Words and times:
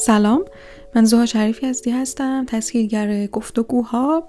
سلام 0.00 0.44
من 0.94 1.04
زوها 1.04 1.26
شریفی 1.26 1.66
هستی 1.66 1.90
هستم 1.90 2.44
تسهیلگر 2.48 3.26
گفتگوها 3.26 4.28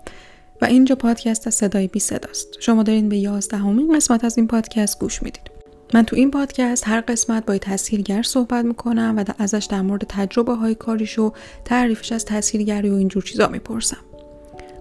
و 0.62 0.66
اینجا 0.66 0.96
پادکست 0.96 1.48
از 1.48 1.56
صدای 1.56 1.88
بی 1.88 2.00
صداست 2.00 2.48
شما 2.60 2.84
دارین 2.84 3.10
به 3.10 3.18
یازدهمین 3.18 3.96
قسمت 3.96 4.24
از 4.24 4.38
این 4.38 4.48
پادکست 4.48 5.00
گوش 5.00 5.24
می‌دید. 5.24 5.52
من 5.94 6.04
تو 6.04 6.16
این 6.16 6.32
پادکست 6.32 6.88
هر 6.88 7.02
قسمت 7.02 7.46
با 7.46 7.58
تسهیلگر 7.58 8.22
صحبت 8.22 8.66
می‌کنم 8.66 9.16
و 9.18 9.24
ازش 9.38 9.68
در 9.70 9.82
مورد 9.82 10.06
تجربه 10.10 10.54
های 10.54 10.76
کاریش 10.76 11.20
و 11.20 11.34
تعریفش 11.66 12.12
از 12.12 12.26
تسهیلگری 12.26 12.90
و 12.90 12.94
اینجور 12.94 13.24
چیزا 13.24 13.48
می‌پرسم. 13.48 14.04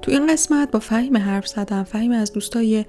تو 0.03 0.11
این 0.11 0.27
قسمت 0.27 0.71
با 0.71 0.79
فهیم 0.79 1.17
حرف 1.17 1.46
زدم 1.46 1.85
فهیم 1.85 2.13
از 2.13 2.32
دوستای 2.32 2.85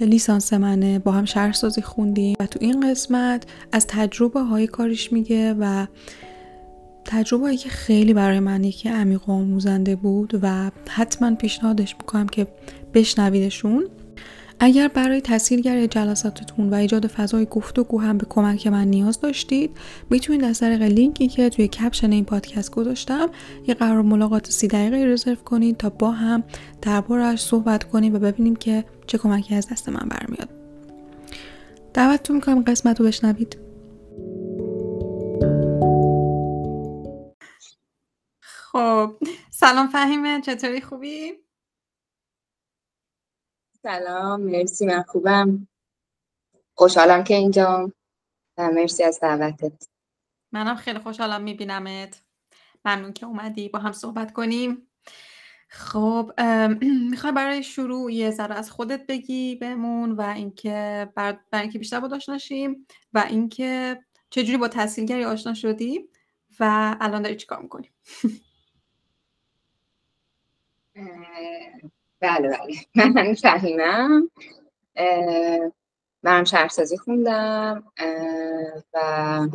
لیسانس 0.00 0.52
منه 0.52 0.98
با 0.98 1.12
هم 1.12 1.24
شهرسازی 1.24 1.82
خوندیم 1.82 2.36
و 2.40 2.46
تو 2.46 2.58
این 2.62 2.90
قسمت 2.90 3.46
از 3.72 3.86
تجربه 3.86 4.40
های 4.40 4.66
کاریش 4.66 5.12
میگه 5.12 5.54
و 5.58 5.86
تجربه 7.04 7.56
که 7.56 7.68
خیلی 7.68 8.14
برای 8.14 8.40
من 8.40 8.64
یکی 8.64 8.88
عمیق 8.88 9.28
و 9.28 9.32
آموزنده 9.32 9.96
بود 9.96 10.38
و 10.42 10.70
حتما 10.88 11.34
پیشنهادش 11.34 11.96
می‌کنم 12.00 12.26
که 12.26 12.46
بشنویدشون. 12.94 13.86
اگر 14.60 14.88
برای 14.88 15.20
تسهیلگر 15.20 15.86
جلساتتون 15.86 16.70
و 16.70 16.74
ایجاد 16.74 17.06
فضای 17.06 17.46
گفتگو 17.50 18.00
هم 18.00 18.18
به 18.18 18.26
کمک 18.28 18.66
من 18.66 18.88
نیاز 18.88 19.20
داشتید 19.20 19.70
می‌تونید 20.10 20.44
از 20.44 20.60
طریق 20.60 20.82
لینکی 20.82 21.28
که 21.28 21.48
توی 21.48 21.68
کپشن 21.68 22.12
این 22.12 22.24
پادکست 22.24 22.70
گذاشتم 22.70 23.28
یه 23.66 23.74
قرار 23.74 24.02
ملاقات 24.02 24.50
سی 24.50 24.68
دقیقه 24.68 24.96
رزرو 24.96 25.34
کنید 25.34 25.76
تا 25.76 25.90
با 25.90 26.10
هم 26.10 26.42
دربارهش 26.82 27.40
صحبت 27.40 27.84
کنیم 27.84 28.14
و 28.14 28.18
ببینیم 28.18 28.56
که 28.56 28.84
چه 29.06 29.18
کمکی 29.18 29.54
از 29.54 29.68
دست 29.68 29.88
من 29.88 30.08
برمیاد. 30.08 30.48
دعوتتون 31.94 32.36
می‌کنم 32.36 32.62
قسمت 32.62 33.00
رو 33.00 33.06
بشنوید. 33.06 33.56
خب 38.74 39.16
سلام 39.50 39.86
فهیمه 39.86 40.40
چطوری؟ 40.40 40.80
خوبی؟ 40.80 41.32
سلام 43.82 44.40
مرسی 44.40 44.86
من 44.86 45.02
خوبم. 45.02 45.68
خوشحالم 46.74 47.24
که 47.24 47.34
اینجا 47.34 47.92
و 48.58 48.70
مرسی 48.70 49.04
از 49.04 49.20
دعوتت. 49.20 49.88
منم 50.52 50.76
خیلی 50.76 50.98
خوشحالم 50.98 51.42
میبینمت. 51.42 52.22
ممنون 52.84 53.12
که 53.12 53.26
اومدی 53.26 53.68
با 53.68 53.78
هم 53.78 53.92
صحبت 53.92 54.32
کنیم. 54.32 54.88
خب 55.68 56.32
می‌خوای 57.10 57.32
برای 57.32 57.62
شروع 57.62 58.12
یه 58.12 58.30
ذره 58.30 58.54
از 58.54 58.70
خودت 58.70 59.06
بگی 59.06 59.56
بهمون 59.56 60.12
و 60.12 60.20
اینکه 60.20 61.08
برای 61.16 61.36
اینکه 61.52 61.78
بیشتر 61.78 62.00
با 62.00 62.18
نشیم 62.28 62.86
و 63.12 63.24
اینکه 63.28 64.00
چجوری 64.30 64.58
با 64.58 64.68
تحصیلگری 64.68 65.24
آشنا 65.24 65.54
شدی 65.54 66.08
و 66.60 66.96
الان 67.00 67.22
داری 67.22 67.36
چیکار 67.36 67.62
می‌کنی؟ 67.62 67.92
بله 72.20 72.48
بله. 72.48 72.76
من 73.14 73.34
فهیمم. 73.34 74.30
منم 76.22 76.44
شهرسازی 76.44 76.96
خوندم. 76.96 77.92
و 78.94 79.48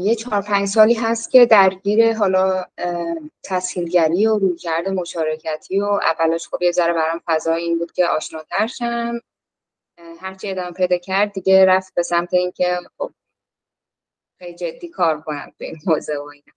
یه 0.00 0.14
چهار 0.14 0.42
پنج 0.42 0.68
سالی 0.68 0.94
هست 0.94 1.30
که 1.30 1.46
درگیر 1.46 2.14
حالا 2.14 2.64
تسهیلگری 3.44 4.26
و 4.26 4.38
رویکرد 4.38 4.88
مشارکتی 4.88 5.80
و 5.80 5.84
اولش 5.84 6.48
خب 6.48 6.62
یه 6.62 6.72
ذره 6.72 6.92
برام 6.92 7.22
فضا 7.26 7.54
این 7.54 7.78
بود 7.78 7.92
که 7.92 8.06
آشناتر 8.06 8.66
شم. 8.66 9.20
هرچی 10.20 10.50
ادامه 10.50 10.70
پیدا 10.70 10.98
کرد 10.98 11.32
دیگه 11.32 11.64
رفت 11.64 11.94
به 11.94 12.02
سمت 12.02 12.34
اینکه 12.34 12.78
خب 12.98 13.10
خیلی 14.38 14.54
جدی 14.54 14.88
کار 14.88 15.20
کنم 15.20 15.52
به 15.58 15.66
این 15.66 15.78
حوزه 15.86 16.18
و 16.18 16.22
اینا. 16.22 16.55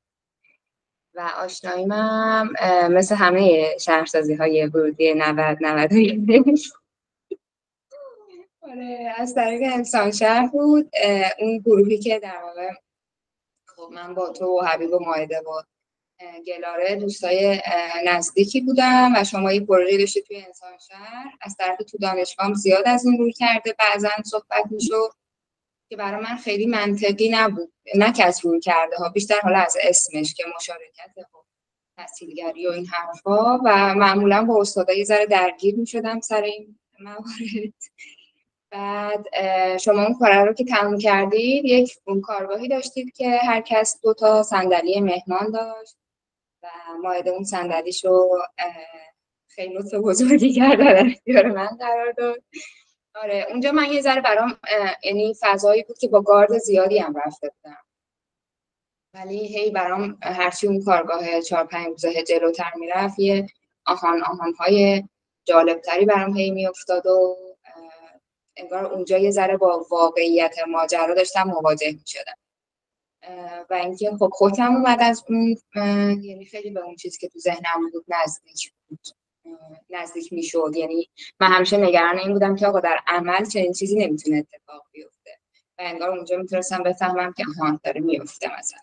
و 1.16 1.32
آشناییم 1.38 1.92
هم 1.92 2.50
مثل 2.92 3.16
همه 3.16 3.78
شهرسازی 3.78 4.34
های 4.34 4.66
ورودی 4.66 5.14
90 5.14 5.58
91 5.62 6.60
آره 8.62 9.14
از 9.18 9.36
طریق 9.36 9.74
انسان 9.74 10.12
شهر 10.12 10.48
بود. 10.48 10.92
اون 11.40 11.58
گروهی 11.58 11.98
که 11.98 12.20
در 12.20 12.38
واقع 12.44 12.70
خب 13.68 13.90
من 13.94 14.14
با 14.14 14.30
تو 14.30 14.46
و 14.46 14.62
حبیب 14.62 14.94
و 14.94 15.00
مایده 15.00 15.40
و 15.40 15.62
گلاره 16.48 16.96
دوستای 16.96 17.62
نزدیکی 18.06 18.62
بودم 18.62 19.14
و 19.16 19.24
شما 19.24 19.54
یه 19.54 19.66
پروژه 19.66 19.98
داشتید 19.98 20.24
توی 20.24 20.38
انسان 20.38 20.78
شهر. 20.90 21.26
از 21.42 21.56
طرف 21.60 21.78
تو 21.78 21.98
دانشگاه 21.98 22.54
زیاد 22.54 22.84
از 22.86 23.06
این 23.06 23.18
روی 23.18 23.34
کرده 23.34 23.76
بعضا 23.80 24.10
صحبت 24.26 24.64
می‌شد. 24.72 25.10
که 25.90 25.96
برای 25.96 26.24
من 26.24 26.36
خیلی 26.36 26.66
منطقی 26.66 27.30
نبود. 27.30 27.74
نه 27.96 28.14
که 28.14 28.26
از 28.26 28.46
روی 28.46 28.60
کرده 28.60 28.96
ها 28.96 29.10
بیشتر 29.10 29.40
حالا 29.44 29.60
از 29.60 29.78
اسمش 29.84 30.34
که 30.34 30.44
مشارکت 30.56 31.18
و 31.18 31.22
تحصیلگری 31.98 32.68
و 32.68 32.72
این 32.72 32.86
حرفا 32.86 33.58
و 33.58 33.96
معمولا 33.96 34.44
با 34.44 34.62
استادای 34.62 35.06
ذره 35.06 35.26
درگیر 35.26 35.76
می 35.76 35.88
شدم 35.88 36.20
سر 36.20 36.42
این 36.42 36.80
موارد. 37.00 37.74
بعد 38.72 39.26
شما 39.78 40.04
اون 40.04 40.18
کار 40.20 40.48
رو 40.48 40.54
که 40.54 40.66
تموم 40.66 40.98
کردید 40.98 41.66
یک 41.66 41.94
اون 42.08 42.22
کارگاهی 42.22 42.68
داشتید 42.68 43.16
که 43.16 43.30
هر 43.30 43.62
کس 43.62 44.00
دو 44.04 44.14
تا 44.14 44.44
صندلی 44.44 45.02
مهمان 45.02 45.52
داشت 45.52 45.98
و 46.64 46.68
مایده 47.04 47.30
اون 47.30 47.44
صندلیش 47.44 48.06
رو 48.06 48.38
خیلی 49.48 49.74
لطف 49.74 49.94
بزرگی 49.94 50.54
کرد 50.54 50.80
در 51.28 51.50
من 51.50 51.78
قرار 51.80 52.12
داد. 52.12 52.44
آره 53.24 53.46
اونجا 53.50 53.72
من 53.72 53.92
یه 53.92 54.02
ذره 54.02 54.22
برام 54.22 54.58
یعنی 55.04 55.36
فضایی 55.40 55.84
بود 55.84 55.98
که 55.98 56.08
با 56.08 56.22
گارد 56.22 56.58
زیادی 56.58 56.98
هم 56.98 57.14
رفته 57.26 57.50
بودم. 57.50 57.78
ولی 59.14 59.48
هی 59.48 59.72
برام 59.72 60.18
هرچی 60.22 60.68
اون 60.68 60.84
کارگاه 60.84 61.42
چهار 61.42 61.64
پنج 61.64 61.88
روزه 61.88 62.24
جلوتر 62.24 62.72
می‌رفت 62.76 63.20
یه 63.20 63.48
آهان 63.86 64.24
آهان 64.24 64.54
های 64.54 65.04
جالبتری 65.46 66.06
برام 66.06 66.38
هی 66.38 66.52
میافتاد 66.52 67.08
و 67.08 67.38
انگار 68.58 68.86
اونجا 68.86 69.18
یه 69.18 69.32
ذره 69.32 69.58
با 69.58 69.86
واقعیت 69.92 70.56
ماجرا 70.68 71.14
داشتم 71.14 71.44
مواجه 71.44 71.92
می‌شدم. 71.92 72.36
و 73.70 73.74
اینکه 73.74 74.12
خب 74.20 74.30
خودم 74.34 74.76
اومد 74.76 74.98
از 75.02 75.24
اون 75.30 75.58
یعنی 76.24 76.46
خیلی 76.46 76.72
به 76.72 76.80
اون 76.80 76.96
چیزی 76.96 77.18
که 77.18 77.28
تو 77.28 77.40
ذهنم 77.40 77.90
بود 77.94 78.06
نزدیک 78.08 78.72
بود. 78.90 79.19
نزدیک 79.90 80.34
می‌شد. 80.34 80.72
یعنی 80.76 81.10
من 81.40 81.48
همیشه 81.48 81.78
نگران 81.78 82.18
این 82.18 82.34
بودم 82.34 82.56
که 82.56 82.68
آقا 82.68 82.80
در 82.80 83.00
عمل 83.08 83.46
چنین 83.46 83.74
چیزی 83.74 83.96
نمی‌تونه 83.96 84.38
اتفاق 84.38 84.84
بیفته. 84.92 85.32
و 85.78 85.82
انگار 85.82 86.10
اونجا 86.10 86.38
می‌تونستم 86.38 86.84
بفهمم 86.84 87.34
که 87.34 87.46
آهان 87.58 87.80
داره 87.84 88.02
میفته 88.02 88.50
مثلا. 88.60 88.80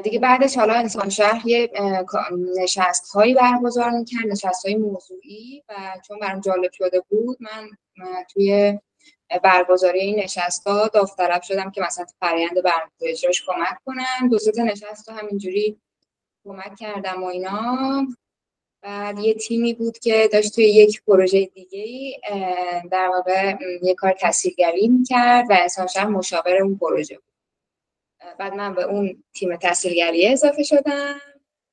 دیگه 0.00 0.18
بعدش 0.18 0.56
حالا 0.56 0.74
انسان 0.74 1.08
شهر 1.08 1.48
یه 1.48 1.70
نشست 2.58 3.08
هایی 3.12 3.34
برگزار 3.34 3.90
می‌کرد 3.90 4.26
نشست 4.26 4.66
های 4.66 4.74
موضوعی. 4.74 5.62
و 5.68 5.74
چون 6.08 6.18
برام 6.18 6.40
جالب 6.40 6.72
شده 6.72 7.00
بود 7.08 7.38
من 7.40 7.70
توی 8.32 8.78
برگزاری 9.42 10.00
این 10.00 10.18
نشست 10.18 10.66
ها 10.66 10.88
داوطلب 10.88 11.42
شدم 11.42 11.70
که 11.70 11.80
مثلا 11.80 12.06
فرآیند 12.20 12.62
برنامه‌ریزیش 12.62 13.42
کمک 13.46 13.78
کنم 13.84 14.28
دو 14.30 14.38
سه 14.38 14.62
نشست 14.62 15.08
همینجوری 15.08 15.80
کمک 16.44 16.76
کردم 16.76 17.22
و 17.22 17.26
اینا. 17.26 18.06
بعد 18.84 19.18
یه 19.18 19.34
تیمی 19.34 19.74
بود 19.74 19.98
که 19.98 20.28
داشت 20.32 20.54
توی 20.54 20.64
یک 20.64 21.02
پروژه 21.02 21.46
دیگه 21.46 22.20
در 22.90 23.08
واقع 23.08 23.56
یه 23.82 23.94
کار 23.94 24.12
تحصیلگری 24.12 24.88
می‌کرد 24.88 25.46
و 25.50 25.68
شهر 25.94 26.06
مشاور 26.06 26.62
اون 26.62 26.78
پروژه 26.78 27.14
بود. 27.14 27.24
بعد 28.38 28.54
من 28.54 28.74
به 28.74 28.82
اون 28.82 29.24
تیم 29.34 29.56
تحصیلگری 29.56 30.28
اضافه 30.28 30.62
شدم. 30.62 31.20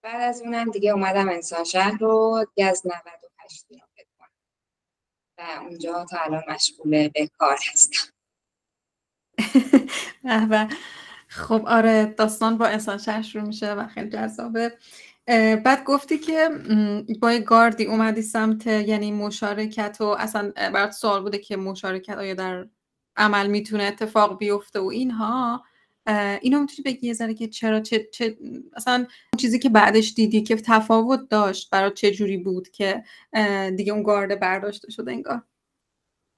بعد 0.01 0.22
از 0.22 0.41
اونم 0.41 0.72
دیگه 0.72 0.91
اومدم 0.91 1.29
انسان 1.29 1.63
شهر 1.63 1.97
رو 1.97 2.45
دیگه 2.55 2.69
از 2.69 2.83
98 2.85 3.66
کنم. 3.69 4.29
و 5.38 5.61
اونجا 5.61 6.05
تا 6.05 6.17
الان 6.19 6.43
مشغول 6.49 7.07
به 7.07 7.28
کار 7.37 7.57
هستم. 7.73 8.11
خب 11.28 11.64
آره 11.67 12.05
داستان 12.05 12.57
با 12.57 12.66
انسان 12.66 12.97
شهر 12.97 13.22
شروع 13.22 13.43
میشه 13.43 13.73
و 13.73 13.87
خیلی 13.87 14.09
جذابه. 14.09 14.78
بعد 15.63 15.83
گفتی 15.83 16.17
که 16.17 16.49
با 17.22 17.39
گاردی 17.45 17.85
اومدی 17.85 18.22
سمت 18.22 18.67
یعنی 18.67 19.11
مشارکت 19.11 19.97
و 19.99 20.03
اصلا 20.03 20.51
برات 20.55 20.91
سوال 20.91 21.22
بوده 21.22 21.37
که 21.37 21.57
مشارکت 21.57 22.17
آیا 22.17 22.33
در 22.33 22.67
عمل 23.17 23.47
می‌تونه 23.47 23.83
اتفاق 23.83 24.37
بیفته 24.37 24.79
و 24.79 24.85
اینها 24.85 25.63
اینو 26.41 26.59
می‌تونی 26.59 26.83
بگی 26.85 27.07
یه 27.07 27.13
ذره 27.13 27.33
که 27.33 27.47
چرا 27.47 27.79
چه, 27.79 28.09
چه 28.13 28.37
اصلا 28.75 29.05
چیزی 29.37 29.59
که 29.59 29.69
بعدش 29.69 30.13
دیدی 30.13 30.43
که 30.43 30.55
تفاوت 30.55 31.29
داشت 31.29 31.69
برات 31.69 31.93
چه 31.93 32.11
جوری 32.11 32.37
بود 32.37 32.69
که 32.69 33.03
دیگه 33.78 33.93
اون 33.93 34.03
گارد 34.03 34.39
برداشته 34.39 34.91
شده 34.91 35.11
انگار؟ 35.11 35.43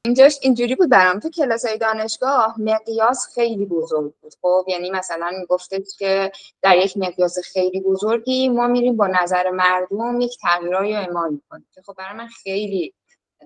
اینجاش 0.06 0.40
اینجوری 0.42 0.76
بود 0.76 0.90
برام. 0.90 1.20
تو 1.20 1.30
کلاس 1.30 1.66
های 1.66 1.78
دانشگاه 1.78 2.56
مقیاس 2.58 3.28
خیلی 3.36 3.66
بزرگ 3.66 4.14
بود. 4.22 4.34
خب 4.42 4.66
یعنی 4.68 4.92
مثلا 4.92 5.32
می‌گفته 5.40 5.84
که 5.98 6.32
در 6.62 6.78
یک 6.78 6.98
مقیاس 6.98 7.40
خیلی 7.40 7.82
بزرگی 7.82 8.50
ما 8.50 8.68
میریم 8.68 8.98
با 8.98 9.08
نظر 9.08 9.50
مردم 9.50 10.22
یک 10.22 10.38
تغییرایی 10.42 10.94
رو 10.94 11.00
اعمال 11.00 11.34
می‌کنیم. 11.34 11.68
که 11.74 11.82
خب 11.82 11.94
برای 11.98 12.18
من 12.18 12.28
خیلی 12.28 12.94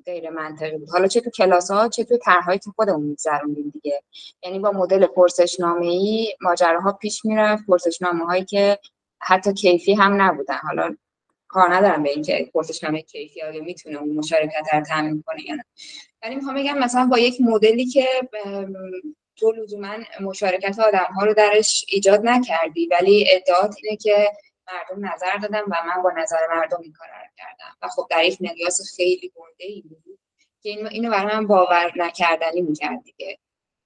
غیر 0.05 0.29
منطقی 0.29 0.77
بود. 0.77 0.89
حالا 0.89 1.07
چه 1.07 1.21
تو 1.21 1.29
کلاس 1.29 1.71
ها 1.71 1.87
چه 1.89 2.03
تو 2.03 2.17
طرحهایی 2.17 2.59
که 2.59 2.69
خودمون 2.75 3.03
میگذروندیم 3.03 3.69
دیگه. 3.69 4.03
یعنی 4.43 4.59
با 4.59 4.71
مدل 4.71 5.05
پرسشنامه 5.05 5.85
ای 5.85 6.35
ماجراها 6.41 6.91
پیش 6.91 7.25
می‌رفت. 7.25 7.65
پرسشنامه 7.67 8.25
هایی 8.25 8.45
که 8.45 8.79
حتی 9.21 9.53
کیفی 9.53 9.93
هم 9.93 10.21
نبودن. 10.21 10.57
حالا 10.67 10.95
کار 11.47 11.75
ندارم 11.75 12.03
به 12.03 12.09
اینکه 12.09 12.49
پرسشنامه 12.53 13.01
کیفی 13.01 13.41
آیا 13.41 13.63
می‌تونه 13.63 13.97
اون 13.97 14.15
مشارکت 14.15 14.73
رو 14.73 14.81
تامین 14.81 15.23
کنه 15.27 15.47
یا 15.47 15.55
نه. 15.55 15.63
ولی 16.23 16.35
می‌خوام 16.35 16.55
بگم 16.55 16.77
مثلا 16.77 17.05
با 17.05 17.19
یک 17.19 17.41
مدلی 17.41 17.85
که 17.85 18.07
تو 19.35 19.51
لزوما 19.51 19.97
مشارکت 20.21 20.79
آدم 20.79 21.07
ها 21.15 21.25
رو 21.25 21.33
درش 21.33 21.85
ایجاد 21.87 22.21
نکردی 22.23 22.87
ولی 22.87 23.27
ادعات 23.31 23.75
اینه 23.83 23.97
که 23.97 24.31
مردم 24.67 25.13
نظر 25.13 25.37
دادن 25.41 25.61
و 25.61 25.75
من 25.87 26.03
با 26.03 26.11
نظر 26.17 26.47
مردم 26.49 26.81
این 26.81 26.93
کار 26.93 27.07
رو 27.07 27.13
کردم. 27.37 27.77
و 27.81 27.87
خب 27.87 28.07
در 28.09 28.23
یک 28.23 28.41
مقیاس 28.41 28.95
خیلی 28.95 29.31
گنده 29.35 29.65
ای 29.65 29.81
بود 29.81 30.19
که 30.63 30.69
اینو 30.69 31.11
برای 31.11 31.35
من 31.35 31.47
باور 31.47 31.91
نکردنی 31.95 32.61
می‌کرد 32.61 33.03
دیگه. 33.03 33.37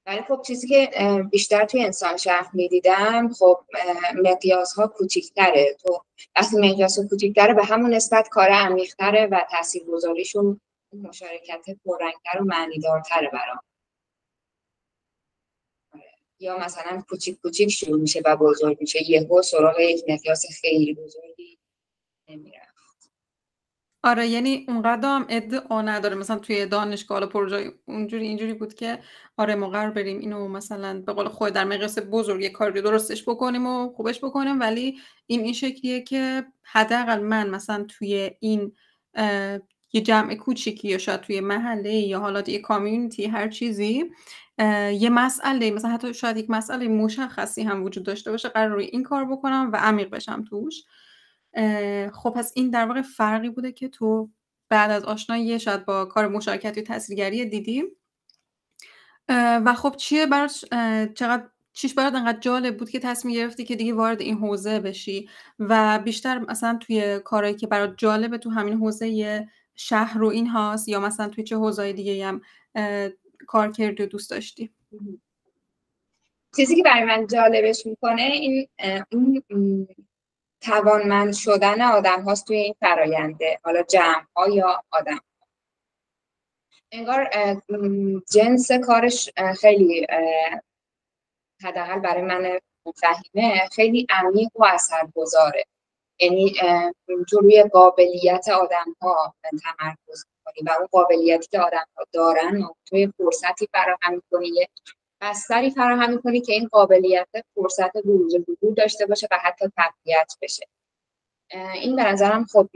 ولی 0.05 0.21
خب 0.21 0.41
چیزی 0.47 0.67
که 0.67 0.91
بیشتر 1.31 1.65
توی 1.65 1.83
انسان 1.83 2.17
شهر 2.17 2.49
می‌دیدم 2.53 3.33
خب 3.33 3.59
مقیاس 4.23 4.73
ها 4.73 4.87
کوچیکتره. 4.87 5.75
تو 5.83 6.03
وقتی 6.35 6.57
مقیاس 6.57 6.99
ها 6.99 7.07
کوچیکتره 7.07 7.53
به 7.53 7.63
همون 7.65 7.93
نسبت 7.93 8.29
کار 8.29 8.49
عمیقتره 8.49 9.25
و 9.31 9.41
تاثیر 9.51 9.83
گذاریشون 9.83 10.61
مشارکت 10.93 11.65
پررنگتر 11.85 12.41
و 12.41 12.45
معنیدارتره 12.45 13.29
برام. 13.29 13.59
یا 16.39 16.57
مثلا 16.57 17.03
کوچیک 17.09 17.41
کوچیک 17.41 17.69
شروع 17.69 17.99
میشه 18.01 18.21
و 18.25 18.37
بزرگ 18.37 18.77
میشه. 18.81 19.11
یهو 19.11 19.41
سراغ 19.41 19.79
یک 19.79 20.03
مقیاس 20.09 20.45
خیلی 20.61 20.93
بزرگی 20.93 21.57
نمیره 22.29 22.60
آره 24.03 24.27
یعنی 24.27 24.65
اونقدر 24.67 25.09
هم 25.09 25.25
ادعا 25.29 25.81
نداره. 25.81 26.15
مثلا 26.15 26.39
توی 26.39 26.65
دانشگاه 26.65 27.25
پروژه 27.25 27.71
اونجوری 27.85 28.27
اینجوری 28.27 28.53
بود 28.53 28.73
که 28.73 28.99
آره 29.37 29.55
ما 29.55 29.69
قرار 29.69 29.91
بریم 29.91 30.19
اینو 30.19 30.47
مثلا 30.47 31.01
به 31.01 31.13
قول 31.13 31.27
خود 31.27 31.53
در 31.53 31.63
مقیاس 31.63 31.99
بزرگ 31.99 32.47
کاری 32.47 32.81
درستش 32.81 33.23
بکنیم 33.23 33.67
و 33.67 33.89
خوبش 33.89 34.23
بکنیم. 34.23 34.59
ولی 34.59 34.97
این 35.27 35.41
این 35.41 35.53
شکلیه 35.53 36.01
که 36.01 36.45
حداقل 36.63 37.19
من 37.19 37.49
مثلا 37.49 37.85
توی 37.89 38.31
این 38.39 38.71
یه 39.93 40.01
جمع 40.01 40.35
کوچیکی 40.35 40.87
یا 40.87 40.97
شاید 40.97 41.21
توی 41.21 41.39
محله 41.41 41.93
یا 41.93 42.19
حالا 42.19 42.43
یه 42.47 42.59
کامیونیتی 42.59 43.25
هر 43.25 43.47
چیزی 43.47 44.11
یه 44.93 45.09
مسئله 45.09 45.71
مثلا 45.71 45.91
حتی 45.91 46.13
شاید 46.13 46.37
یک 46.37 46.49
مسئله 46.49 46.87
مشخصی 46.87 47.63
هم 47.63 47.83
وجود 47.83 48.05
داشته 48.05 48.31
باشه 48.31 48.49
قرار 48.49 48.69
روی 48.69 48.85
این 48.85 49.03
کار 49.03 49.25
بکنم 49.25 49.69
و 49.73 49.75
عمیق 49.75 50.09
بشم 50.09 50.43
توش. 50.49 50.83
خب 52.13 52.33
پس 52.35 52.51
این 52.55 52.69
در 52.69 52.85
واقع 52.85 53.01
فرقی 53.01 53.49
بوده 53.49 53.71
که 53.71 53.87
تو 53.87 54.29
بعد 54.69 54.91
از 54.91 55.03
آشنایی 55.03 55.59
شاید 55.59 55.85
با 55.85 56.05
کار 56.05 56.27
مشارکتی 56.27 56.81
و 56.81 56.83
تاثیرگری 56.83 57.45
دیدیم 57.45 57.85
و 59.65 59.73
خب 59.73 59.95
چیه 59.97 60.25
برات 60.25 60.65
چقدر 61.13 61.43
چیش 61.73 61.93
برات 61.93 62.15
انقدر 62.15 62.39
جالب 62.39 62.77
بود 62.77 62.89
که 62.89 62.99
تصمیم 62.99 63.35
گرفتی 63.35 63.63
که 63.63 63.75
دیگه 63.75 63.93
وارد 63.93 64.21
این 64.21 64.37
حوزه 64.37 64.79
بشی 64.79 65.29
و 65.59 65.99
بیشتر 65.99 66.39
مثلا 66.39 66.77
توی 66.81 67.19
کارهایی 67.19 67.55
که 67.55 67.67
برات 67.67 67.93
جالبه 67.97 68.37
تو 68.37 68.49
همین 68.49 68.73
حوزه 68.73 69.47
شهر 69.75 70.23
و 70.23 70.27
این 70.27 70.47
هاست 70.47 70.87
یا 70.87 70.99
مثلا 70.99 71.27
توی 71.29 71.43
چه 71.43 71.55
حوزه 71.55 71.93
دیگه 71.93 72.27
هم 72.27 72.41
کار 73.47 73.71
کردی 73.71 74.03
و 74.03 74.05
دوست 74.05 74.29
داشتی؟ 74.29 74.69
چیزی 76.55 76.75
که 76.75 76.83
برای 76.83 77.03
من 77.03 77.27
جالبش 77.27 77.85
می‌کنه 77.85 78.21
این 78.21 78.67
این 79.09 79.87
توانمند 80.61 81.33
شدن 81.33 81.81
آدم 81.81 82.21
هاست 82.21 82.47
توی 82.47 82.57
این 82.57 82.75
فراینده 82.79 83.59
حالا 83.63 83.83
جمع 83.83 84.25
ها 84.35 84.49
یا 84.49 84.83
آدم 84.91 85.19
انگار 86.91 87.29
جنس 88.31 88.71
کارش 88.71 89.29
خیلی 89.61 90.07
حداقل 91.63 91.99
برای 91.99 92.21
من 92.21 92.59
فهیمه 92.95 93.69
خیلی 93.71 94.07
عمیق 94.09 94.49
و 94.55 94.65
اثرگذاره. 94.65 95.65
یعنی 96.19 96.53
تو 97.29 97.39
روی 97.39 97.63
قابلیت 97.63 98.49
آدم 98.49 98.95
ها 99.01 99.35
تمرکز 99.43 100.25
کنی 100.45 100.67
و 100.67 100.71
اون 100.79 100.87
قابلیتی 100.91 101.47
که 101.51 101.59
آدم 101.59 101.85
ها 101.97 102.05
دارن 102.13 102.61
و 102.61 102.73
توی 102.85 103.13
فرصتی 103.17 103.67
فراهم 103.73 104.21
کنی 104.31 104.67
بستری 105.21 105.69
فراهم 105.69 106.21
کنی 106.21 106.41
که 106.41 106.53
این 106.53 106.67
قابلیت 106.67 107.27
فرصت 107.55 107.93
بروز 107.93 108.35
وجود 108.35 108.77
داشته 108.77 109.05
باشه 109.05 109.27
و 109.31 109.39
حتی 109.43 109.65
تقویت 109.77 110.33
بشه. 110.41 110.67
این 111.73 111.95
به 111.95 112.03
نظرم 112.03 112.45
خب 112.45 112.69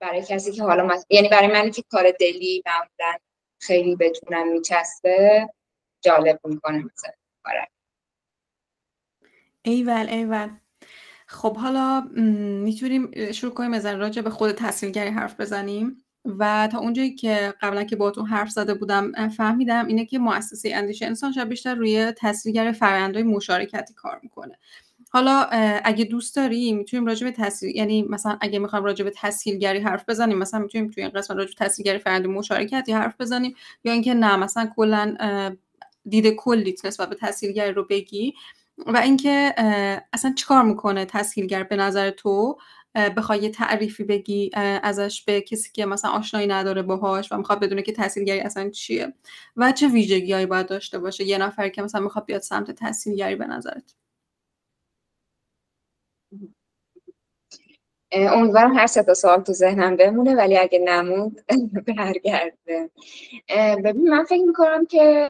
برای 0.00 0.22
کسی 0.22 0.52
که 0.52 0.62
حالا 0.62 1.02
یعنی 1.10 1.28
برای 1.28 1.46
منی 1.46 1.70
که 1.70 1.82
کار 1.90 2.10
دلی 2.10 2.62
معمولا 2.66 3.18
خیلی 3.60 3.96
بتونم 3.96 4.48
میچسبه 4.48 5.48
جالب 6.04 6.40
می‌کنه 6.44 6.78
مثلا 6.78 7.12
کاره 7.44 7.68
ایول 9.62 10.06
ایول. 10.08 10.50
خب 11.26 11.56
حالا 11.56 12.00
می‌تونیم 12.64 13.32
شروع 13.32 13.54
کنیم 13.54 13.72
از 13.72 13.86
راجع 13.86 14.22
به 14.22 14.30
خود 14.30 14.52
تحصیلگری 14.52 15.08
حرف 15.08 15.40
بزنیم. 15.40 16.05
و 16.38 16.68
تا 16.72 16.78
اونجایی 16.78 17.14
که 17.14 17.54
قبلا 17.60 17.84
که 17.84 17.96
باهاتون 17.96 18.26
حرف 18.26 18.50
زده 18.50 18.74
بودم 18.74 19.28
فهمیدم 19.28 19.86
اینه 19.86 20.04
که 20.06 20.18
مؤسسه 20.18 20.72
اندیشه 20.74 21.06
انسان 21.06 21.32
شاید 21.32 21.48
بیشتر 21.48 21.74
روی 21.74 22.12
تصویرگر 22.16 22.72
فرآیندهای 22.72 23.22
مشارکتی 23.22 23.94
کار 23.94 24.20
می‌کنه. 24.22 24.58
حالا 25.10 25.40
اگه 25.84 26.04
دوست 26.04 26.36
داری 26.36 26.72
می‌تونیم 26.72 27.06
راجع 27.06 27.26
به 27.26 27.32
تسهیل 27.32 27.76
یعنی 27.76 28.02
مثلا 28.02 28.38
اگه 28.40 28.58
می‌خوام 28.58 28.84
راجع 28.84 29.04
به 29.04 29.12
تسهیلگری 29.16 29.78
حرف 29.78 30.04
بزنیم 30.08 30.38
مثلا 30.38 30.60
می‌تونیم 30.60 30.90
توی 30.90 31.02
این 31.02 31.12
قسمت 31.12 31.36
راجع 31.36 31.50
به 31.58 31.64
تسهیلگری 31.66 31.98
فرآیند 31.98 32.26
مشارکتی 32.26 32.92
حرف 32.92 33.14
بزنیم 33.20 33.54
یا 33.84 33.92
اینکه 33.92 34.14
نه 34.14 34.36
مثلا 34.36 34.70
کلا 34.76 35.16
دید 36.08 36.26
کلیت 36.26 36.86
نسبت 36.86 37.08
به 37.08 37.14
تسهیلگری 37.14 37.72
رو 37.72 37.84
بگی. 37.84 38.34
و 38.86 38.96
اینکه 38.96 39.54
اصلا 40.12 40.32
چیکار 40.36 40.62
می‌کنه 40.62 41.04
تسهیلگر 41.04 41.62
به 41.62 41.76
نظر 41.76 42.10
تو؟ 42.10 42.58
بخوای 42.96 43.38
یه 43.40 43.50
تعریفی 43.50 44.04
بگی 44.04 44.50
ازش 44.82 45.22
به 45.24 45.40
کسی 45.40 45.70
که 45.72 45.86
مثلا 45.86 46.10
آشنایی 46.10 46.46
نداره 46.46 46.82
باهاش 46.82 47.32
و 47.32 47.36
می‌خواد 47.38 47.60
بدونه 47.60 47.82
که 47.82 47.92
تحصیلگری 47.92 48.40
اصلا 48.40 48.70
چیه 48.70 49.12
و 49.56 49.72
چه 49.72 49.88
ویژگیهایی 49.88 50.46
باید 50.46 50.66
داشته 50.68 50.98
باشه. 50.98 51.24
یه 51.24 51.38
نفر 51.38 51.68
که 51.68 51.82
مثلا 51.82 52.00
می‌خواد 52.00 52.26
بیاد 52.26 52.42
سمت 52.42 52.70
تحصیلگری 52.70 53.36
به 53.36 53.46
نظرت. 53.46 53.94
امیدوارم 58.12 58.74
هر 58.78 58.86
سه 58.86 59.02
تا 59.02 59.14
سوال 59.14 59.42
تو 59.42 59.52
ذهنم 59.52 59.96
بمونه 59.96 60.34
ولی 60.36 60.58
اگه 60.58 60.78
نموند 60.78 61.44
برگرده. 61.98 62.90
ببین 63.84 64.08
من 64.10 64.24
فکر 64.24 64.44
می‌کنم 64.44 64.86
که 64.86 65.28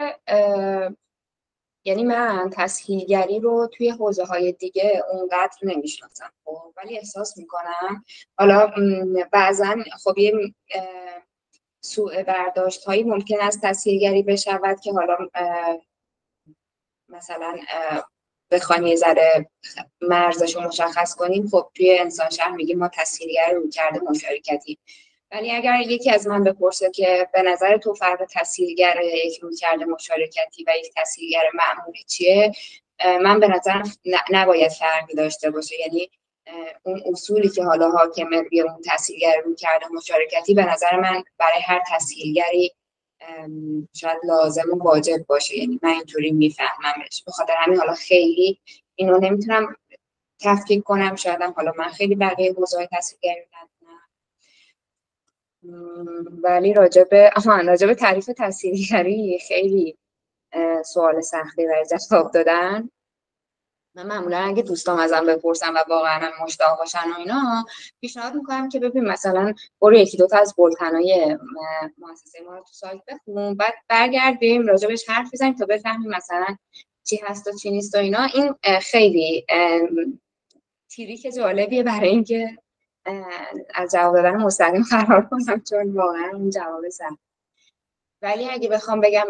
یعنی 1.86 2.04
من 2.04 2.50
تسهیلگری 2.52 3.40
رو 3.40 3.70
توی 3.72 3.90
حوزه 3.90 4.24
های 4.24 4.52
دیگه 4.52 5.02
اونقدر 5.12 5.56
نمی‌شناسم. 5.62 6.32
خب 6.44 6.72
ولی 6.76 6.98
احساس 6.98 7.38
می‌کنم. 7.38 8.04
حالا 8.38 8.72
بعضا 9.32 9.76
خب 10.04 10.18
یه 10.18 10.54
سوء 11.80 12.22
برداشت 12.22 12.84
هایی 12.84 13.04
ممکن 13.04 13.40
است 13.40 13.60
تسهیلگری 13.62 14.22
بشود 14.22 14.80
که 14.80 14.92
حالا 14.92 15.16
مثلا 17.08 17.56
بخوایم 18.50 18.86
یه 18.86 18.96
ذره 18.96 19.50
مرزش 20.00 20.56
رو 20.56 20.62
مشخص 20.62 21.14
کنیم. 21.14 21.48
خب 21.48 21.70
توی 21.74 21.98
انسان 21.98 22.30
شهر 22.30 22.50
میگیم 22.50 22.78
ما 22.78 22.88
تسهیلگر 22.88 23.52
رو 23.54 23.68
کرده 23.70 24.00
مشارکتی 24.00 24.78
ولی 25.30 25.52
اگر 25.52 25.80
یکی 25.80 26.10
از 26.10 26.26
من 26.26 26.44
بپرسه 26.44 26.90
که 26.90 27.28
به 27.32 27.42
نظر 27.42 27.76
تو 27.76 27.94
فرق 27.94 28.26
تسهیلگر 28.32 29.00
یک 29.02 29.38
روی 29.38 29.56
کرده 29.56 29.84
مشارکتی 29.84 30.64
و 30.66 30.72
یک 30.78 30.92
تسهیلگر 30.96 31.44
معمولی 31.54 32.02
چیه 32.06 32.52
من 33.22 33.40
به 33.40 33.48
نظرم 33.48 33.92
نباید 34.30 34.70
فرقی 34.70 35.14
داشته 35.14 35.50
باشه. 35.50 35.80
یعنی 35.80 36.10
اون 36.82 37.02
اصولی 37.06 37.48
که 37.48 37.64
حالا 37.64 37.90
حاکم 37.90 38.30
روی 38.30 38.60
اون 38.60 38.82
تسهیلگر 38.86 39.40
رو 39.44 39.54
کرده 39.54 39.86
مشارکتی 39.92 40.54
به 40.54 40.64
نظر 40.64 40.96
من 40.96 41.24
برای 41.38 41.60
هر 41.60 41.82
تسهیلگری 41.92 42.72
شاید 43.92 44.18
لازم 44.24 44.70
و 44.72 44.78
واجب 44.78 45.26
باشه. 45.26 45.58
یعنی 45.58 45.80
من 45.82 45.90
اینطوری 45.90 46.32
میفهممش. 46.32 47.22
به 47.26 47.32
خاطر 47.32 47.54
همین 47.58 47.78
حالا 47.78 47.94
خیلی 47.94 48.58
اینو 48.94 49.18
نمی‌تونم 49.18 49.76
تفکیک 50.40 50.82
کنم. 50.82 51.16
شاید 51.16 51.42
حالا 51.42 51.72
من 51.78 51.88
خیلی 51.88 52.14
بقیه 52.14 52.52
حوزه 52.52 52.88
تسهیلگری 52.92 53.46
ولی 56.42 56.74
راجب 56.74 57.08
آهان 57.36 57.66
راجب 57.66 57.92
تعریف 57.92 58.26
تحصیلگری 58.26 59.38
خیلی 59.48 59.98
سوال 60.84 61.20
سختی 61.20 61.66
برای 61.66 61.86
جواب 62.10 62.30
دادن. 62.30 62.90
من 63.94 64.06
معمولا 64.06 64.38
اگه 64.38 64.62
دوستام 64.62 64.98
ازم 64.98 65.26
بپرسم 65.26 65.74
و 65.74 65.84
واقعا 65.88 66.30
مشتاق 66.44 66.78
باشن 66.78 67.10
و 67.10 67.18
اینا 67.18 67.64
پیشنهاد 68.00 68.34
می‌کنم 68.34 68.68
که 68.68 68.80
ببین 68.80 69.04
مثلا 69.04 69.54
برو 69.80 69.94
یکی 69.94 70.16
دوتا 70.16 70.38
از 70.38 70.54
بلتنای 70.58 71.38
مؤسسه 71.98 72.42
ما 72.42 72.54
رو 72.54 72.60
تو 72.60 72.72
سایت 72.72 73.00
بخون. 73.08 73.54
بعد 73.54 73.74
برگردیم 73.88 74.66
راجبش 74.66 75.08
حرف 75.08 75.30
بزنیم 75.32 75.54
تا 75.54 75.66
بفهمیم 75.66 76.10
مثلا 76.10 76.56
چی 77.04 77.20
هست 77.24 77.46
و 77.46 77.52
چی 77.52 77.70
نیست 77.70 77.94
و 77.94 77.98
اینا. 77.98 78.26
این 78.34 78.54
خیلی 78.80 79.46
تیریک 80.90 81.34
جالبیه 81.36 81.82
برای 81.82 82.08
اینکه 82.08 82.58
از 83.74 83.92
جواب 83.92 84.14
دادن 84.14 84.36
مستقیم 84.36 84.82
فرار 84.82 85.28
کنم 85.30 85.62
چون 85.70 85.92
واقعا 85.94 86.30
اون 86.32 86.50
جواب 86.50 86.88
سخت 86.88 87.18
ولی 88.22 88.50
اگه 88.50 88.68
بخوام 88.68 89.00
بگم 89.00 89.26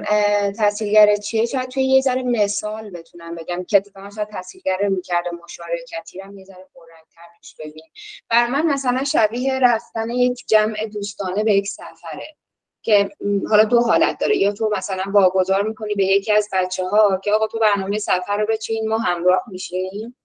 تحصیلگر 0.57 1.17
چیه 1.17 1.47
شاید 1.47 1.69
توی 1.69 1.85
یه 1.85 2.01
ذره 2.01 2.23
مثال 2.23 2.91
بتونم 2.91 3.35
بگم 3.35 3.65
که 3.65 3.77
اتفاقا 3.77 4.11
شاید 4.11 4.29
تحصیلگر 4.29 4.79
رو 4.79 5.01
کرده 5.01 5.31
مشارکتی 5.45 6.21
هم 6.21 6.39
یه 6.39 6.45
ذره 6.45 6.69
پررنگتر 6.75 7.23
پیش 7.41 7.55
ببین 7.59 7.85
بر 8.31 8.47
من 8.47 8.67
مثلا 8.67 9.05
شبیه 9.05 9.59
رفتن 9.59 10.11
یک 10.11 10.45
جمع 10.49 10.87
دوستانه 10.87 11.45
به 11.45 11.55
یک 11.55 11.69
سفره 11.69 12.37
که 12.83 13.11
حالا 13.51 13.65
دو 13.65 13.81
حالت 13.81 14.19
داره. 14.21 14.37
یا 14.37 14.53
تو 14.53 14.71
مثلا 14.77 15.05
واگذار 15.13 15.63
می‌کنی 15.63 15.95
به 15.95 16.05
یکی 16.05 16.33
از 16.33 16.49
بچه 16.53 16.85
ها 16.85 17.21
که 17.25 17.33
آقا 17.33 17.47
تو 17.47 17.59
برنامه 17.59 17.99
سفر 17.99 18.39
رو 18.41 18.47
بچین 18.47 18.89
ما 18.89 18.99
همراه 18.99 19.43
میشیم 19.47 20.17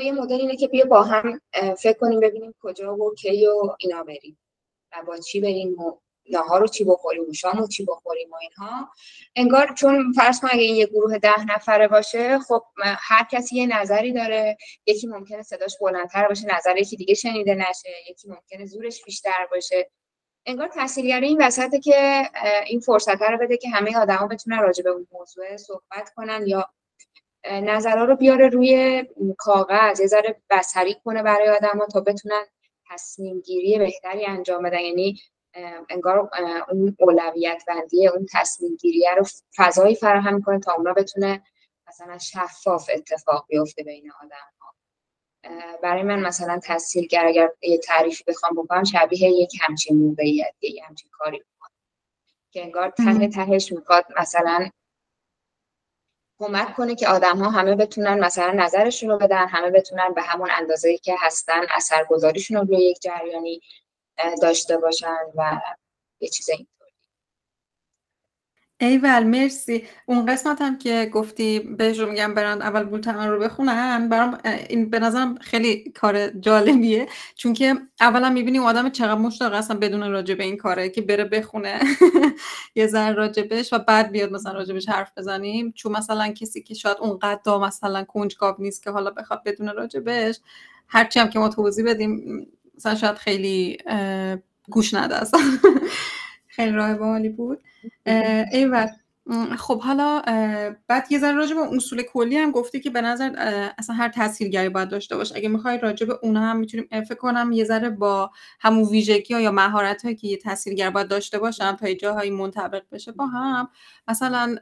یه 0.00 0.12
مدل 0.12 0.34
اینه 0.34 0.56
که 0.56 0.68
بیا 0.68 0.84
با 0.84 1.02
هم 1.02 1.40
فکر 1.78 1.98
کنیم 1.98 2.20
ببینیم 2.20 2.54
کجا 2.60 2.96
و 2.96 3.14
کی 3.14 3.46
و 3.46 3.76
اینا 3.78 4.02
بریم. 4.04 4.38
و 4.92 5.02
با 5.06 5.18
چی 5.18 5.40
بریم 5.40 5.78
و 5.78 5.98
نهار 6.30 6.60
رو 6.60 6.66
چی 6.66 6.84
بخوریم 6.84 7.28
و 7.28 7.32
شام 7.32 7.58
رو 7.58 7.66
چی 7.68 7.84
بخوریم 7.84 8.30
و 8.30 8.36
اینها. 8.36 8.88
انگار 9.36 9.74
چون 9.74 10.12
فرض 10.12 10.40
کن 10.40 10.48
اگه 10.50 10.62
این 10.62 10.76
یه 10.76 10.86
گروه 10.86 11.18
ده 11.18 11.44
نفره 11.44 11.88
باشه 11.88 12.38
خب 12.38 12.62
هر 12.82 13.26
کسی 13.32 13.56
یه 13.56 13.66
نظری 13.66 14.12
داره. 14.12 14.56
یکی 14.86 15.06
ممکنه 15.06 15.42
صداش 15.42 15.76
بلندتر 15.80 16.28
باشه 16.28 16.56
نظر 16.56 16.76
یکی 16.76 16.96
دیگه 16.96 17.14
شنیده 17.14 17.54
نشه. 17.54 17.90
یکی 18.10 18.28
ممکنه 18.28 18.66
زورش 18.66 19.04
بیشتر 19.04 19.48
باشه. 19.50 19.90
انگار 20.46 20.68
تحصیلگری 20.68 21.26
این 21.26 21.42
وسطه 21.42 21.80
که 21.80 22.22
این 22.66 22.80
فرصت 22.80 23.22
رو 23.22 23.38
بده 23.40 23.56
که 23.56 23.68
همه 23.68 23.98
آدما 23.98 24.26
بتونن 24.26 24.58
راجع 24.58 24.84
به 24.84 24.90
اون 24.90 25.06
موضوع 25.12 25.56
صحبت 25.56 26.10
کنن 26.16 26.46
یا 26.46 26.70
نظرها 27.50 28.04
رو 28.04 28.16
بیاره 28.16 28.48
روی 28.48 29.04
کاغذ 29.38 30.00
یه 30.00 30.06
ذره 30.06 30.40
بصری 30.50 30.96
کنه 31.04 31.22
برای 31.22 31.48
آدما 31.48 31.86
تا 31.86 32.00
بتونن 32.00 32.42
تصمیم 32.90 33.40
گیری 33.40 33.78
بهتری 33.78 34.26
انجام 34.26 34.62
بدن. 34.62 34.80
یعنی 34.80 35.20
انگار 35.88 36.30
اون 36.70 36.96
اولویت 36.98 37.62
بندی 37.68 38.08
اون 38.08 38.26
تصمیم 38.32 38.76
گیریه 38.76 39.14
رو 39.14 39.24
فضایی 39.56 39.94
فراهم 39.94 40.42
کنه 40.42 40.60
تا 40.60 40.72
اونا 40.72 40.92
بتونه 40.92 41.42
مثلا 41.88 42.18
شفاف 42.18 42.90
اتفاق 42.94 43.46
بیفته 43.48 43.82
بین 43.82 44.12
آدم 44.22 44.36
ها 44.60 44.74
برای 45.82 46.02
من 46.02 46.20
مثلا 46.20 46.58
تحصیلگر 46.58 47.26
اگر 47.26 47.50
یه 47.62 47.78
تعریفی 47.78 48.24
بخوام 48.28 48.54
بکنم 48.54 48.84
شبیه 48.84 49.30
یک 49.30 49.52
همچین 49.60 49.96
موقعیت 49.96 50.54
یه 50.60 50.84
همچین 50.84 51.10
کاری 51.12 51.38
بکنم 51.38 51.76
که 52.50 52.62
انگار 52.62 52.90
ته 52.90 53.28
تهش 53.28 53.72
می‌خواد 53.72 54.04
مثلا 54.20 54.68
کمک 56.38 56.74
کنه 56.74 56.94
که 56.94 57.08
آدم 57.08 57.38
ها 57.38 57.50
همه 57.50 57.74
بتونن 57.74 58.18
مثلا 58.24 58.52
نظرشون 58.52 59.10
رو 59.10 59.18
بدن 59.18 59.48
همه 59.48 59.70
بتونن 59.70 60.14
به 60.14 60.22
همون 60.22 60.50
اندازه 60.50 60.98
که 60.98 61.14
هستن 61.18 61.60
اثرگذاریشون 61.74 62.56
رو 62.56 62.64
روی 62.64 62.78
یک 62.78 63.00
جریانی 63.00 63.60
داشته 64.42 64.78
باشن 64.78 65.18
و 65.36 65.60
یه 66.20 66.28
چیز 66.28 66.48
اینطوری 66.48 66.75
ایول 68.80 69.22
مرسی. 69.24 69.84
اون 70.06 70.26
قسمت 70.26 70.62
هم 70.62 70.78
که 70.78 71.10
گفتی 71.12 71.58
بهش 71.60 71.98
رو 71.98 72.10
میگم 72.10 72.34
برند 72.34 72.62
اول 72.62 72.84
بولتن 72.84 73.28
رو 73.28 73.38
بخونن. 73.38 74.08
برام 74.08 74.38
این 74.68 74.90
به 74.90 74.98
نظرم 74.98 75.34
خیلی 75.40 75.92
کار 76.00 76.28
جالبیه. 76.30 77.06
چون 77.36 77.52
که 77.52 77.74
اولا 78.00 78.30
می‌بینی 78.30 78.58
آدم 78.58 78.88
چقدر 78.90 79.14
مشتاق 79.20 79.52
اصلا 79.52 79.76
بدون 79.78 80.10
راجع 80.10 80.34
به 80.34 80.44
این 80.44 80.56
کاره 80.56 80.88
که 80.88 81.02
بره 81.02 81.24
بخونه. 81.24 81.80
یه 82.76 82.86
ذره 82.86 83.14
راجبش 83.14 83.72
و 83.72 83.78
بعد 83.78 84.10
بیاد 84.12 84.32
مثلا 84.32 84.52
راجبش 84.52 84.88
حرف 84.88 85.12
بزنیم. 85.16 85.72
چون 85.72 85.92
مثلا 85.92 86.28
کسی 86.32 86.62
که 86.62 86.74
شاید 86.74 86.96
اونقدر 87.00 87.58
مثلا 87.58 88.04
کنجکاو 88.04 88.54
نیست 88.58 88.82
که 88.82 88.90
حالا 88.90 89.10
بخواد 89.10 89.42
بدون 89.44 89.68
راجبش 89.76 90.40
هرچی 90.88 91.20
هم 91.20 91.28
که 91.30 91.38
ما 91.38 91.48
توضیح 91.48 91.84
بدیم 91.86 92.46
مثلا 92.76 92.94
شاید 92.94 93.14
خیلی 93.16 93.78
گوش 94.70 94.94
نده 94.94 95.14
خیلی 96.56 96.72
راه 96.72 96.94
باحالی 96.94 97.28
بود. 97.28 97.62
ایول 98.52 98.86
خب 99.58 99.80
حالا 99.80 100.22
بعد 100.88 101.06
یه 101.10 101.18
ذره 101.18 101.36
راجع 101.36 101.54
به 101.54 101.76
اصول 101.76 102.02
کلی 102.02 102.36
هم 102.36 102.50
گفتی 102.50 102.80
که 102.80 102.90
به 102.90 103.00
نظر 103.00 103.30
اصلا 103.78 103.96
هر 103.96 104.08
تاثیرگری 104.08 104.68
باید 104.68 104.88
داشته 104.88 105.16
باشه 105.16 105.36
اگه 105.36 105.48
می‌خوای 105.48 105.78
راجع 105.78 106.06
به 106.06 106.18
اونها 106.22 106.46
هم 106.46 106.56
می‌تونیم 106.56 106.88
فکر 106.90 107.14
کنم 107.14 107.52
یه 107.52 107.64
ذره 107.64 107.90
با 107.90 108.30
همون 108.60 108.84
ویژگی 108.84 109.34
ها 109.34 109.40
یا 109.40 109.50
مهارت 109.50 110.02
هایی 110.04 110.16
که 110.16 110.28
یه 110.28 110.36
تاثیرگر 110.36 110.90
باید 110.90 111.08
داشته 111.08 111.38
باشن 111.38 111.76
تا 111.76 111.94
جاهایی 111.94 112.30
منطبق 112.30 112.82
بشه 112.92 113.12
با 113.12 113.26
هم. 113.26 113.68
مثلا 114.08 114.56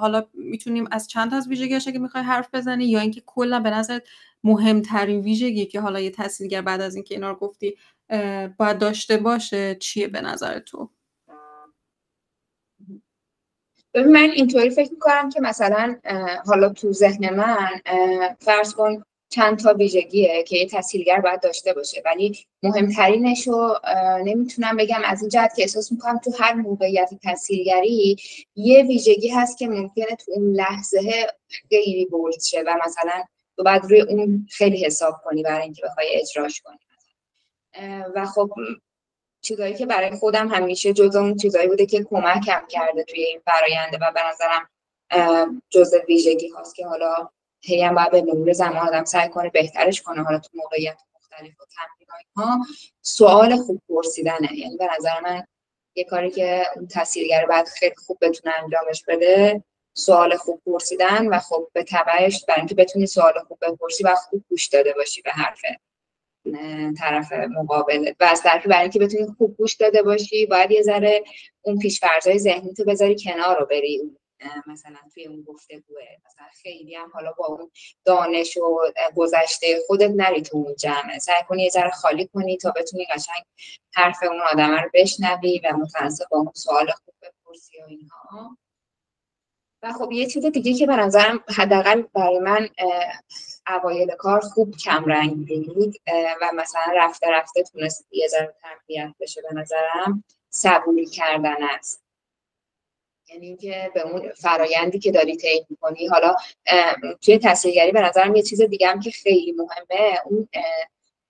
حالا 0.00 0.26
می‌تونیم 0.34 0.88
از 0.90 1.08
چند 1.08 1.30
تا 1.30 1.36
از 1.36 1.48
ویژگیاش 1.48 1.88
اگه 1.88 1.98
می‌خوای 1.98 2.24
حرف 2.24 2.48
بزنی 2.52 2.84
یا 2.84 3.00
اینکه 3.00 3.22
کلا 3.26 3.60
به 3.60 3.70
نظر 3.70 3.98
مهمترین 4.44 5.20
ویژگی 5.20 5.66
که 5.66 5.80
حالا 5.80 6.00
یه 6.00 6.10
تاثیرگر 6.10 6.62
بعد 6.62 6.80
از 6.80 6.94
اینکه 6.94 7.14
اینا 7.14 7.30
رو 7.30 7.36
گفتی 7.36 7.76
باید 8.58 8.78
داشته 8.78 9.16
باشه 9.16 9.74
چیه 9.74 10.08
به 10.08 10.20
نظر 10.20 10.58
تو؟ 10.58 10.90
من 13.94 14.30
اینطوری 14.34 14.70
فکر 14.70 14.90
می‌کنم 14.90 15.30
که 15.30 15.40
مثلا 15.40 15.96
حالا 16.46 16.68
تو 16.68 16.92
ذهن 16.92 17.34
من 17.34 17.68
فرض 18.38 18.74
کن 18.74 19.02
چند 19.32 19.58
تا 19.58 19.74
ویژگیه 19.74 20.42
که 20.42 20.56
یه 20.56 20.66
تحصیلگر 20.66 21.20
باید 21.20 21.40
داشته 21.40 21.72
باشه. 21.72 22.02
ولی 22.04 22.38
مهمترینش 22.62 23.48
رو 23.48 23.78
نمی‌تونم 24.24 24.76
بگم 24.76 25.00
از 25.04 25.20
این 25.20 25.28
جهت 25.28 25.54
که 25.56 25.62
احساس 25.62 25.92
می‌کنم 25.92 26.18
تو 26.18 26.32
هر 26.38 26.54
موقعیت 26.54 27.10
تحصیلگری 27.22 28.16
یه 28.56 28.82
ویژگی 28.82 29.28
هست 29.28 29.58
که 29.58 29.68
ممکنه 29.68 30.06
تو 30.06 30.32
اون 30.32 30.52
لحظه 30.52 31.26
خیلی 31.68 32.06
بولد 32.06 32.40
شه 32.40 32.62
و 32.66 32.76
مثلا 32.86 33.24
تو 33.56 33.62
باید 33.64 33.82
روی 33.84 34.00
اون 34.00 34.46
خیلی 34.50 34.84
حساب 34.84 35.14
کنی 35.24 35.42
برای 35.42 35.62
اینکه 35.62 35.82
بخوای 35.84 36.06
اجراش 36.20 36.60
کنی. 36.60 36.78
و 38.14 38.26
خب 38.26 38.50
چیزایی 39.40 39.74
که 39.74 39.86
برای 39.86 40.10
خودم 40.10 40.48
همیشه 40.48 40.92
جز 40.92 41.16
اون 41.16 41.36
چیزایی 41.36 41.68
بوده 41.68 41.86
که 41.86 42.04
کمکم 42.04 42.66
کرده 42.68 43.04
توی 43.04 43.22
این 43.22 43.40
فراینده 43.46 43.98
و 44.00 44.12
به 44.12 44.20
نظرم 44.30 44.68
جز 45.70 45.94
ویژگی 46.08 46.48
هاست 46.48 46.74
که 46.74 46.86
حالا 46.86 47.28
هی 47.60 47.82
هم 47.82 47.94
باید 47.94 48.10
به 48.10 48.22
مرور 48.22 48.52
زمان 48.52 48.88
آدم 48.88 49.04
سعی 49.04 49.28
کنه 49.28 49.48
بهترش 49.48 50.02
کنه. 50.02 50.22
حالا 50.22 50.38
تو 50.38 50.48
موقعیت 50.54 51.00
مختلف 51.14 51.60
و 51.60 51.64
تمرین 51.76 52.08
ها 52.36 52.58
سوال 53.02 53.56
خوب 53.56 53.82
پرسیدنه. 53.88 54.58
یعنی 54.58 54.76
به 54.76 54.88
نظر 54.98 55.20
من 55.20 55.44
یه 55.94 56.04
کاری 56.04 56.30
که 56.30 56.66
اون 56.76 56.86
تاثیرگر 56.86 57.46
بعد 57.46 57.68
خیلی 57.68 57.94
خوب 58.06 58.18
بتونه 58.20 58.54
انجامش 58.62 59.04
بده 59.08 59.64
سوال 59.94 60.36
خوب 60.36 60.62
پرسیدن 60.66 61.26
و 61.26 61.38
خب 61.38 61.68
به 61.72 61.84
تبعش 61.84 62.44
برای 62.44 62.60
اینکه 62.60 62.74
بتونی 62.74 63.06
سوال 63.06 63.32
خوب 63.48 63.58
بپرسی 63.62 64.04
و 64.04 64.14
خوب 64.14 64.44
گوش 64.48 64.66
داده 64.66 64.92
باشی 64.92 65.22
به 65.22 65.30
حرف 65.30 65.60
طرف 66.98 67.32
مقابل 67.32 68.12
و 68.20 68.24
از 68.24 68.42
طرفی 68.42 68.68
برای 68.68 68.82
اینکه 68.82 68.98
بتونی 68.98 69.26
خوب 69.38 69.56
گوش 69.56 69.74
داده 69.74 70.02
باشی 70.02 70.46
باید 70.46 70.70
یه 70.70 70.82
ذره 70.82 71.24
اون 71.62 71.78
پیشفرضای 71.78 72.38
ذهنی 72.38 72.74
تو 72.74 72.84
بذاری 72.84 73.16
کنار 73.24 73.58
رو 73.60 73.66
بری 73.66 74.00
مثلا 74.66 74.96
توی 75.14 75.26
اون 75.26 75.42
گفتگوه. 75.42 76.02
مثلا 76.26 76.46
خیلی 76.62 76.94
هم 76.94 77.10
حالا 77.14 77.32
با 77.32 77.46
اون 77.46 77.70
دانش 78.04 78.56
و 78.56 78.78
گذشته 79.16 79.66
خودت 79.86 80.10
نری 80.10 80.42
تو 80.42 80.56
اون 80.56 80.74
جمعه 80.74 81.18
سعی 81.18 81.42
کنی 81.48 81.62
یه 81.62 81.68
ذره 81.68 81.90
خالی 81.90 82.26
کنی 82.26 82.56
تا 82.56 82.70
بتونی 82.70 83.06
قشنگ 83.14 83.44
حرف 83.94 84.22
اون 84.22 84.40
آدم 84.52 84.70
رو 84.70 84.90
بشنوی 84.94 85.60
و 85.64 85.76
متناسب 85.76 86.24
با 86.30 86.38
اون 86.38 86.52
سوال 86.54 86.90
خوب 86.90 87.14
بپرسی 87.22 87.82
و 87.82 87.86
اینها. 87.88 88.56
و 89.82 89.92
خب 89.92 90.12
یه 90.12 90.26
چیز 90.26 90.46
دیگه 90.46 90.74
که 90.74 90.86
به 90.86 90.96
نظرم 90.96 91.44
حداقل 91.56 92.02
برای 92.02 92.38
من 92.38 92.68
اوایل 93.66 94.10
کار 94.10 94.40
خوب 94.40 94.76
کم 94.76 95.04
رنگ 95.04 95.46
بود 95.46 95.94
و 96.40 96.50
مثلا 96.54 96.92
رفته 96.96 97.26
رفته 97.30 97.62
تونست 97.62 98.06
یه 98.10 98.28
ذره 98.28 98.54
تقویت 98.62 99.14
بشه 99.20 99.42
به 99.42 99.60
نظرم 99.60 100.24
صبوری 100.50 101.06
کردن 101.06 101.62
است. 101.62 102.02
یعنی 103.28 103.46
اینکه 103.46 103.90
به 103.94 104.00
اون 104.00 104.32
فرایندی 104.32 104.98
که 104.98 105.10
داری 105.10 105.36
طی 105.36 105.66
می‌کنی 105.70 106.06
حالا 106.06 106.36
توی 107.22 107.38
تصویرگری 107.38 107.92
به 107.92 108.00
نظرم 108.00 108.36
یه 108.36 108.42
چیز 108.42 108.62
دیگه 108.62 108.88
هم 108.88 109.00
که 109.00 109.10
خیلی 109.10 109.52
مهمه 109.52 110.18
اون 110.24 110.48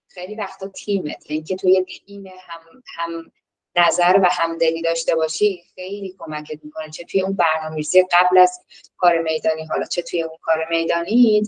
خیلی 0.08 0.34
وقتا 0.34 0.68
تیمت 0.68 1.24
اینکه 1.26 1.56
توی 1.56 1.84
تیم 1.84 2.26
هم 2.26 2.82
هم 2.96 3.32
نظر 3.76 4.20
و 4.22 4.28
همدلی 4.30 4.82
داشته 4.82 5.14
باشی 5.14 5.64
خیلی 5.74 6.16
کمکت 6.18 6.58
می‌کنه. 6.64 6.90
چه 6.90 7.04
توی 7.04 7.22
اون 7.22 7.32
برنامه‌ریزی 7.36 8.02
قبل 8.12 8.38
از 8.38 8.60
کار 8.96 9.18
میدانی 9.18 9.64
حالا 9.64 9.86
چه 9.86 10.02
توی 10.02 10.22
اون 10.22 10.38
کار 10.42 10.66
میدانی 10.70 11.42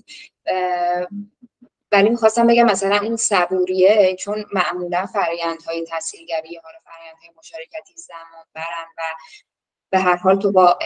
ولی 1.93 2.09
می‌خواستم 2.09 2.47
بگم 2.47 2.64
مثلا 2.64 2.97
این 2.97 3.17
صبوریه 3.17 4.17
چون 4.17 4.45
معمولا 4.52 5.07
فرایندهای 5.07 5.85
تحصیلگری 5.85 6.61
حالا 6.64 6.79
فرایندهای 6.85 7.31
مشارکتی 7.38 7.95
زمان 7.97 8.45
برن 8.55 8.87
و 8.99 9.02
به 9.91 9.99
هر 9.99 10.17
حال 10.17 10.38
تو 10.38 10.52
با 10.52 10.79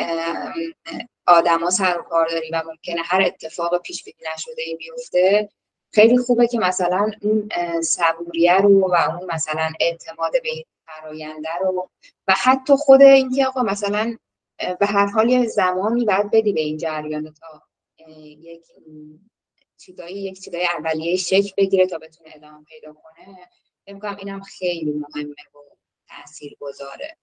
آدما 1.27 1.71
سر 1.71 1.99
و 1.99 2.03
کار 2.03 2.29
داری 2.29 2.51
و 2.51 2.63
ممکنه 2.67 3.03
هر 3.05 3.23
اتفاق 3.23 3.83
پیش 3.83 4.05
بینی 4.05 4.17
نشده 4.35 4.63
ای 4.63 4.75
بیفته 4.75 5.49
خیلی 5.93 6.19
خوبه 6.19 6.47
که 6.47 6.59
مثلا 6.59 7.11
اون 7.23 7.49
صبوریه 7.83 8.57
رو 8.57 8.93
و 8.93 8.95
اون 8.95 9.35
مثلا 9.35 9.73
اعتماد 9.81 10.33
به 10.33 10.49
این 10.49 10.65
فراینده 10.87 11.49
رو 11.61 11.91
و 12.29 12.35
حتی 12.37 12.73
خود 12.77 13.03
اینکه 13.03 13.47
آقا 13.47 13.63
مثلا 13.63 14.17
به 14.81 14.87
هر 14.87 15.07
حال 15.07 15.31
یه 15.31 15.47
زمانی 15.47 16.05
باید 16.05 16.31
بدی 16.31 16.53
به 16.53 16.61
این 16.61 16.77
جریان 16.77 17.35
تا 17.35 17.63
یک 18.09 18.63
چیزایی 19.77 20.23
یک 20.23 20.41
چیزای 20.41 20.67
اولیه 20.79 21.17
شکل 21.17 21.51
بگیره 21.57 21.87
تا 21.87 21.99
بتونه 21.99 22.31
ادامه 22.35 22.65
پیدا 22.65 22.93
کنه 22.93 23.49
میگم 23.87 24.17
اینم 24.17 24.41
خیلی 24.41 24.93
مهمه 24.93 25.35
و 25.55 25.59
تاثیر 26.09 26.57
گذاره 26.61 27.17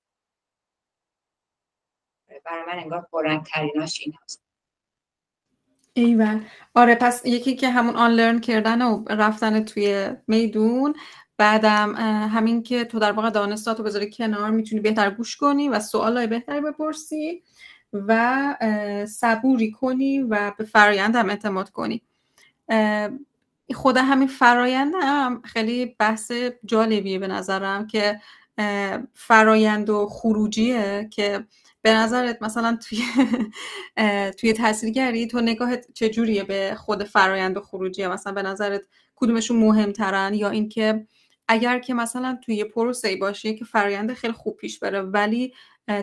برای 2.45 2.63
من 2.67 2.79
انگار 2.79 3.07
پررنگ 3.11 3.43
تریناش 3.43 4.01
این 4.01 4.13
هست 4.23 4.43
ایول. 5.93 6.45
آره 6.75 6.95
پس 6.95 7.25
یکی 7.25 7.55
که 7.55 7.69
همون 7.69 7.95
آن 7.95 8.11
لرن 8.11 8.39
کردن 8.39 8.81
و 8.81 9.05
رفتن 9.09 9.63
توی 9.63 10.09
میدون 10.27 10.95
بعدم 11.37 11.95
همین 12.33 12.63
که 12.63 12.85
تو 12.85 12.99
در 12.99 13.11
واقع 13.11 13.29
دانستاتو 13.29 13.83
بذاری 13.83 14.11
کنار 14.11 14.51
می‌تونی 14.51 14.81
بهتر 14.81 15.09
گوش 15.09 15.35
کنی 15.35 15.69
و 15.69 15.79
سوالای 15.79 16.27
بهتری 16.27 16.61
بپرسی 16.61 17.43
و 17.93 18.55
صبوری 19.09 19.71
کنی 19.71 20.19
و 20.19 20.51
به 20.57 20.63
فرایند 20.63 21.15
هم 21.15 21.29
اعتماد 21.29 21.69
کنی. 21.69 22.01
خود 23.73 23.97
همین 23.97 24.27
فرایند 24.27 24.93
خیلی 25.43 25.85
بحث 25.99 26.31
جالبیه 26.65 27.19
به 27.19 27.27
نظرم 27.27 27.87
که 27.87 28.19
فرایند 29.13 29.89
و 29.89 30.07
خروجیه 30.07 31.09
که 31.11 31.45
به 31.81 31.93
نظرت 31.93 32.41
مثلا 32.41 32.77
توی 32.89 32.99
توی 34.39 34.53
تاثیرگری 34.53 35.27
تو 35.27 35.41
نگاهت 35.41 35.85
چجوریه 35.93 36.43
به 36.43 36.75
خود 36.77 37.03
فرایند 37.03 37.57
و 37.57 37.61
خروجیه؟ 37.61 38.07
مثلا 38.07 38.33
به 38.33 38.41
نظرت 38.41 38.81
کدومشون 39.15 39.57
مهمترن 39.57 40.33
یا 40.33 40.49
اینکه 40.49 41.07
اگر 41.47 41.79
که 41.79 41.93
مثلا 41.93 42.37
توی 42.45 42.63
پروسه 42.63 43.15
باشه 43.15 43.53
که 43.53 43.65
فرایند 43.65 44.13
خیلی 44.13 44.33
خوب 44.33 44.57
پیش 44.57 44.79
بره 44.79 45.01
ولی 45.01 45.53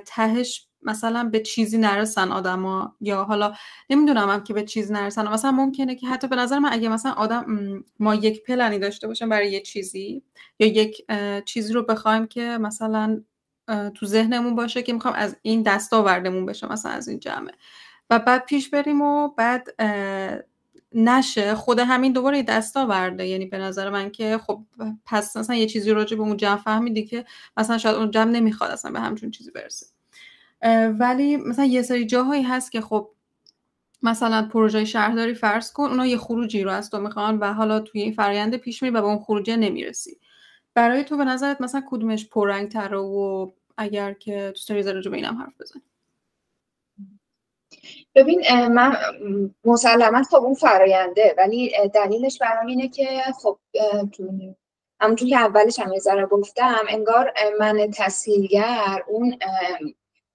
تهش 0.06 0.66
مثلا 0.82 1.25
به 1.25 1.40
چیزی 1.40 1.78
نرسن 1.78 2.32
آدما 2.32 2.97
یا 3.00 3.25
حالا 3.25 3.54
نمی‌دونم 3.90 4.28
هم 4.30 4.44
که 4.44 4.54
به 4.54 4.62
چیزی 4.62 4.92
نرسن. 4.92 5.28
مثلا 5.28 5.50
ممکنه 5.50 5.94
که 5.94 6.06
حتی 6.06 6.28
به 6.28 6.37
نظر 6.37 6.59
من 6.59 6.73
اگه 6.73 6.88
مثلا 6.88 7.12
آدم 7.12 7.47
ما 7.99 8.14
یک 8.14 8.42
پلنی 8.42 8.78
داشته 8.78 9.06
باشیم 9.06 9.28
برای 9.28 9.50
یه 9.52 9.61
چیزی 9.61 10.23
یا 10.59 10.66
یک 10.66 11.06
چیزی 11.44 11.73
رو 11.73 11.82
بخوایم 11.82 12.26
که 12.26 12.59
مثلا 12.61 13.23
تو 13.94 14.06
ذهنمون 14.06 14.54
باشه 14.54 14.82
که 14.82 14.92
می‌خوام 14.92 15.14
از 15.14 15.37
این 15.42 15.62
دستاوردمون 15.62 16.47
بشه 16.47 16.73
مثلا 16.73 16.92
از 16.92 17.09
این 17.09 17.18
جمعه 17.20 17.52
و 18.11 18.18
بعد 18.18 18.47
پیش 18.47 18.70
بریم 18.70 19.02
و 19.02 19.28
بعد 19.28 19.68
نشه 20.94 21.54
خود 21.54 21.78
همین 21.78 22.12
دوباره 22.12 22.42
دستاورده 22.42 23.26
یعنی 23.26 23.47
به 23.47 23.59
نظر 23.59 23.90
من 23.90 24.11
که 24.11 24.38
خب 24.38 24.61
پس 25.06 25.37
مثلا 25.37 25.56
یه 25.56 25.66
چیزی 25.66 25.90
راجع 25.90 26.16
به 26.16 26.23
اون 26.23 26.37
جمع 26.37 26.56
فهمیدی 26.56 27.04
که 27.04 27.25
مثلا 27.56 27.78
شاید 27.78 27.97
اون 27.97 28.11
جمع 28.11 28.30
نمی‌خواد 28.30 28.70
اصلا 28.70 28.90
به 28.90 29.00
همچون 29.00 29.30
چیزی 29.30 29.50
برسه. 29.50 29.87
ولی 30.99 31.37
مثلا 31.37 31.64
یه 31.64 31.82
سری 31.82 32.06
جاهایی 32.06 32.42
هست 32.42 32.73
که 32.73 32.80
خب 32.80 33.11
مثلا 34.02 34.49
پروژه 34.52 34.85
شهرداری 34.85 35.35
فرض 35.35 35.73
کن 35.73 35.85
اونا 35.85 36.06
یه 36.06 36.16
خروجی 36.18 36.62
رو 36.62 36.70
از 36.70 36.90
تو 36.90 37.00
می‌خوان 37.00 37.38
و 37.38 37.52
حالا 37.52 37.80
توی 37.80 38.00
این 38.00 38.12
فرآیند 38.12 38.56
پیش 38.56 38.82
میری 38.82 38.94
و 38.94 39.00
به 39.00 39.06
اون 39.06 39.18
خروجی 39.18 39.56
نمی‌رسی. 39.56 40.18
برای 40.75 41.04
تو 41.04 41.16
به 41.16 41.25
نظرت 41.25 41.61
مثلا 41.61 41.82
کدومش 41.90 42.28
پررنگ 42.28 42.68
تره 42.68 42.99
و 42.99 43.50
اگر 43.76 44.12
که 44.12 44.50
دوست 44.54 44.68
داری 44.68 44.82
راجع 44.82 45.11
به 45.11 45.16
اینم 45.16 45.38
حرف 45.38 45.61
بزنی؟ 45.61 45.82
ببین 48.15 48.67
من 48.67 48.97
مسلما 49.65 50.23
خب 50.23 50.37
اون 50.37 50.55
فراینده 50.55 51.35
ولی 51.39 51.73
دلیلش 51.95 52.39
برام 52.39 52.67
اینه 52.67 52.89
که 52.89 53.07
خب 53.43 53.59
همونطور 55.00 55.29
که 55.29 55.37
اولش 55.37 55.79
هم 55.79 55.93
یه 55.93 56.27
گفتم 56.27 56.85
انگار 56.89 57.33
من 57.61 57.91
تسهیلگر 57.97 59.05
اون 59.09 59.39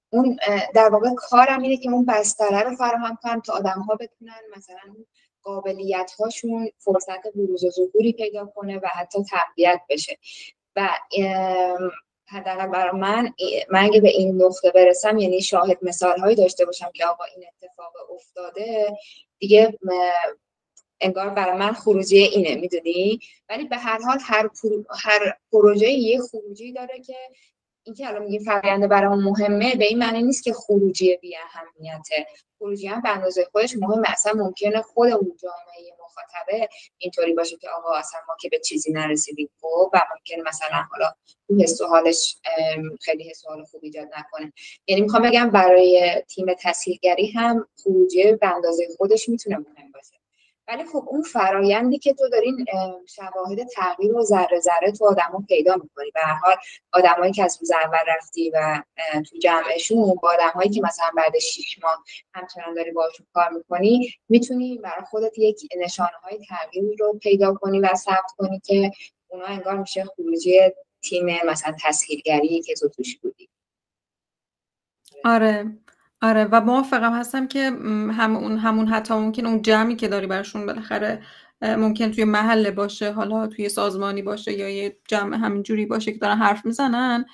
اون 0.10 0.38
در 0.76 0.90
واقع 0.90 1.10
کارم 1.18 1.62
اینه 1.62 1.78
که 1.78 1.90
اون 1.90 2.06
بستره 2.06 2.62
رو 2.62 2.76
فراهم 2.76 3.18
کنم 3.24 3.40
تا 3.40 3.54
آدم 3.54 3.80
ها 3.88 3.96
بتونن 3.96 4.42
مثلا 4.58 4.96
قابلیت 5.44 6.12
هاشون 6.20 6.70
فرصت 6.78 7.28
بروز 7.36 7.64
و 7.64 7.70
ظهوری 7.70 8.14
پیدا 8.14 8.46
کنه 8.46 8.78
و 8.78 8.88
حتی 8.88 9.24
تقویت 9.24 9.82
بشه. 9.90 10.18
و 10.76 10.90
حداقل 12.28 12.68
برای 12.68 13.00
من 13.00 13.34
من 13.70 13.84
اگه 13.84 14.02
به 14.02 14.10
این 14.10 14.44
نقطه 14.44 14.72
برسم 14.72 15.18
یعنی 15.18 15.42
شاهد 15.42 15.78
مثال 15.82 16.20
هایی 16.20 16.36
داشته 16.36 16.66
باشم 16.66 16.92
که 16.94 17.06
آقا 17.06 17.24
این 17.24 17.46
اتفاق 17.48 17.94
افتاده 18.16 18.98
دیگه 19.40 19.78
انگار 21.02 21.30
برای 21.30 21.58
من 21.58 21.74
خروجی 21.74 22.18
اینه 22.18 22.56
می‌دونی؟ 22.56 23.20
ولی 23.50 23.64
به 23.64 23.78
هر 23.78 24.02
حال 24.02 24.18
هر, 24.22 24.50
هر 25.04 25.38
پروژه 25.52 25.90
یه 25.90 26.20
خروجی 26.22 26.72
داره 26.72 27.00
که 27.00 27.16
اینکه 27.86 28.08
الان 28.08 28.24
میگیم 28.24 28.44
فرآیند 28.44 28.90
برای 28.90 29.18
مهمه 29.18 29.76
به 29.76 29.86
این 29.86 29.98
معنی 29.98 30.24
نیست 30.24 30.44
که 30.44 30.54
خروجی 30.54 31.18
بی 31.18 31.36
اهمیته 31.38 32.28
خروجی 32.60 32.88
هم 32.88 33.02
به 33.02 33.10
اندازه 33.10 33.46
خودش 33.52 33.76
مهمه. 33.78 34.12
اصلا 34.12 34.34
ممکنه 34.34 34.82
خود 34.82 35.10
اون 35.12 35.38
جامعه 35.42 35.94
مخاطبه 36.04 36.70
اینطوری 36.98 37.34
باشه 37.34 37.58
که 37.58 37.70
آقا 37.70 37.94
اصلا 37.94 38.20
ما 38.28 38.36
که 38.42 38.50
به 38.50 38.60
چیزی 38.60 38.92
نرسیدیم. 38.92 39.50
خب 39.62 39.90
و 39.94 40.02
ممکنه 40.16 40.50
مثلا 40.50 40.84
حالا 40.92 41.12
حس 41.64 41.82
و 41.82 41.86
حالش 41.86 42.38
خیلی 43.02 43.30
حس 43.30 43.46
و 43.46 43.50
حال 43.50 43.64
خوب 43.64 43.82
ایجاد 43.84 44.08
نکنه. 44.18 44.54
یعنی 44.88 45.02
می‌خوام 45.02 45.24
بگم 45.24 45.50
برای 45.50 46.24
تیم 46.28 46.46
تسهیلگری 46.60 47.28
هم 47.28 47.68
خروجی 47.84 48.34
به 48.34 48.56
اندازه 48.56 48.88
خودش 48.98 49.30
می‌تونه 49.30 49.58
مهم 49.58 49.85
ولی 50.68 50.86
خب 50.86 51.06
اون 51.08 51.22
فرایندی 51.22 51.98
که 51.98 52.14
تو 52.14 52.30
دارین 52.30 52.66
شواهد 53.08 53.68
تغییر 53.76 54.16
و 54.16 54.22
ذره 54.22 54.60
ذره 54.60 54.92
تو 54.92 55.06
آدما 55.06 55.44
پیدا 55.48 55.76
می‌کنی. 55.76 56.12
به 56.12 56.20
هر 56.20 56.34
حال 56.34 56.56
آدمایی 56.94 57.34
که 57.34 57.44
از 57.44 57.58
روز 57.62 57.72
اول 57.72 57.98
رفتی 58.08 58.52
و 58.54 58.84
تو 59.30 59.38
جمعشون 59.38 60.16
با 60.22 60.30
آدمایی 60.34 60.70
که 60.70 60.82
مثلا 60.82 61.12
بعد 61.18 61.40
6 61.40 61.80
ماه 61.84 62.04
همچنان 62.34 62.74
داری 62.74 62.92
باشون 62.92 63.28
کار 63.34 63.50
می‌کنی 63.50 64.14
می‌تونی 64.30 64.78
برای 64.78 65.06
خودت 65.10 65.40
یک 65.40 65.68
نشانه 65.78 66.18
های 66.24 66.40
تغییر 66.50 66.96
رو 67.00 67.20
پیدا 67.22 67.54
کنی 67.54 67.80
و 67.80 67.96
ثبت 67.96 68.32
کنی 68.38 68.62
که 68.66 68.92
اونا 69.28 69.46
انگار 69.46 69.78
میشه 69.78 70.04
خروجی 70.04 70.60
تیم 71.04 71.26
مثلا 71.46 71.76
تسهیلگری 71.84 72.62
که 72.62 72.74
تو 72.74 72.90
توش 72.90 73.18
بودی. 73.18 73.50
آره. 75.26 75.78
آره 76.26 76.46
و 76.52 76.62
موافقم 76.62 77.14
هستم 77.14 77.48
که 77.48 77.72
همون 78.18 78.58
همون 78.58 78.88
حتی 78.88 79.14
ممکن 79.14 79.46
اون 79.46 79.62
جمعی 79.62 79.96
که 79.96 80.08
داری 80.08 80.28
برشون 80.28 80.66
بالاخره 80.66 81.22
ممکن 81.62 82.12
توی 82.12 82.24
محله 82.24 82.72
باشه 82.72 83.12
حالا 83.12 83.48
توی 83.48 83.70
سازمانی 83.70 84.22
باشه 84.22 84.54
یا 84.54 84.70
یه 84.70 84.98
جمع 85.08 85.38
همینجوری 85.38 85.86
باشه 85.86 86.12
که 86.12 86.18
دارن 86.18 86.38
حرف 86.38 86.66
می‌زنن. 86.66 87.26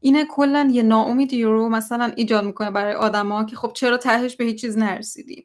اینه 0.00 0.24
کلا 0.30 0.68
یه 0.72 0.82
ناامیدی 0.82 1.42
رو 1.42 1.68
مثلا 1.68 2.12
ایجاد 2.16 2.44
می‌کنه 2.44 2.70
برای 2.70 2.94
آدما 2.94 3.44
که 3.44 3.56
خب 3.56 3.72
چرا 3.74 3.96
تهش 3.96 4.36
به 4.36 4.44
هیچ 4.44 4.60
چیز 4.60 4.78
نرسیدیم؟ 4.78 5.44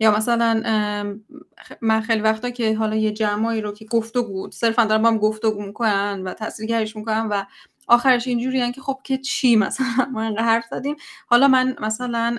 یا 0.00 0.16
مثلا 0.16 0.62
من 1.80 2.00
خیلی 2.00 2.20
وقتا 2.20 2.50
که 2.50 2.76
حالا 2.76 2.96
یه 2.96 3.12
جمعایی 3.12 3.60
رو 3.60 3.72
که 3.72 3.84
گفتگو 3.84 4.50
صرفا 4.50 4.84
دارم 4.84 5.02
با 5.02 5.08
هم 5.08 5.18
گفتگو 5.18 5.62
می‌کنن 5.62 6.22
و 6.24 6.34
تاثیرگریش 6.34 6.96
می‌کنن 6.96 7.26
و 7.30 7.44
آخرش 7.88 8.26
اینجوری 8.26 8.72
که 8.72 8.80
خب 8.80 9.00
که 9.04 9.18
چی 9.18 9.56
مثلا 9.56 9.86
ما 10.12 10.22
اینقدر 10.22 10.42
حرف 10.42 10.64
زدیم. 10.70 10.96
حالا 11.26 11.48
من 11.48 11.76
مثلا 11.80 12.38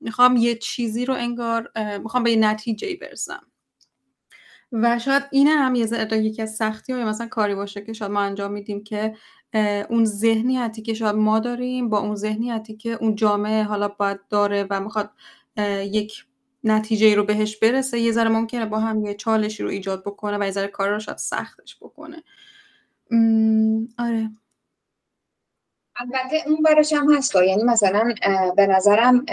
می‌خوام 0.00 0.36
یه 0.36 0.54
چیزی 0.54 1.04
رو 1.04 1.14
انگار 1.14 1.70
می‌خوام 2.02 2.22
به 2.22 2.30
یه 2.30 2.36
نتیجه 2.36 2.96
برسم. 3.00 3.42
و 4.72 4.98
شاید 4.98 5.22
اینه 5.30 5.50
هم 5.50 5.74
یه 5.74 5.86
ذره 5.86 6.18
یکی 6.18 6.42
از 6.42 6.56
سختی 6.56 6.92
های 6.92 7.04
مثلا 7.04 7.26
کاری 7.26 7.54
باشه 7.54 7.80
که 7.80 7.92
شاید 7.92 8.10
ما 8.10 8.20
انجام 8.20 8.52
میدیم 8.52 8.84
که 8.84 9.14
اون 9.90 10.04
ذهنیتی 10.04 10.82
که 10.82 10.94
شاید 10.94 11.16
ما 11.16 11.38
داریم 11.38 11.88
با 11.88 11.98
اون 11.98 12.16
ذهنیتی 12.16 12.76
که 12.76 12.90
اون 12.90 13.14
جامعه 13.14 13.62
حالا 13.62 13.88
باید 13.88 14.20
داره 14.30 14.66
و 14.70 14.80
می‌خواد 14.80 15.10
یک 15.82 16.24
نتیجه 16.64 17.14
رو 17.14 17.24
بهش 17.24 17.56
برسه 17.56 18.00
یه 18.00 18.12
ذره 18.12 18.28
ممکنه 18.28 18.66
با 18.66 18.80
هم 18.80 19.04
یه 19.04 19.14
چالشی 19.14 19.62
رو 19.62 19.68
ایجاد 19.68 20.02
بکنه 20.04 20.38
و 20.38 20.44
یه 20.44 20.50
ذره 20.50 20.68
کار 20.68 20.90
رو 20.90 21.00
شاید 21.00 21.18
سختش 21.18 21.76
بکنه. 21.80 22.22
آره. 23.98 24.30
البته 25.96 26.42
اون 26.46 26.62
برش 26.62 26.92
هم 26.92 27.14
هست 27.14 27.34
یعنی 27.34 27.62
مثلا 27.64 28.14
به 28.56 28.66
نظرم 28.66 29.26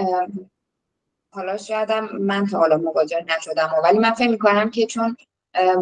حالا 1.34 1.58
شایدم 1.58 2.10
من 2.18 2.48
تا 2.48 2.58
حالا 2.58 2.78
مواجه 2.78 3.26
نشدم 3.38 3.72
ولی 3.84 4.00
من 4.00 4.14
فکر 4.14 4.30
می‌کنم 4.30 4.70
که 4.70 4.86
چون 4.86 5.18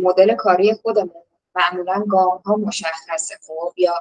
مدل 0.02 0.36
کاری 0.36 0.74
خودمون 0.74 1.24
معمولا 1.56 2.04
گام 2.10 2.38
ها 2.46 2.56
مشخصه 2.56 3.36
خب 3.48 3.74
یا 3.78 3.94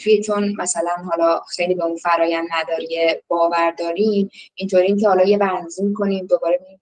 توی 0.00 0.22
چون 0.22 0.54
مثلا 0.58 0.90
حالا 1.10 1.40
خیلی 1.40 1.74
به 1.74 1.84
اون 1.84 1.96
فرایند 1.96 2.48
نداری 2.52 3.14
باور 3.28 3.70
داریم 3.70 4.30
اینطوری 4.54 4.96
که 4.96 5.08
حالا 5.08 5.24
یه 5.24 5.38
برنامه‌ریزی 5.38 5.82
می‌کنیم 5.82 6.26
دوباره 6.26 6.58
میریم 6.62 6.80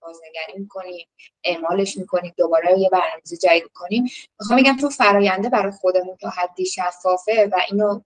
بازنگری 0.00 0.58
می‌کنیم 0.58 1.06
اعمالش 1.44 1.98
می‌کنیم 1.98 2.34
دوباره 2.36 2.78
یه 2.78 2.88
برنامه‌ریزی 2.90 3.36
جدید 3.36 3.62
می‌کنیم. 3.62 4.04
می‌خوام 4.40 4.60
بگم 4.60 4.76
تو 4.76 4.88
فراینده 4.90 5.48
برای 5.48 5.72
خودمون 5.72 6.16
تا 6.16 6.28
حدی 6.28 6.66
شفافه 6.66 7.48
و 7.52 7.60
اینو 7.70 8.00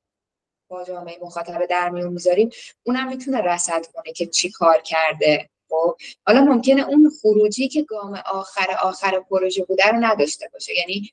با 0.73 0.85
جامعه 0.85 1.19
مخاطب 1.23 1.67
در 1.67 1.91
میون 1.91 2.13
می‌ذاریم 2.13 2.51
اونم 2.83 3.09
می‌تونه 3.09 3.41
رصد 3.41 3.87
کنه 3.87 4.13
که 4.13 4.27
چی 4.27 4.51
کار 4.51 4.81
کرده. 4.81 5.49
خب 5.69 5.97
حالا 6.27 6.41
ممکنه 6.41 6.89
اون 6.89 7.11
خروجی 7.23 7.69
که 7.69 7.83
گام 7.83 8.23
آخر 8.27 8.77
آخر 8.83 9.21
پروژه 9.21 9.65
بوده 9.65 9.89
رو 9.89 9.97
نداشته 9.97 10.49
باشه. 10.53 10.73
یعنی 10.75 11.11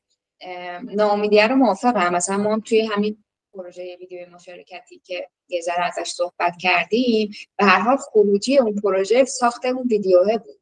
ناامیدیه 0.84 1.48
رو 1.48 1.56
موافقم. 1.56 2.14
مثلا 2.14 2.38
ما 2.38 2.54
هم 2.54 2.60
توی 2.60 2.86
همین 2.86 3.24
پروژه 3.54 3.98
ویدیو 4.00 4.30
مشارکتی 4.30 5.02
که 5.04 5.30
یه 5.48 5.62
ذره 5.62 5.86
ازش 5.86 6.10
صحبت 6.12 6.54
کردیم 6.62 7.32
به 7.58 7.66
هر 7.66 7.80
حال 7.80 7.98
خروجی 7.98 8.58
اون 8.58 8.82
پروژه 8.82 9.26
ساخت 9.26 9.66
اون 9.66 9.88
ویدیوه 9.88 10.38
بود. 10.38 10.60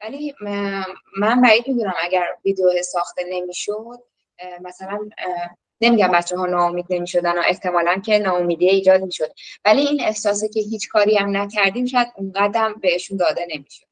ولی 0.00 0.34
من 1.18 1.40
بعید 1.42 1.68
می‌دونم 1.68 1.94
اگر 2.00 2.26
ویدیو 2.44 2.82
ساخته 2.82 3.24
نمی‌شد 3.28 3.98
مثلا 4.60 5.08
نمیگم 5.80 6.08
بچه 6.08 6.36
ها 6.36 6.46
ناامید 6.46 6.86
نمی‌شدن 6.90 7.38
و 7.38 7.42
احتمالا 7.48 7.96
که 8.04 8.18
ناامیدی 8.18 8.68
ایجاد 8.68 9.02
می‌شد. 9.02 9.32
ولی 9.64 9.80
این 9.80 10.00
احساسه 10.00 10.48
که 10.48 10.60
هیچ 10.60 10.88
کاری 10.88 11.16
هم 11.16 11.36
نکردیم 11.36 11.86
شاید 11.86 12.08
اونقدر 12.16 12.74
بهشون 12.82 13.16
داده 13.16 13.46
نمی‌شد. 13.54 13.86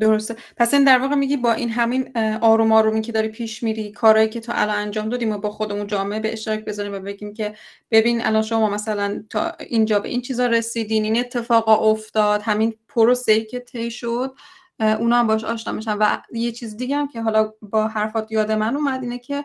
درسته. 0.00 0.36
پس 0.56 0.74
این 0.74 0.84
در 0.84 0.98
واقع 0.98 1.14
میگی 1.14 1.36
با 1.36 1.52
این 1.52 1.70
همین 1.70 2.16
آروم 2.40 2.72
آرومی 2.72 3.00
که 3.00 3.12
داری 3.12 3.28
پیش 3.28 3.62
میری 3.62 3.92
کارهایی 3.92 4.28
که 4.28 4.40
تا 4.40 4.52
الان 4.52 4.76
انجام 4.76 5.08
دادیم 5.08 5.32
و 5.32 5.38
با 5.38 5.50
خودمون 5.50 5.86
جامعه 5.86 6.20
به 6.20 6.32
اشتراک 6.32 6.64
بذاریم 6.64 6.92
و 6.92 6.98
بگیم 6.98 7.34
که 7.34 7.54
ببین 7.90 8.26
الان 8.26 8.42
شما 8.42 8.70
مثلا 8.70 9.24
تا 9.30 9.50
اینجا 9.50 10.00
به 10.00 10.08
این 10.08 10.20
چیزا 10.20 10.46
رسیدین 10.46 11.04
این 11.04 11.20
اتفاقا 11.20 11.90
افتاد 11.90 12.42
همین 12.42 12.74
پروسه 12.88 13.44
که 13.44 13.60
طی 13.60 13.90
شد 13.90 14.34
اونا 14.80 15.16
هم 15.16 15.26
باش 15.26 15.44
آشنا 15.44 15.72
میشن. 15.72 15.96
و 15.98 16.18
یه 16.32 16.52
چیز 16.52 16.76
دیگه 16.76 16.96
هم 16.96 17.08
که 17.08 17.20
حالا 17.20 17.52
با 17.62 17.88
حرفات 17.88 18.32
یاد 18.32 18.52
من 18.52 18.76
اومد 18.76 19.02
اینه 19.02 19.18
که 19.18 19.44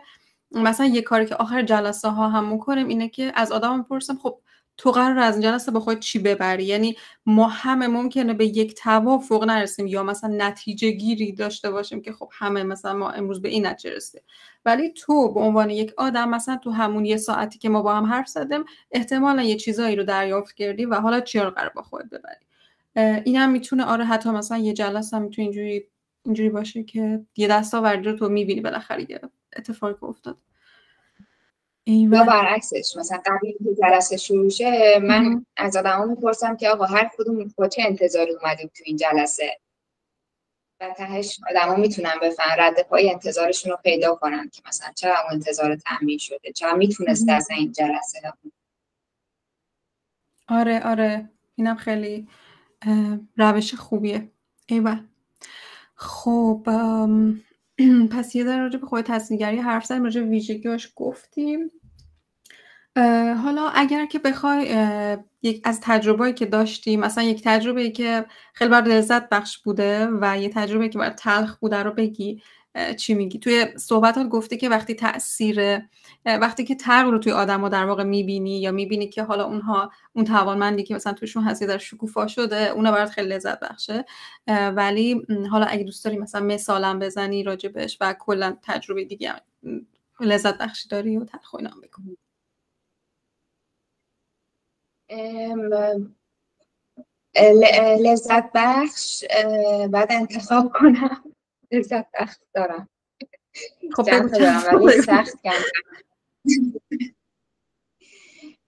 مثلا 0.52 0.86
یه 0.86 1.02
کاری 1.02 1.26
که 1.26 1.34
آخر 1.34 1.62
جلسه 1.62 2.08
ها 2.08 2.28
هم 2.28 2.52
می‌کنیم 2.52 2.88
اینه 2.88 3.08
که 3.08 3.32
از 3.34 3.52
آدم 3.52 3.76
می‌پرسم 3.76 4.16
خب 4.16 4.38
تو 4.78 4.90
قرار 4.90 5.18
از 5.18 5.34
این 5.34 5.42
جلسه 5.42 5.70
با 5.70 5.80
خود 5.80 6.00
چی 6.00 6.18
ببری؟ 6.18 6.64
یعنی 6.64 6.96
ما 7.26 7.48
همه 7.48 7.86
ممکنه 7.86 8.34
به 8.34 8.46
یک 8.46 8.74
توافق 8.74 9.44
نرسیم 9.44 9.86
یا 9.86 10.02
مثلا 10.02 10.30
نتیجه 10.36 10.90
گیری 10.90 11.32
داشته 11.32 11.70
باشیم 11.70 12.02
که 12.02 12.12
خب 12.12 12.28
همه 12.32 12.62
مثلا 12.62 12.94
ما 12.94 13.10
امروز 13.10 13.42
به 13.42 13.48
این 13.48 13.66
نتیجه 13.66 13.96
رسیدیم. 13.96 14.26
ولی 14.64 14.92
تو 14.92 15.32
به 15.32 15.40
عنوان 15.40 15.70
یک 15.70 15.92
آدم 15.96 16.28
مثلا 16.28 16.56
تو 16.56 16.70
همون 16.70 17.04
یه 17.04 17.16
ساعتی 17.16 17.58
که 17.58 17.68
ما 17.68 17.82
با 17.82 17.94
هم 17.94 18.04
حرف 18.04 18.28
زدیم 18.28 18.64
احتمالا 18.90 19.42
یه 19.42 19.56
چیزایی 19.56 19.96
رو 19.96 20.04
دریافت 20.04 20.54
کردی 20.54 20.84
و 20.84 20.94
حالا 20.94 21.20
چی 21.20 21.38
رو 21.38 21.50
قرار 21.50 21.72
با 21.76 21.82
خود 21.82 22.10
ببری؟ 22.10 23.22
این 23.24 23.36
هم 23.36 23.50
می‌تونه 23.50 23.84
آره 23.84 24.04
حتی 24.04 24.30
مثلا 24.30 24.58
یه 24.58 24.72
جلسه 24.72 25.16
هم 25.16 25.22
می‌تونه 25.22 25.44
اینجوری 25.44 25.84
اینجوری 26.24 26.50
باشه 26.50 26.82
که 26.82 27.20
یه 27.36 27.48
دستاوردی 27.48 28.08
رو 28.08 28.18
تو 28.18 28.28
می‌بینی 28.28 28.60
بالاخره 28.60 29.06
یه 29.56 29.60
اتفاقی 29.60 30.06
افتاد. 30.06 30.38
یا 31.86 32.24
برعکسش 32.24 32.96
مثلا 32.96 33.22
قبل 33.26 33.52
که 33.52 33.82
جلسه 33.82 34.16
شروع 34.16 34.48
شه 34.48 34.98
من 34.98 35.46
از 35.56 35.76
آدما 35.76 36.04
می‌پرسم 36.04 36.56
که 36.56 36.68
آقا 36.68 36.84
هر 36.84 37.10
کدوم 37.18 37.54
با 37.56 37.68
چه 37.68 37.82
انتظاری 37.82 38.32
اومدیم 38.34 38.70
تو 38.76 38.82
این 38.86 38.96
جلسه؟ 38.96 39.60
و 40.80 40.94
تهش 40.96 41.40
آدما 41.50 41.76
می‌تونن 41.76 42.14
بفهمن 42.22 42.54
رد 42.58 42.82
پای 42.88 43.10
انتظارشون 43.10 43.72
رو 43.72 43.78
پیدا 43.84 44.14
کنن 44.14 44.48
که 44.48 44.62
مثلا 44.68 44.92
چرا 44.92 45.20
اون 45.22 45.32
انتظار 45.32 45.76
تامین 45.76 46.18
شده؟ 46.18 46.52
چرا 46.52 46.74
می‌تونست 46.74 47.28
از 47.28 47.50
این 47.50 47.72
جلسه 47.72 48.32
آره 50.48 50.80
آره. 50.80 51.30
اینم 51.54 51.76
خیلی 51.76 52.28
روش 53.36 53.74
خوبیه. 53.74 54.30
ایوه 54.66 55.00
خب 55.94 56.62
پس 58.12 58.34
یه 58.34 58.44
در 58.44 58.58
راجع 58.60 58.78
به 58.78 58.86
خود 58.86 59.04
تصمیمگری 59.04 59.56
حرف 59.56 59.84
زدیم 59.84 60.04
راجع 60.04 60.20
ویژگیاش 60.20 60.92
گفتیم. 60.96 61.70
حالا 63.42 63.68
اگر 63.68 64.06
که 64.06 64.18
بخوای 64.18 64.76
یک 65.42 65.60
از 65.64 65.80
تجربه‌ای 65.82 66.32
که 66.32 66.46
داشتی 66.46 66.96
مثلا 66.96 67.24
یک 67.24 67.42
تجربه 67.44 67.90
که 67.90 68.24
خیلی 68.54 68.70
بر 68.70 68.80
لذت 68.82 69.28
بخش 69.28 69.58
بوده 69.58 70.08
و 70.20 70.38
یه 70.38 70.48
تجربه 70.48 70.88
که 70.88 70.98
بر 70.98 71.10
تلخ 71.10 71.56
بوده 71.56 71.82
رو 71.82 71.90
بگی 71.90 72.42
چی 72.96 73.14
میگی؟ 73.14 73.38
توی 73.38 73.66
صحبتات 73.78 74.26
گفتی 74.28 74.56
که 74.56 74.68
وقتی 74.68 74.94
تاثیر 74.94 75.80
وقتی 76.24 76.64
که 76.64 76.74
تغییر 76.74 77.12
رو 77.12 77.18
توی 77.18 77.32
آدم 77.32 77.62
رو 77.62 77.68
در 77.68 77.86
واقع 77.86 78.02
می‌بینی 78.04 78.60
یا 78.60 78.72
می‌بینی 78.72 79.08
که 79.08 79.22
حالا 79.22 79.44
اونها 79.44 79.90
اون 80.12 80.24
توانمندی 80.24 80.82
که 80.82 80.94
مثلا 80.94 81.12
توشون 81.12 81.44
هستی 81.44 81.66
در 81.66 81.78
شکوفا 81.78 82.26
شده 82.26 82.56
اونا 82.70 82.92
برات 82.92 83.10
خیلی 83.10 83.28
لذت 83.28 83.60
بخشه. 83.60 84.04
ولی 84.48 85.26
حالا 85.50 85.66
اگه 85.66 85.84
دوست 85.84 86.04
داری 86.04 86.18
مثلا 86.18 86.40
مثالم 86.40 86.98
بزنی 86.98 87.42
راجبش 87.42 87.98
و 88.00 88.14
کلا 88.18 88.56
تجربه 88.62 89.04
دیگه 89.04 89.34
لذت 90.20 90.58
بخشی 90.58 90.88
داری 90.88 91.16
و 91.16 91.24
تلخ 91.24 91.54
اینا 91.54 91.70
بگو 91.82 92.16
لذت 98.00 98.50
بخش 98.54 99.24
بعد 99.90 100.12
انتخاب 100.12 100.72
کنم. 100.72 101.35
لذت 101.72 102.06
بخش 102.14 102.36
دارم. 102.54 102.88
خب 103.96 104.02
دارم 104.04 104.64
ولی 104.66 105.02
سخت 105.02 105.36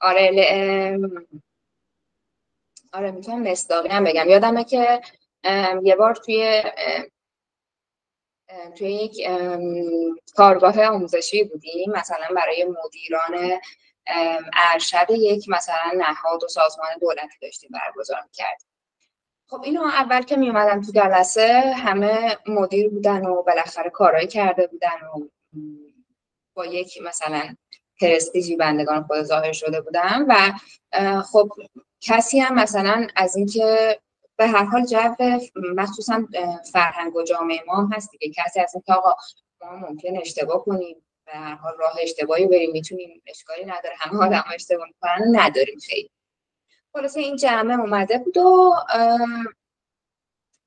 آره 0.01 0.99
آره 2.93 3.11
می‌تونم 3.11 3.43
مصداقی 3.43 3.89
هم 3.89 4.05
بگم. 4.05 4.29
یادمه 4.29 4.65
که 4.65 5.01
یه 5.83 5.97
بار 5.97 6.15
توی 6.15 6.63
توی 8.79 8.93
یک 8.93 9.29
کارگاه 10.35 10.85
آموزشی 10.85 11.45
بودیم. 11.45 11.91
مثلا 11.91 12.27
برای 12.37 12.65
مدیران 12.85 13.61
ارشد 14.53 15.07
یک 15.11 15.49
مثلا 15.49 15.93
نهاد 15.97 16.45
و 16.45 16.49
سازمان 16.49 16.89
دولتی 17.01 17.39
داشتیم 17.43 17.71
برگزار 17.73 18.23
کرد 18.33 18.63
خب 19.51 19.61
اینو 19.65 19.83
اول 19.83 20.23
که 20.23 20.37
می 20.37 20.49
اومدن 20.49 20.83
تو 20.83 20.93
جلسه 20.93 21.73
همه 21.77 22.39
مدیر 22.47 22.89
بودن 22.89 23.27
و 23.27 23.43
بالاخره 23.43 23.91
کارایی 23.91 24.27
کرده 24.27 24.67
بودن 24.67 25.07
و 25.15 25.29
با 26.55 26.67
یک 26.67 27.03
مثلا 27.03 27.55
پرستیجی 28.01 28.57
بندگان 28.57 29.03
خود 29.03 29.23
ظاهر 29.23 29.53
شده 29.53 29.81
بودن 29.81 30.27
و 30.29 30.53
خب 31.23 31.53
کسی 32.01 32.41
هم 32.41 32.55
مثلا 32.55 33.07
از 33.17 33.37
اینکه 33.37 33.99
به 34.37 34.47
هر 34.47 34.65
حال 34.65 34.85
جو 34.85 35.15
مخصوصا 35.77 36.27
فرهنگ 36.73 37.17
و 37.17 37.23
جامعه 37.23 37.61
ما 37.67 37.91
هست 37.93 38.11
که 38.21 38.31
کسی 38.31 38.61
از 38.61 38.75
اینکه 38.75 38.93
آقا 38.93 39.15
ما 39.61 39.77
ممکن 39.77 40.17
اشتباه 40.17 40.65
کنیم 40.65 40.97
به 41.27 41.33
هر 41.33 41.55
حال 41.55 41.73
راه 41.79 41.97
اشتباهی 42.03 42.47
بریم 42.47 42.73
می‌تونیم 42.73 43.23
اشکالی 43.27 43.65
نداره 43.65 43.95
همه 43.99 44.27
آدم 44.27 44.45
اشتباه 44.55 44.87
می‌کنن 44.87 45.41
نداریم 45.41 45.79
خیلی. 45.79 46.11
خلاصه 46.93 47.21
این 47.21 47.37
جمعه 47.37 47.81
اومده 47.81 48.19
بود 48.19 48.37
و 48.37 48.75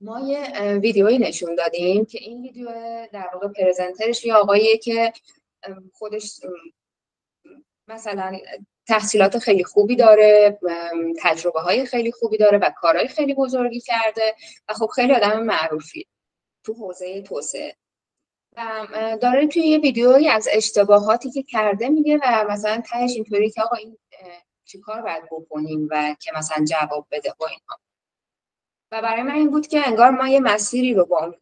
ما 0.01 0.19
یه 0.19 0.73
ویدیویی 0.77 1.17
نشون 1.17 1.55
دادیم 1.55 2.05
که 2.05 2.19
این 2.21 2.41
ویدیو 2.41 2.67
در 3.13 3.29
واقع 3.33 3.47
پرزنترش 3.47 4.25
یه 4.25 4.33
آقاییه 4.33 4.77
که 4.77 5.13
خودش 5.93 6.39
مثلا 7.87 8.39
تحصیلات 8.87 9.37
خیلی 9.37 9.63
خوبی 9.63 9.95
داره 9.95 10.59
تجربه 11.21 11.59
های 11.59 11.85
خیلی 11.85 12.11
خوبی 12.11 12.37
داره 12.37 12.57
و 12.57 12.71
کارهای 12.77 13.07
خیلی 13.07 13.33
بزرگی 13.33 13.79
کرده 13.79 14.35
و 14.69 14.73
خب 14.73 14.87
خیلی 14.95 15.13
آدم 15.13 15.43
معروفی 15.43 16.07
تو 16.63 16.73
حوزه 16.73 17.21
توسعه. 17.21 17.75
و 18.57 18.87
داره 19.21 19.47
توی 19.47 19.61
یه 19.61 19.77
ویدیویی 19.77 20.29
از 20.29 20.47
اشتباهاتی 20.51 21.31
که 21.31 21.43
کرده 21.43 21.89
میگه 21.89 22.19
و 22.23 22.45
مثلا 22.49 22.81
تهش 22.91 23.11
اینطوری 23.15 23.49
که 23.49 23.61
آقا 23.61 23.75
این 23.75 23.97
چیکار 24.71 25.01
باید 25.01 25.23
بکنیم 25.31 25.87
و 25.91 26.15
که 26.19 26.31
مثلا 26.37 26.65
جواب 26.65 27.07
بده 27.11 27.33
با 27.39 27.47
اینها. 27.47 27.79
و 28.91 29.01
برای 29.01 29.21
من 29.21 29.35
این 29.35 29.51
بود 29.51 29.67
که 29.67 29.87
انگار 29.87 30.09
ما 30.09 30.27
یه 30.27 30.39
مسیری 30.39 30.93
رو 30.93 31.05
با 31.05 31.33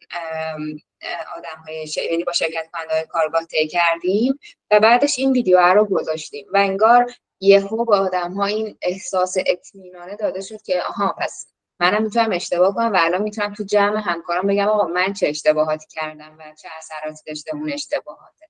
آدم 1.36 1.62
های 1.66 1.86
ش... 1.86 1.96
یعنی 1.96 2.24
با 2.24 2.32
شرکت 2.32 2.70
کننده 2.72 2.94
های 2.94 3.06
کارگاه 3.06 3.44
طی 3.44 3.68
کردیم 3.68 4.38
و 4.70 4.80
بعدش 4.80 5.18
این 5.18 5.32
ویدیو 5.32 5.58
رو 5.58 5.84
گذاشتیم 5.84 6.46
و 6.52 6.56
انگار 6.56 7.12
یهو 7.40 7.84
با 7.84 7.98
آدم 7.98 8.32
ها 8.32 8.46
این 8.46 8.78
احساس 8.82 9.36
اطمینانه 9.46 10.16
داده 10.16 10.40
شد 10.40 10.62
که 10.62 10.82
آها 10.82 11.16
پس 11.18 11.46
منم 11.80 12.02
می‌تونم 12.02 12.32
اشتباه 12.32 12.74
کنم 12.74 12.92
و 12.92 12.98
الان 13.00 13.22
می‌تونم 13.22 13.54
تو 13.54 13.64
جمع 13.64 14.00
همکارم 14.00 14.46
بگم 14.46 14.68
آقا 14.68 14.86
من 14.86 15.12
چه 15.12 15.28
اشتباهاتی 15.28 15.86
کردم 15.90 16.36
و 16.38 16.54
چه 16.62 16.68
اثراتی 16.78 17.22
داشته 17.26 17.54
اون 17.54 17.72
اشتباهاته. 17.72 18.46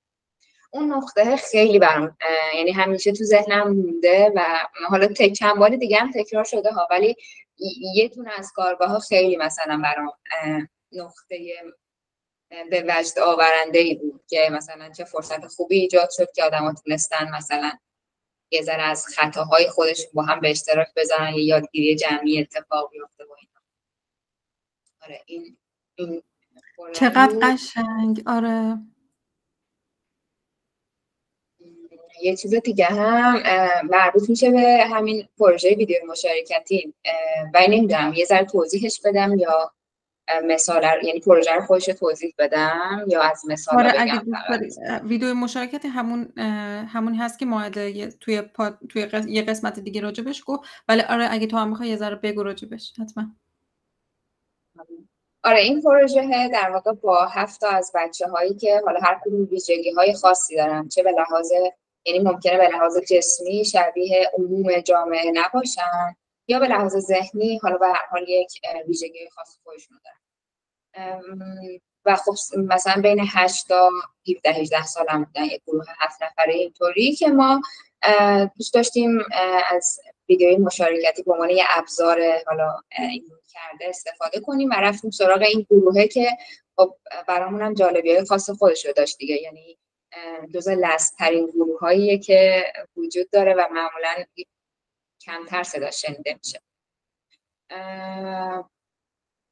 اون 0.71 0.93
نقطه 0.93 1.37
خیلی 1.37 1.79
برام 1.79 2.17
یعنی 2.55 2.73
همیشه 2.73 3.13
تو 3.13 3.25
ذهنم 3.25 3.69
مونده 3.69 4.33
و 4.37 4.41
حالا 4.89 5.07
تک 5.07 5.33
چند 5.33 5.77
دیگه 5.77 5.97
هم 5.97 6.11
تکرار 6.11 6.45
شده 6.45 6.73
ها 6.73 6.89
ولی 6.91 7.17
یه 7.95 8.09
تونه 8.09 8.31
از 8.39 8.53
کارگاه 8.55 8.89
ها 8.89 8.99
خیلی 8.99 9.37
مثلا 9.37 9.81
برام 9.83 10.13
نقطه 10.93 11.55
به 12.71 12.85
وجد 12.89 13.19
آورنده 13.19 13.79
ای 13.79 13.95
بود 13.95 14.25
که 14.29 14.49
مثلا 14.53 14.91
چه 14.91 15.05
فرصت 15.05 15.47
خوبی 15.47 15.79
ایجاد 15.79 16.11
شد 16.11 16.33
که 16.33 16.45
آدم 16.45 16.75
تونستن 16.75 17.31
مثلا 17.35 17.73
یه 18.51 18.63
ذره 18.63 18.83
از 18.83 19.07
خطاهای 19.07 19.69
خودشون 19.69 20.11
با 20.15 20.23
هم 20.23 20.41
به 20.41 20.51
اشتراک 20.51 20.89
بذارن 20.97 21.35
یه 21.35 21.45
یادگیری 21.45 21.97
جمعی 21.97 22.41
اتفاق 22.41 22.91
بیفته 22.91 23.25
با 23.25 23.37
اینا 23.41 23.61
آره 25.03 25.23
این 25.27 25.57
چقدر 26.93 27.39
قشنگ 27.43 28.23
آره 28.27 28.79
یه 32.23 32.37
چیز 32.37 32.55
دیگه 32.55 32.85
هم 32.85 33.43
مربوط 33.91 34.31
میشه 34.31 34.51
به 34.51 34.85
همین 34.93 35.29
پروژه 35.39 35.75
ویدیو 35.75 35.97
مشارکتی. 36.09 36.95
و 37.55 37.61
نمی‌دونم 37.69 38.13
یه 38.17 38.25
ذره 38.25 38.45
توضیحش 38.45 39.01
بدم 39.05 39.39
یا 39.39 39.73
مثال 40.45 40.85
یعنی 41.03 41.21
پروژه 41.21 41.55
رو 41.55 41.61
خودش 41.61 41.85
توضیح 41.85 42.35
بدم 42.39 43.05
یا 43.09 43.23
از 43.23 43.43
مثال 43.49 43.79
آره 43.79 43.93
اگه 43.99 44.21
ویدیو 45.05 45.35
مشارکت 45.35 45.85
همون 45.85 46.33
همون 46.89 47.15
هست 47.15 47.39
که 47.39 47.47
ماهده 47.47 48.07
توی 48.07 48.43
توی 48.89 49.09
یه 49.29 49.43
قسمت 49.43 49.81
دیگه 49.81 50.01
راجبش 50.01 50.43
گفت. 50.47 50.63
ولی 50.89 51.03
آره 51.03 51.29
اگه 51.31 51.47
تو 51.47 51.57
هم 51.57 51.69
می‌خوای 51.69 51.89
یه 51.89 51.97
ذره 51.97 52.17
بگو 52.17 52.43
راجبش 52.43 52.93
حتما. 53.01 53.25
آره 55.45 55.61
این 55.61 55.83
پروژه 55.83 56.49
در 56.53 56.71
واقع 56.71 56.93
با 56.93 57.27
هفت 57.27 57.65
از 57.65 57.93
بچه 57.95 58.27
هایی 58.27 58.55
که 58.55 58.81
حالا 58.85 59.01
هر 59.01 59.21
کدوم 59.25 59.49
ویژگی 59.51 59.91
های 59.91 60.15
خاصی 60.15 60.57
دارن 60.57 60.89
چه 60.89 61.03
به 61.03 61.13
لحاظ 61.13 61.53
یعنی 62.05 62.19
ممکنه 62.19 62.57
به 62.57 62.69
لحاظ 62.69 62.99
جسمی 62.99 63.65
شبیه 63.65 64.31
عموم 64.39 64.81
جامعه 64.81 65.31
نباشن 65.35 66.17
یا 66.49 66.59
به 66.59 66.67
لحاظ 66.67 66.97
ذهنی 66.97 67.59
حالا 67.59 67.79
به 67.79 67.87
هر 67.87 68.07
حال 68.11 68.29
یک 68.29 68.53
ویژگی 68.87 69.29
خاص 69.31 69.59
خودشون 69.65 70.01
دارن. 70.05 70.21
و 72.05 72.17
خب 72.17 72.35
مثلا 72.59 73.03
بین 73.03 73.25
8 73.29 73.69
تا 73.69 73.91
17 74.29 74.51
18 74.51 74.87
سال 74.87 75.07
هم 75.09 75.25
بودن 75.25 75.45
یک 75.45 75.63
گروه 75.67 75.85
هفت 75.99 76.23
نفره 76.23 76.55
اینطوری 76.55 77.15
که 77.15 77.29
ما 77.29 77.61
دوست 78.57 78.75
داشتیم 78.75 79.19
از 79.71 80.01
ویدیوی 80.29 80.57
مشارکتی 80.57 81.23
به 81.23 81.33
عنوان 81.33 81.51
یه 81.51 81.65
ابزار 81.69 82.21
حالا 82.47 82.81
این 82.99 83.25
کرده 83.49 83.89
استفاده 83.89 84.41
کنیم 84.41 84.71
و 84.71 84.75
رفتیم 84.75 85.11
سراغ 85.11 85.43
این 85.43 85.67
گروهه 85.71 86.07
که 86.07 86.29
خب 86.77 86.97
برامون 87.29 87.63
هم 87.63 87.75
جالبی 87.75 88.13
های 88.13 88.25
خاص 88.25 88.51
خودش 88.51 88.87
رو 88.87 88.93
داشت 88.93 89.19
دیگه. 89.19 89.43
یعنی 89.43 89.79
جز 90.55 90.69
لسترین 90.69 91.47
گروه 91.47 91.81
هاییه 91.81 92.19
که 92.19 92.65
وجود 92.97 93.31
داره 93.31 93.55
و 93.55 93.65
معمولا 93.71 94.25
کمتر 95.21 95.63
صدا 95.63 95.91
شنیده 95.91 96.39
میشه. 96.45 96.61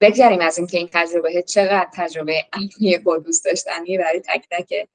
بگذاریم 0.00 0.40
از 0.40 0.58
اینکه 0.58 0.78
این 0.78 0.88
تجربه 0.92 1.42
چقدر 1.42 1.88
تجربه 1.94 2.44
امنی 2.52 2.98
با 2.98 3.18
دوست 3.18 3.44
داشتنی 3.44 3.98
برای 3.98 4.20
تک 4.20 4.46
تک 4.50 4.88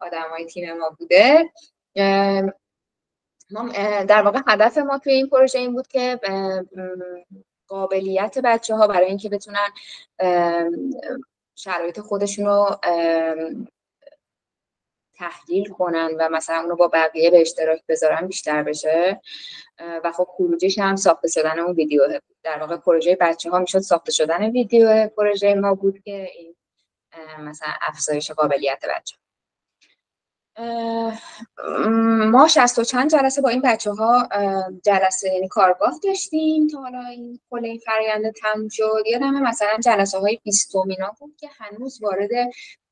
آدم 0.00 0.30
های 0.30 0.46
تیم 0.46 0.72
ما 0.72 0.96
بوده. 0.98 1.52
ما 3.50 3.68
در 4.08 4.22
واقع 4.22 4.40
هدف 4.46 4.78
ما 4.78 4.98
توی 4.98 5.12
این 5.12 5.28
پروژه 5.28 5.58
این 5.58 5.72
بود 5.72 5.86
که 5.86 6.20
قابلیت 7.68 8.38
بچه 8.44 8.74
ها 8.74 8.86
برای 8.86 9.06
اینکه 9.06 9.28
بتونن 9.28 9.70
شرایط 11.54 12.00
خودشون 12.00 12.46
رو 12.46 12.80
تحلیل 15.18 15.68
کنن 15.68 16.10
و 16.18 16.28
مثلا 16.32 16.60
اونو 16.60 16.76
با 16.76 16.88
بقیه 16.88 17.30
به 17.30 17.40
اشتراک 17.40 17.82
بذارن 17.88 18.26
بیشتر 18.26 18.62
بشه. 18.62 19.20
و 20.04 20.12
خب 20.12 20.26
خروجش 20.30 20.78
هم 20.78 20.96
ساخته 20.96 21.28
شدن 21.28 21.58
اون 21.58 21.74
ویدیو 21.74 22.02
در 22.42 22.58
واقع 22.58 22.76
پروژه 22.76 23.16
بچه 23.20 23.50
ها 23.50 23.58
می‌شد 23.58 23.78
ساخته 23.78 24.12
شدن 24.12 24.50
ویدیو 24.50 25.08
پروژه 25.08 25.54
ما 25.54 25.74
بود 25.74 25.98
که 25.98 26.28
این 26.36 26.56
مثلا 27.38 27.68
افزایش 27.88 28.30
قابلیت 28.30 28.84
بچه 28.96 29.16
ما 32.30 32.48
شست 32.48 32.78
و 32.78 32.84
چند 32.84 33.10
جلسه 33.10 33.42
با 33.42 33.48
این 33.48 33.62
بچه 33.62 33.90
ها 33.90 34.28
جلسه 34.84 35.32
یعنی 35.32 35.48
کارگاه 35.48 35.94
داشتیم 36.04 36.66
تا 36.66 36.80
حالا 36.80 37.06
این 37.06 37.40
کل 37.50 37.64
این 37.64 37.78
فرایند 37.78 38.32
تم 38.32 38.68
شد. 38.68 39.02
یادم 39.06 39.42
مثلا 39.42 39.78
جلسه 39.84 40.18
های 40.18 40.40
بیستومینا 40.44 41.16
بود 41.18 41.36
که 41.36 41.48
هنوز 41.58 42.02
وارد 42.02 42.30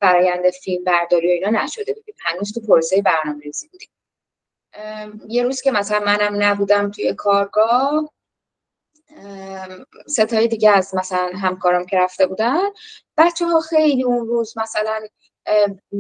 فرایند 0.00 0.50
فیلم 0.50 0.84
برداری 0.84 1.28
و 1.28 1.30
اینا 1.30 1.64
نشده 1.64 1.94
بودیم. 1.94 2.14
هنوز 2.18 2.52
تو 2.54 2.60
پروسه 2.60 3.02
برنامه 3.02 3.40
ریزی 3.44 3.68
بودیم 3.68 3.88
یه 5.28 5.42
روز 5.42 5.60
که 5.60 5.70
مثلا 5.70 6.00
منم 6.00 6.42
نبودم 6.42 6.90
توی 6.90 7.14
کارگاه 7.14 8.10
ستای 10.06 10.48
دیگه 10.48 10.70
از 10.70 10.94
مثلا 10.94 11.30
همکارم 11.34 11.86
که 11.86 11.98
رفته 11.98 12.26
بودن 12.26 12.62
بچه 13.16 13.46
ها 13.46 13.60
خیلی 13.60 14.04
اون 14.04 14.26
روز 14.26 14.58
مثلا 14.58 15.00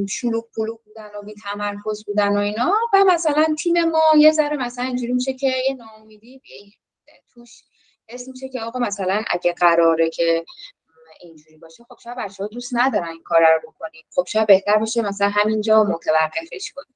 شلوک 0.08 0.44
پلوک 0.56 0.80
بودن 0.84 1.10
و 1.18 1.22
بی 1.22 1.34
تمرکز 1.34 2.04
بودن 2.04 2.36
و 2.36 2.40
اینا. 2.40 2.72
و 2.94 3.04
مثلا 3.04 3.46
تیم 3.58 3.84
ما 3.84 4.02
یه 4.18 4.32
ذره 4.32 4.56
مثلا 4.56 4.84
اینجوری 4.84 5.12
میشه 5.12 5.32
که 5.32 5.52
یه 5.68 5.74
ناامیدی 5.74 6.40
توش 7.34 7.62
اسم 8.08 8.30
میشه 8.30 8.48
که 8.48 8.60
آقا 8.60 8.78
مثلا 8.78 9.22
اگه 9.30 9.52
قراره 9.52 10.10
که 10.10 10.44
اینجوری 11.20 11.56
باشه 11.56 11.84
خب 11.84 11.98
شاید 12.02 12.16
بچه 12.18 12.44
ها 12.44 12.48
دوست 12.48 12.70
ندارن 12.74 13.08
این 13.08 13.22
کار 13.22 13.40
رو 13.40 13.70
بکنیم 13.72 14.04
خب 14.14 14.24
شاید 14.26 14.46
بهتر 14.46 14.76
باشه 14.76 15.02
مثلا 15.02 15.28
همینجا 15.28 15.84
متوقفش 15.84 16.72
کنیم 16.72 16.94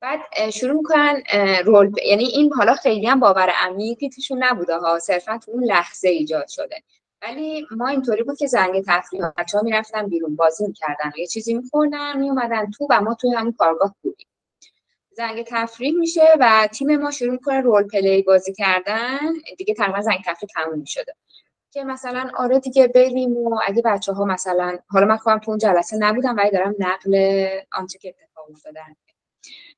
بعد 0.00 0.50
شروع 0.50 0.72
می‌کنن 0.72 1.22
رول 1.64 1.92
یعنی 2.04 2.24
این 2.24 2.52
حالا 2.52 2.74
خیلی 2.74 3.06
هم 3.06 3.20
باور 3.20 3.50
عمیقی 3.50 4.08
توشون 4.08 4.44
نبوده 4.44 4.78
ها. 4.78 4.98
صرفا 4.98 5.38
تو 5.38 5.50
اون 5.50 5.64
لحظه 5.64 6.08
ایجاد 6.08 6.48
شده. 6.48 6.82
ولی 7.22 7.66
ما 7.70 7.88
اینطوری 7.88 8.22
بود 8.22 8.38
که 8.38 8.46
زنگ 8.46 8.84
تفریح 8.86 9.22
بچه 9.38 9.58
ها 9.58 9.64
می‌رفتن 9.64 10.06
بیرون 10.08 10.36
بازی 10.36 10.66
می‌کردن 10.66 11.12
یه 11.18 11.26
چیزی 11.26 11.54
میخوردن 11.54 12.18
میومدن 12.18 12.70
تو 12.70 12.86
و 12.90 13.00
ما 13.00 13.14
توی 13.14 13.34
همین 13.34 13.52
کارگاه 13.52 13.94
بودیم. 14.02 14.26
زنگ 15.16 15.44
تفریح 15.48 15.94
میشه 15.98 16.28
و 16.40 16.68
تیم 16.72 16.96
ما 16.96 17.10
شروع 17.10 17.32
می‌کنه 17.32 17.60
رول 17.60 17.88
پلی 17.88 18.22
بازی 18.22 18.54
کردن. 18.54 19.18
دیگه 19.58 19.74
تقریبا 19.74 20.00
زنگ 20.00 20.18
تفریح 20.26 20.50
تموم 20.54 20.78
می‌شده. 20.78 21.14
که 21.72 21.84
مثلا 21.84 22.30
آره 22.36 22.58
دیگه 22.58 22.88
بریم 22.88 23.36
و 23.36 23.60
اگه 23.66 23.82
بچه 23.82 24.12
ها 24.12 24.24
مثلا 24.24 24.78
حالا 24.88 25.06
من 25.06 25.16
خودم 25.16 25.38
تو 25.38 25.50
اون 25.50 25.58
جلسه 25.58 25.96
نبودم 25.96 26.36
ولی 26.36 26.50
دارم 26.50 26.74
نقل 26.78 27.46
آنچه 27.72 27.98
که 27.98 28.08
اتفاق 28.08 28.50
افتاده 28.50 28.80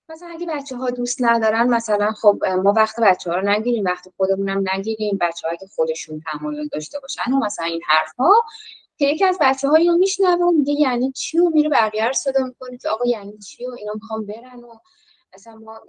مثلا 0.09 0.29
اگه 0.29 0.47
بچه 0.47 0.77
ها 0.77 0.91
دوست 0.91 1.19
ندارن 1.21 1.69
مثلا 1.69 2.13
خب 2.13 2.45
ما 2.65 2.73
وقت 2.77 3.01
بچه 3.01 3.31
ها 3.31 3.37
رو 3.37 3.49
نگیریم 3.49 3.85
وقت 3.85 4.09
خودمونم 4.17 4.65
نگیریم 4.75 5.19
بچه 5.21 5.49
ها 5.49 5.57
که 5.57 5.67
خودشون 5.67 6.23
تمایل 6.33 6.69
داشته 6.69 7.01
باشن 7.01 7.33
و 7.33 7.39
مثلا 7.45 7.67
این 7.67 7.81
حرف 7.87 8.13
ها 8.19 8.33
که 8.99 9.07
یکی 9.07 9.25
از 9.25 9.39
بچه 9.41 9.69
های 9.69 9.89
رو 9.89 9.97
میشنوه 9.97 10.45
و 10.45 10.51
میگه 10.53 10.73
یعنی 10.73 11.13
چی 11.13 11.39
و 11.39 11.51
میره 11.51 11.69
بقیه 11.69 12.07
رو 12.07 12.13
صدا 12.13 12.45
می‌کنه 12.45 12.79
که 12.79 12.89
آقا 12.89 13.07
یعنی 13.07 13.39
چی 13.39 13.67
و 13.67 13.71
اینا 13.79 13.93
می‌خوام 13.95 14.27
برن 14.27 14.65
و 14.65 14.79
مثلا 15.35 15.55
ما 15.57 15.81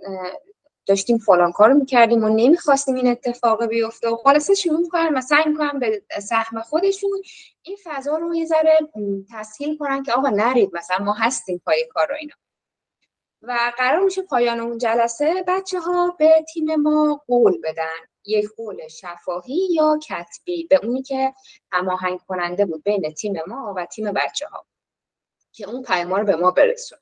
داشتیم 0.86 1.18
فلان 1.18 1.52
کارو 1.52 1.74
می‌کردیم 1.74 2.24
و 2.24 2.30
نمی‌خواستیم 2.30 2.96
این 2.96 3.08
اتفاق 3.08 3.66
بیفته 3.66 4.10
و 4.10 4.16
خلاصه 4.16 4.54
شروع 4.56 4.80
می‌کنن 4.80 5.10
مثلا 5.10 5.44
می‌کنن 5.48 5.80
به 5.80 6.02
سهم 6.22 6.62
خودشون 6.62 7.22
این 7.64 7.78
فضا 7.84 8.18
رو 8.18 8.36
یه 8.36 8.46
ذره 8.46 8.80
تسهیل 9.34 9.78
کنن 9.78 10.04
که 10.04 10.14
آقا 10.14 10.30
نرید 10.30 10.70
مثلا 10.74 11.06
ما 11.06 11.14
هستیم 11.14 11.62
پای 11.66 11.88
کار 11.94 12.08
رو 12.10 12.16
اینا. 12.20 12.34
و 13.48 13.74
قرار 13.78 14.04
میشه 14.04 14.22
پایان 14.22 14.60
اون 14.60 14.78
جلسه 14.78 15.44
بچه 15.48 15.80
ها 15.80 16.16
به 16.20 16.46
تیم 16.54 16.76
ما 16.76 17.24
قول 17.28 17.62
بدن. 17.64 17.98
یک 18.26 18.50
قول 18.58 18.88
شفاهی 18.88 19.68
یا 19.72 20.00
کتبی 20.10 20.68
به 20.68 20.80
اونی 20.84 21.02
که 21.04 21.34
هماهنگ 21.72 22.20
کننده 22.28 22.66
بود 22.66 22.84
بین 22.84 23.14
تیم 23.14 23.34
ما 23.48 23.74
و 23.78 23.86
تیم 23.86 24.12
بچه 24.14 24.48
ها 24.48 24.66
که 25.52 25.70
اون 25.70 25.84
پیام 25.84 26.14
رو 26.14 26.26
به 26.26 26.36
ما 26.36 26.52
برسون. 26.52 27.00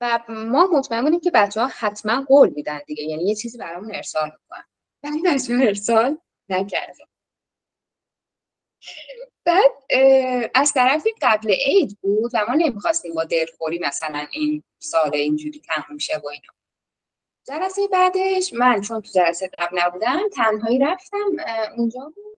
و 0.00 0.20
ما 0.28 0.68
مطمئن 0.72 1.02
بودیم 1.02 1.20
که 1.20 1.30
بچه 1.30 1.60
ها 1.60 1.66
حتما 1.66 2.24
قول 2.28 2.52
میدن 2.56 2.80
دیگه 2.86 3.02
یعنی 3.02 3.24
یه 3.24 3.34
چیزی 3.34 3.58
برامون 3.58 3.94
ارسال 3.94 4.30
می‌کنن. 4.40 4.64
ولی 5.02 5.22
بچه 5.22 5.56
ها 5.56 5.62
ارسال 5.62 6.18
نکردن. 6.48 7.06
بعد 9.44 9.70
از 10.54 10.72
طرفی 10.72 11.10
قبل 11.22 11.50
عید 11.66 11.98
بود 12.00 12.30
و 12.34 12.44
ما 12.48 12.54
نمی‌خواستیم 12.54 13.14
با 13.14 13.24
دلخوری 13.24 13.78
مثلا 13.78 14.26
این 14.32 14.62
سال 14.78 15.14
اینجوری 15.14 15.62
تموم 15.68 15.98
شه 15.98 16.16
و 16.16 16.28
اینا. 16.28 16.52
جلسه 17.46 17.88
بعدش 17.88 18.52
من 18.52 18.80
چون 18.80 19.00
تو 19.00 19.10
جلسه 19.14 19.50
قبل 19.58 19.78
نبودم 19.80 20.20
تنهایی 20.36 20.78
رفتم 20.78 21.36
اونجا 21.76 22.12
بود. 22.16 22.33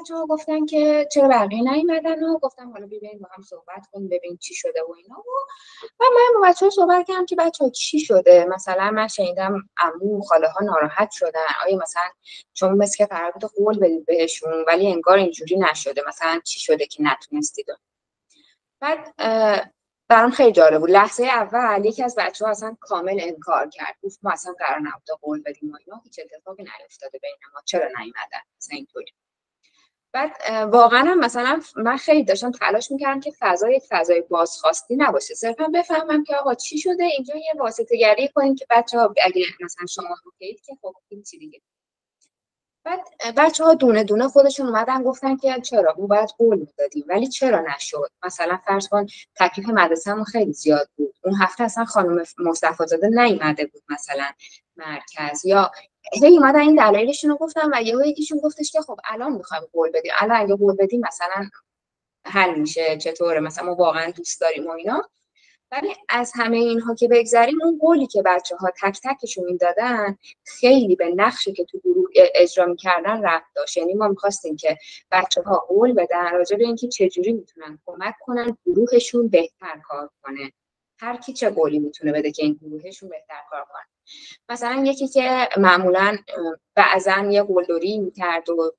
بچه 0.00 0.14
گفتن 0.28 0.66
که 0.66 1.08
چرا 1.12 1.28
بقیه 1.28 1.72
نیومدن 1.72 2.24
و 2.24 2.38
گفتم 2.38 2.72
حالا 2.72 2.86
ببین 2.86 3.18
با 3.18 3.28
هم 3.36 3.42
صحبت 3.42 3.86
کنیم 3.92 4.08
ببین 4.08 4.36
چی 4.36 4.54
شده 4.54 4.82
و 4.88 4.92
اینا. 4.92 5.18
و, 5.18 5.30
و 6.00 6.04
من 6.14 6.40
با 6.40 6.48
بچه 6.48 6.66
ها 6.66 6.70
صحبت 6.70 7.06
کردم 7.08 7.26
که 7.26 7.36
بچه 7.36 7.70
چی 7.70 8.00
شده؟ 8.00 8.44
مثلا 8.44 8.90
من 8.90 9.08
شنیدم 9.08 9.68
امو 9.78 10.22
خاله 10.22 10.48
ها 10.48 10.64
ناراحت 10.64 11.10
شدن. 11.10 11.40
آیا 11.66 11.76
مثلا 11.76 12.02
چون 12.52 12.72
مثل 12.72 12.96
که 12.96 13.06
قرار 13.06 13.30
بود 13.30 13.44
قول 13.44 13.78
بدید 13.78 14.06
بهشون 14.06 14.64
ولی 14.66 14.92
انگار 14.92 15.18
اینجوری 15.18 15.56
نشده. 15.56 16.02
مثلا 16.08 16.40
چی 16.44 16.60
شده 16.60 16.86
که 16.86 17.02
نتونستید؟ 17.02 17.66
بعد 18.80 19.14
برام 20.08 20.30
خیلی 20.30 20.52
جالب 20.52 20.80
بود. 20.80 20.90
لحظه 20.90 21.24
اول 21.24 21.84
یکی 21.84 22.02
از 22.02 22.14
بچه 22.18 22.44
ها 22.44 22.50
اصلا 22.50 22.76
کامل 22.80 23.18
انکار 23.20 23.68
کرد. 23.68 23.96
گفت 24.02 24.18
ما 24.22 24.32
اصلا 24.32 24.52
قرار 24.58 24.78
نبود 24.78 25.08
قول 25.22 25.42
بدیم 25.42 25.72
و 25.72 25.76
اینا. 25.86 26.00
هیچ 26.04 26.20
اتفاقی 26.20 26.62
نیفتاده 26.62 27.18
بین 27.18 27.36
ما. 27.54 27.60
چرا 27.64 27.86
نیومدن؟ 27.86 28.42
مثلا 28.58 28.76
اینطوری. 28.76 29.12
بعد 30.12 30.30
واقعا 30.72 31.14
مثلا 31.14 31.60
من 31.76 31.96
خیلی 31.96 32.24
داشتم 32.24 32.50
تلاش 32.50 32.90
می‌کردم 32.90 33.20
که 33.20 33.32
فضا 33.40 33.70
یک 33.70 33.82
فضای 33.90 34.20
بازخواستی 34.20 34.96
نباشه. 34.96 35.34
صرفا 35.34 35.68
بفهمم 35.74 36.24
که 36.24 36.36
آقا 36.36 36.54
چی 36.54 36.78
شده 36.78 37.04
اینجا 37.04 37.34
یه 37.36 37.52
واسطه 37.58 37.96
گری 37.96 38.28
کنیم 38.28 38.54
که 38.54 38.66
بچه 38.70 38.98
ها 38.98 39.14
اگه 39.24 39.44
مثلا 39.64 39.86
شما 39.86 40.16
اوکیید 40.24 40.60
که 40.60 40.76
خب 40.82 40.94
این 41.08 41.22
چی 41.22 41.38
دیگه. 41.38 41.60
بعد 42.84 43.00
بچه 43.36 43.64
ها 43.64 43.74
دونه 43.74 44.04
دونه 44.04 44.28
خودشون 44.28 44.66
اومدن 44.66 45.02
گفتن 45.02 45.36
که 45.36 45.60
چرا؟ 45.60 45.94
ما 45.98 46.06
باید 46.06 46.30
قول 46.38 46.58
می‌دادیم. 46.58 47.04
ولی 47.08 47.28
چرا 47.28 47.64
نشد؟ 47.74 48.10
مثلا 48.24 48.58
فرض 48.66 48.88
کن 48.88 49.06
تکلیف 49.36 49.68
مدرسه 49.68 50.24
خیلی 50.24 50.52
زیاد 50.52 50.88
بود. 50.96 51.14
اون 51.24 51.34
هفته 51.34 51.64
اصلا 51.64 51.84
خانم 51.84 52.24
مصطفی 52.38 52.86
زاده 52.86 53.08
نیومده 53.08 53.66
بود 53.66 53.82
مثلا 53.88 54.30
مرکز 54.76 55.44
یا 55.44 55.70
هی 56.22 56.38
اومدن 56.38 56.60
این 56.60 56.74
دلایلشون 56.74 57.30
رو 57.30 57.36
گفتم 57.36 57.70
و 57.74 57.82
یهو 57.82 58.06
یکیشون 58.06 58.38
گفتش 58.38 58.72
که 58.72 58.80
خب 58.80 59.00
الان 59.04 59.32
می‌خوایم 59.32 59.62
قول 59.72 59.90
بدیم. 59.90 60.12
الان 60.18 60.36
اگه 60.36 60.56
قول 60.56 60.76
بدیم 60.76 61.00
مثلا 61.06 61.48
حل 62.26 62.54
میشه 62.60 62.96
چطوره؟ 62.96 63.40
مثلا 63.40 63.64
ما 63.64 63.74
واقعا 63.74 64.10
دوست 64.10 64.40
داریم 64.40 64.66
و 64.66 64.70
اینا. 64.70 65.08
ولی 65.72 65.94
از 66.08 66.32
همه 66.34 66.56
اینها 66.56 66.94
که 66.94 67.08
بگذریم 67.08 67.62
اون 67.62 67.78
قولی 67.78 68.06
که 68.06 68.22
بچه 68.22 68.56
ها 68.56 68.70
تک 68.82 69.00
تکشون 69.04 69.44
می‌دادن 69.44 70.16
خیلی 70.44 70.96
به 70.96 71.08
نقشی 71.16 71.52
که 71.52 71.64
تو 71.64 71.78
گروه 71.84 72.10
اجرا 72.34 72.66
می‌کردن 72.66 73.22
رفت 73.22 73.46
داشت. 73.54 73.76
یعنی 73.76 73.94
ما 73.94 74.08
می‌خواستیم 74.08 74.56
که 74.56 74.78
بچه 75.12 75.42
ها 75.42 75.58
قول 75.68 75.92
بدن 75.92 76.32
راجع 76.32 76.56
به 76.56 76.64
اینکه 76.64 76.88
چجوری 76.88 77.32
می‌تونن 77.32 77.78
کمک 77.86 78.14
کنن 78.20 78.56
گروهشون 78.66 79.28
بهتر 79.28 79.80
کار 79.88 80.10
کنه. 80.22 80.52
هر 81.02 81.16
کی 81.16 81.32
چه 81.32 81.50
قولی 81.50 81.78
می‌تونه 81.78 82.12
بده 82.12 82.32
که 82.32 82.42
این 82.42 82.58
گروهشون 82.62 83.08
بهتر 83.08 83.40
کار 83.50 83.60
کنه 83.60 83.82
مثلا 84.48 84.84
یکی 84.86 85.08
که 85.08 85.48
معمولا 85.56 86.16
بعضا 86.74 87.28
یه 87.30 87.42
قلدری 87.42 87.98
می‌کرد 87.98 88.50
و 88.50 88.72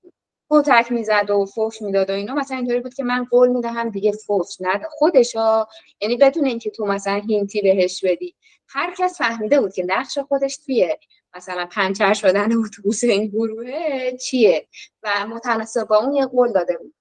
کتک 0.49 0.91
می‌زد 0.91 1.29
و 1.29 1.45
فوش 1.45 1.81
می‌داد 1.81 2.09
و 2.09 2.13
اینا 2.13 2.33
مثلا 2.35 2.57
اینطوری 2.57 2.79
بود 2.79 2.93
که 2.93 3.03
من 3.03 3.25
قول 3.25 3.49
می‌دهم 3.49 3.89
دیگه 3.89 4.11
فوش 4.11 4.47
نده 4.59 4.85
خودشا 4.89 5.67
یعنی 6.01 6.17
بدون 6.17 6.45
اینکه 6.45 6.69
تو 6.69 6.85
مثلا 6.85 7.21
هینتی 7.27 7.61
بهش 7.61 8.05
بدی. 8.05 8.35
هر 8.67 8.93
کس 8.97 9.17
فهمیده 9.17 9.61
بود 9.61 9.73
که 9.73 9.83
نقش 9.87 10.17
خودش 10.17 10.57
توی 10.57 10.97
مثلا 11.35 11.65
پنچر 11.65 12.13
شدن 12.13 12.57
اتوبوس 12.57 13.03
این 13.03 13.27
گروهه 13.27 14.17
چیه؟ 14.17 14.67
و 15.03 15.27
متناسب 15.27 15.87
با 15.87 15.97
اون 15.97 16.13
یه 16.13 16.25
قول 16.25 16.51
داده 16.51 16.77
بود. 16.77 16.93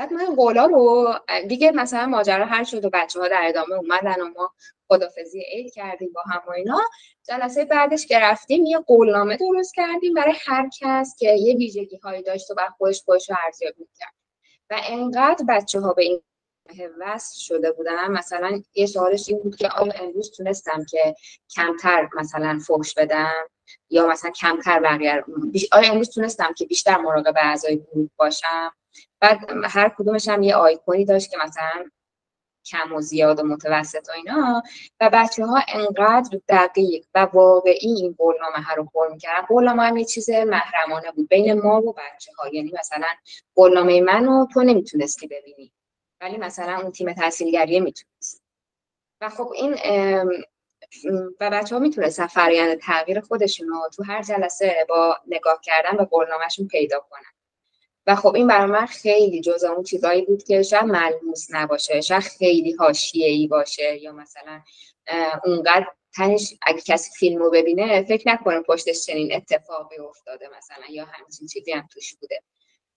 بعد 0.00 0.12
من 0.12 0.34
قولا 0.34 0.66
رو 0.66 1.14
دیگه 1.48 1.70
مثلا 1.70 2.06
ماجرا 2.06 2.44
هر 2.44 2.64
شد 2.64 2.84
و 2.84 2.90
بچه 2.92 3.20
ها 3.20 3.28
در 3.28 3.42
ادامه 3.48 3.74
اومدن 3.74 4.20
و 4.20 4.28
ما 4.36 4.52
خدافزی 4.88 5.40
عید 5.40 5.72
کردیم 5.72 6.12
با 6.12 6.22
هم 6.22 6.42
و 6.46 6.50
اینا. 6.50 6.80
جلسه 7.28 7.64
بعدش 7.64 8.06
گرفتیم 8.06 8.66
یه 8.66 8.78
قولنامه 8.78 9.36
درست 9.36 9.74
کردیم 9.74 10.14
برای 10.14 10.34
هر 10.46 10.68
کس 10.80 11.16
که 11.18 11.32
یه 11.32 11.54
ویژگی 11.54 11.96
هایی 11.96 12.22
داشت 12.22 12.50
و 12.50 12.54
بعد 12.54 12.70
خودش 12.78 13.02
خودش 13.02 13.30
رو 13.30 13.36
ارزیابی 13.44 13.88
کرد 13.98 14.14
و 14.70 14.80
انقدر 14.88 15.44
بچه 15.48 15.80
ها 15.80 15.92
به 15.92 16.02
این 16.02 16.22
وصل 16.98 17.38
شده 17.40 17.72
بودن. 17.72 18.10
مثلا 18.10 18.62
یه 18.74 18.86
سوالش 18.86 19.28
این 19.28 19.38
بود 19.38 19.56
که 19.56 19.68
آیا 19.68 19.92
امروز 19.92 20.30
تونستم 20.36 20.84
که 20.90 21.14
کمتر 21.56 22.08
مثلا 22.16 22.58
فوش 22.66 22.94
بدم؟ 22.94 23.48
یا 23.90 24.06
مثلا 24.06 24.30
کمتر 24.30 24.80
بقیه 24.80 25.24
آیا 25.72 25.92
امروز 25.92 26.10
تونستم 26.10 26.52
که 26.56 26.66
بیشتر 26.66 26.96
مراقب 26.96 27.34
اعضای 27.36 27.76
گروه 27.92 28.08
باشم؟ 28.16 28.72
بعد 29.20 29.38
هر 29.64 29.88
کدومش 29.98 30.28
هم 30.28 30.42
یه 30.42 30.54
آیکونی 30.56 31.04
داشت 31.04 31.30
که 31.30 31.36
مثلا 31.44 31.90
کم 32.66 32.92
و 32.94 33.00
زیاد 33.00 33.40
و 33.40 33.42
متوسط 33.42 34.08
و 34.08 34.12
اینا. 34.12 34.62
و 35.00 35.10
بچه 35.12 35.46
ها 35.46 35.60
انقدر 35.68 36.38
دقیق 36.48 37.06
و 37.14 37.18
واقعی 37.32 37.78
این 37.96 38.14
قولنامه 38.18 38.58
ها 38.62 38.74
رو 38.74 38.84
پر 38.84 39.08
می‌کردن. 39.08 39.46
قولنامه 39.46 39.82
هم 39.82 39.96
یه 39.96 40.04
چیز 40.04 40.30
محرمانه 40.30 41.10
بود 41.12 41.28
بین 41.28 41.52
ما 41.62 41.82
و 41.82 41.92
بچه 41.92 42.32
ها 42.38 42.48
یعنی 42.48 42.72
مثلا 42.78 43.06
قولنامه 43.54 44.00
منو 44.00 44.46
تو 44.54 44.62
نمی‌تونستی 44.62 45.26
ببینی 45.26 45.72
ولی 46.20 46.36
مثلا 46.38 46.80
اون 46.82 46.92
تیم 46.92 47.12
تحصیلگری 47.12 47.80
می‌تونست. 47.80 48.42
و 49.20 49.28
خب 49.28 49.52
این 49.56 49.74
و 51.40 51.50
بچه 51.50 51.74
ها 51.74 51.80
می‌تونستن 51.80 52.26
فرایند 52.26 52.78
تغییر 52.78 53.20
خودشون 53.20 53.68
رو 53.68 53.90
تو 53.96 54.02
هر 54.02 54.22
جلسه 54.22 54.86
با 54.88 55.16
نگاه 55.26 55.60
کردن 55.62 55.96
به 55.96 56.04
قولنامهشون 56.04 56.66
پیدا 56.68 57.00
کنن. 57.10 57.39
و 58.06 58.16
خب 58.16 58.34
این 58.34 58.46
برای 58.46 58.70
من 58.70 58.86
خیلی 58.86 59.40
جز 59.40 59.64
اون 59.64 59.82
چیزایی 59.82 60.22
بود 60.22 60.42
که 60.42 60.62
شاید 60.62 60.84
ملموس 60.84 61.46
نباشه 61.50 62.00
شاید 62.00 62.22
خیلی 62.22 62.76
ای 63.12 63.46
باشه 63.46 64.02
یا 64.02 64.12
مثلا 64.12 64.62
اونقدر 65.44 65.86
تنش 66.14 66.54
اگه 66.62 66.80
کسی 66.80 67.10
فیلم 67.18 67.38
رو 67.38 67.50
ببینه 67.50 68.02
فکر 68.02 68.28
نکنه 68.28 68.60
پشتش 68.60 69.06
چنین 69.06 69.34
اتفاقی 69.34 69.98
افتاده 69.98 70.48
مثلا 70.58 70.84
یا 70.90 71.04
همچین 71.04 71.46
چیزی 71.46 71.72
هم 71.72 71.88
توش 71.90 72.14
بوده. 72.14 72.42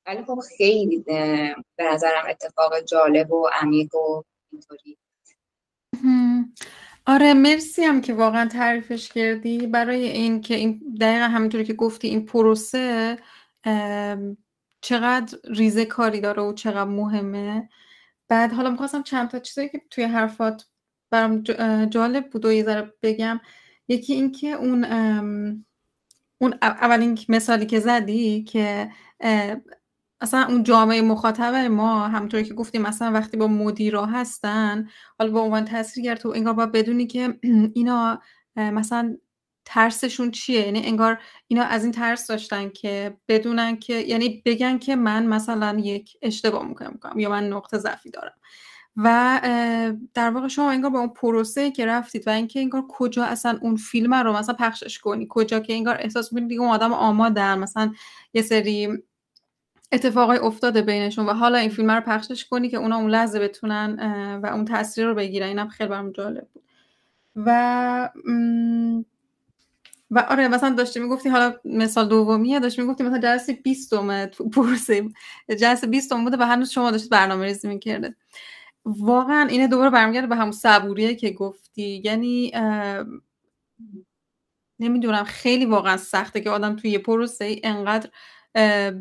ولی 0.05 0.23
خب 0.23 0.39
خیلی 0.57 0.97
به 0.97 1.83
نظرم 1.83 2.25
اتفاق 2.29 2.79
جالب 2.79 3.31
و 3.31 3.49
عمیق 3.61 3.95
و 3.95 4.23
اینطوری. 4.51 4.97
آره 7.07 7.33
مرسی 7.33 7.83
هم 7.83 8.01
که 8.01 8.13
واقعا 8.13 8.49
تعریفش 8.49 9.09
کردی. 9.09 9.67
برای 9.67 10.03
این 10.03 10.41
که 10.41 10.55
این 10.55 10.97
دقیقا 11.01 11.25
همینطوری 11.25 11.63
که 11.63 11.73
گفتی 11.73 12.07
این 12.07 12.25
پروسه 12.25 13.17
چقدر 14.83 15.37
ریزه 15.43 15.85
کاری 15.85 16.21
داره 16.21 16.43
و 16.43 16.53
چقدر 16.53 16.89
مهمه. 16.89 17.69
بعد 18.27 18.53
حالا 18.53 18.69
می‌خواستم 18.69 19.03
چند 19.03 19.29
تا 19.29 19.39
چیزایی 19.39 19.69
که 19.69 19.81
توی 19.89 20.03
حرفات 20.03 20.65
برام 21.11 21.43
جالب 21.89 22.29
بود 22.29 22.45
و 22.45 22.51
یه 22.51 22.63
ذره 22.63 22.93
بگم. 23.01 23.39
یکی 23.87 24.13
اینکه 24.13 24.47
اون 24.51 24.85
اون 26.41 26.53
اولین 26.61 27.19
مثالی 27.29 27.65
که 27.65 27.79
زدی 27.79 28.43
که 28.43 28.91
اصلا 30.21 30.45
اون 30.49 30.63
جامعه 30.63 31.01
مخاطب 31.01 31.55
ما 31.55 32.07
همونطوری 32.07 32.43
که 32.43 32.53
گفتیم 32.53 32.81
مثلا 32.81 33.11
وقتی 33.11 33.37
با 33.37 33.47
مدیرا 33.47 34.05
هستن 34.05 34.87
حالا 35.19 35.31
با 35.31 35.41
عنوان 35.41 35.65
تاثیرگر 35.65 36.15
تو 36.15 36.29
انگار 36.29 36.53
باید 36.53 36.71
بدونی 36.71 37.07
که 37.07 37.39
اینا 37.75 38.21
مثلا 38.55 39.17
ترسشون 39.65 40.31
چیه؟ 40.31 40.65
یعنی 40.65 40.85
انگار 40.85 41.19
اینا 41.47 41.63
از 41.63 41.83
این 41.83 41.91
ترس 41.91 42.27
داشتن 42.27 42.69
که 42.69 43.17
بدونن 43.27 43.75
که 43.77 43.93
یعنی 43.93 44.41
بگن 44.45 44.77
که 44.77 44.95
من 44.95 45.25
مثلا 45.25 45.79
یک 45.79 46.17
اشتباه 46.21 46.67
می‌کنم 46.67 47.19
یا 47.19 47.29
من 47.29 47.49
نقطه 47.49 47.77
ضعفی 47.77 48.09
دارم. 48.11 48.33
و 48.95 49.39
در 50.13 50.29
واقع 50.29 50.47
شما 50.47 50.71
انگار 50.71 50.91
با 50.91 50.99
اون 50.99 51.09
پروسه 51.09 51.71
که 51.71 51.85
رفتید 51.85 52.27
و 52.27 52.29
اینکه 52.29 52.59
انگار 52.59 52.83
کجا 52.89 53.23
اصلا 53.23 53.59
اون 53.61 53.75
فیلم 53.75 54.13
رو 54.13 54.33
مثلا 54.33 54.55
پخشش 54.55 54.99
کنی 54.99 55.27
کجا 55.29 55.59
که 55.59 55.73
انگار 55.73 55.97
احساس 55.99 56.33
می‌کنید 56.33 56.49
دیگه 56.49 56.61
اون 56.61 56.69
آدم 56.69 56.93
آمادن 56.93 57.59
مثلا 57.59 57.93
یه 58.33 58.41
سری 58.41 59.03
اتفاقای 59.91 60.37
افتاده 60.37 60.81
بینشون 60.81 61.25
و 61.25 61.33
حالا 61.33 61.57
این 61.57 61.69
فیلم 61.69 61.91
رو 61.91 62.01
پخشش 62.01 62.45
کنی 62.45 62.69
که 62.69 62.77
اونا 62.77 62.97
اون 62.97 63.09
لحظه 63.09 63.39
بتونن 63.39 63.99
و 64.43 64.47
اون 64.47 64.65
تاثیر 64.65 65.05
رو 65.05 65.15
بگیرن. 65.15 65.47
اینم 65.47 65.67
خیلی 65.67 65.89
برام 65.89 66.11
جالب 66.11 66.47
بود. 66.53 66.63
و 67.35 68.09
و 70.15 70.19
آره 70.19 70.47
مثلا 70.47 70.75
داشتی 70.75 70.99
می‌گفتی 70.99 71.29
حالا 71.29 71.53
مثال 71.65 72.07
دومیه 72.09 72.59
داشتی 72.59 72.81
می‌گفتی 72.81 73.03
مثلا 73.03 73.19
جلسه 73.19 73.53
20 73.53 73.89
تو 74.27 74.49
پرسه 74.49 75.09
جلسه 75.59 75.87
20 75.87 76.13
بوده 76.13 76.37
و 76.39 76.43
هنوز 76.43 76.69
شما 76.71 76.91
داشتید 76.91 77.09
برنامه 77.11 77.45
ریزی 77.45 77.67
می‌کرده 77.67 78.15
واقعا 78.85 79.47
اینه 79.49 79.67
دوباره 79.67 79.89
برمیگرده 79.89 80.27
به 80.27 80.35
همون 80.35 80.51
صبوریه 80.51 81.15
که 81.15 81.31
گفتی. 81.31 82.01
یعنی 82.05 82.51
نمی‌دونم 84.79 85.23
خیلی 85.23 85.65
واقعا 85.65 85.97
سخته 85.97 86.41
که 86.41 86.49
آدم 86.49 86.75
توی 86.75 86.89
یه 86.91 86.99
پروسه 86.99 87.55
انقدر 87.63 88.09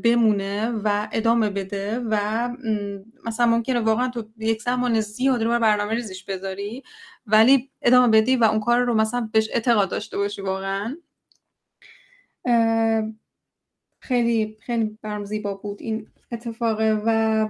بمونه 0.04 0.68
و 0.84 1.08
ادامه 1.12 1.50
بده 1.50 1.98
و 2.10 2.48
مثلا 3.24 3.46
ممکنه 3.46 3.80
واقعا 3.80 4.08
تو 4.08 4.24
یک 4.38 4.62
زمان 4.62 5.00
زیادی 5.00 5.44
رو 5.44 5.58
برنامه 5.60 5.94
ریزیش 5.94 6.24
بذاری 6.24 6.82
ولی 7.26 7.70
ادامه 7.82 8.08
بدی 8.20 8.36
و 8.36 8.44
اون 8.44 8.60
کار 8.60 8.80
رو 8.80 8.94
مثلا 8.94 9.28
بهش 9.32 9.48
اعتقاد 9.52 9.90
داشته 9.90 10.16
باشی 10.18 10.42
واقعا. 10.42 10.96
خیلی 14.02 14.56
خیلی 14.60 14.98
برام 15.02 15.24
زیبا 15.24 15.54
بود 15.54 15.78
این 15.80 16.06
اتفاقه 16.32 17.02
و 17.06 17.48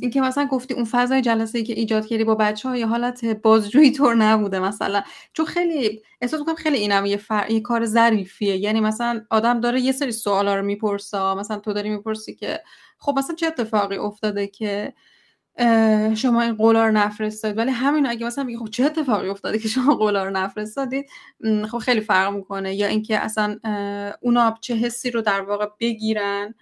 اینکه 0.00 0.20
مثلا 0.20 0.44
گفتی 0.46 0.74
اون 0.74 0.84
فضای 0.84 1.22
جلسه 1.22 1.58
ای 1.58 1.64
که 1.64 1.72
ایجاد 1.72 2.06
کردی 2.06 2.24
با 2.24 2.34
بچه 2.34 2.68
ها 2.68 2.76
یه 2.76 2.86
حالت 2.86 3.24
بازجویی 3.24 3.92
طور 3.92 4.14
نبوده 4.14 4.58
مثلا. 4.58 5.02
چون 5.32 5.46
خیلی 5.46 6.02
احساس 6.20 6.40
می‌کنم 6.40 6.54
خیلی 6.54 6.76
اینم 6.78 7.06
یه, 7.06 7.16
فر... 7.16 7.50
یه 7.50 7.60
کار 7.60 7.86
ظریفیه. 7.86 8.56
یعنی 8.56 8.80
مثلا 8.80 9.24
آدم 9.30 9.60
داره 9.60 9.80
یه 9.80 9.92
سری 9.92 10.12
سوالا 10.12 10.54
رو 10.56 10.64
می‌پرسه 10.64 11.34
مثلا 11.34 11.58
تو 11.58 11.72
داری 11.72 11.90
می‌پرسی 11.90 12.34
که 12.34 12.60
خب 12.98 13.14
مثلا 13.18 13.36
چه 13.36 13.46
اتفاقی 13.46 13.96
افتاده 13.96 14.46
که 14.46 14.92
شما 16.14 16.42
این 16.42 16.54
قولا 16.54 16.86
رو 16.86 16.92
نفرستادید 16.92 17.58
ولی 17.58 17.70
همین 17.70 18.06
اگه 18.06 18.26
مثلا 18.26 18.44
میگه 18.44 18.58
خب 18.58 18.68
چه 18.70 18.84
اتفاقی 18.84 19.28
افتاده 19.28 19.58
که 19.58 19.68
شما 19.68 19.94
قولا 19.94 20.24
رو 20.24 20.30
نفرستادید؟ 20.30 21.06
خب 21.70 21.78
خیلی 21.78 22.00
فرق 22.00 22.32
می‌کنه. 22.32 22.74
یا 22.74 22.86
اینکه 22.86 23.18
اصلا 23.18 23.58
اونا 24.20 24.58
چه 24.60 24.74
حسی 24.74 25.10
رو 25.10 25.20
در 25.22 25.40
واقع 25.40 25.66
بگیرن 25.80 26.54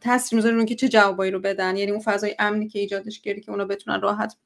تاثیر 0.00 0.36
می‌ذاره 0.36 0.56
اون 0.56 0.66
که 0.66 0.74
چه 0.74 0.88
جوابایی 0.88 1.30
رو 1.30 1.40
بدن. 1.40 1.76
یعنی 1.76 1.90
اون 1.90 2.00
فضای 2.00 2.34
امنی 2.38 2.68
که 2.68 2.78
ایجادش 2.78 3.20
کردی 3.20 3.40
که 3.40 3.50
اونا 3.50 3.64
بتونن 3.64 4.00
راحت 4.00 4.36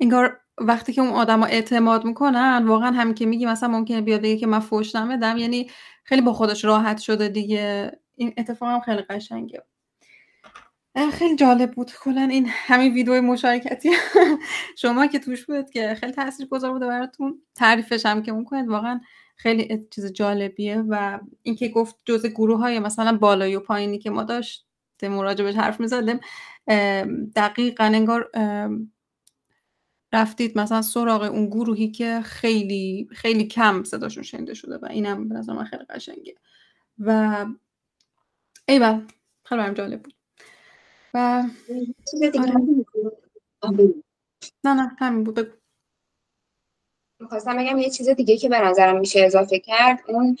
انگار 0.00 0.40
وقتی 0.58 0.92
که 0.92 1.00
اون 1.00 1.10
آدما 1.10 1.46
اعتماد 1.46 2.04
می‌کنن 2.04 2.64
واقعا 2.66 2.90
همین 2.90 3.14
که 3.14 3.26
میگی 3.26 3.46
مثلا 3.46 3.68
ممکنه 3.68 4.00
بیاد 4.00 4.20
بگه 4.20 4.36
که 4.36 4.46
من 4.46 4.60
فوش 4.60 4.96
نمیدم. 4.96 5.36
یعنی 5.36 5.70
خیلی 6.04 6.22
با 6.22 6.32
خودش 6.32 6.64
راحت 6.64 6.98
شده 6.98 7.28
دیگه. 7.28 7.92
این 8.16 8.34
اتفاق 8.38 8.68
هم 8.68 8.80
خیلی 8.80 9.02
قشنگه. 9.02 9.62
خیلی 11.12 11.36
جالب 11.36 11.70
بود. 11.70 11.92
کلا 12.02 12.20
این 12.20 12.46
همین 12.48 12.94
ویدیو 12.94 13.22
مشارکتی 13.22 13.90
شما 14.82 15.06
که 15.06 15.18
توش 15.18 15.46
بود 15.46 15.70
که 15.70 15.94
خیلی 16.00 16.12
تاثیر 16.12 16.46
گذار 16.46 16.72
بوده 16.72 16.86
براتون. 16.86 17.42
تعریفش 17.54 18.06
هم 18.06 18.22
که 18.22 18.32
کنید 18.46 18.68
واقعا 18.68 19.00
خیلی 19.36 19.86
چیز 19.90 20.12
جالبیه 20.12 20.84
و 20.88 21.18
اینکه 21.42 21.68
گفت 21.68 21.96
جزء 22.04 22.28
گروه 22.28 22.58
های 22.58 22.78
مثلا 22.78 23.18
بالایی 23.18 23.56
و 23.56 23.60
پایینی 23.60 23.98
که 23.98 24.10
ما 24.10 24.24
داشت 24.24 24.66
مراجع 25.08 25.44
حرف 25.52 25.80
می‌زدیم 25.80 26.20
دقیقا 27.36 27.84
انگار 27.84 28.30
رفتید 30.12 30.58
مثلا 30.58 30.82
سراغ 30.82 31.22
اون 31.22 31.46
گروهی 31.46 31.90
که 31.90 32.20
خیلی 32.24 33.08
خیلی 33.12 33.44
کم 33.46 33.84
صداشون 33.84 34.22
شنیده 34.22 34.54
شده 34.54 34.78
و 34.78 34.86
اینم 34.90 35.28
به 35.28 35.34
نظر 35.34 35.52
من 35.52 35.64
خیلی 35.64 35.84
قشنگه. 35.84 36.34
و 36.98 37.46
ایول 38.68 39.06
خیلی 39.44 39.60
برم 39.60 39.74
جالب 39.74 40.02
بود. 40.02 40.19
و 41.14 41.44
نه 44.64 44.74
نه 44.74 44.96
همین 44.98 45.24
بود 45.24 45.60
می‌خواستم 47.20 47.56
بگم 47.56 47.78
یه 47.78 47.90
چیز 47.90 48.08
دیگه 48.08 48.36
که 48.36 48.48
به 48.48 48.60
نظرم 48.60 49.00
میشه 49.00 49.20
اضافه 49.20 49.58
کرد 49.58 50.00
اون 50.08 50.36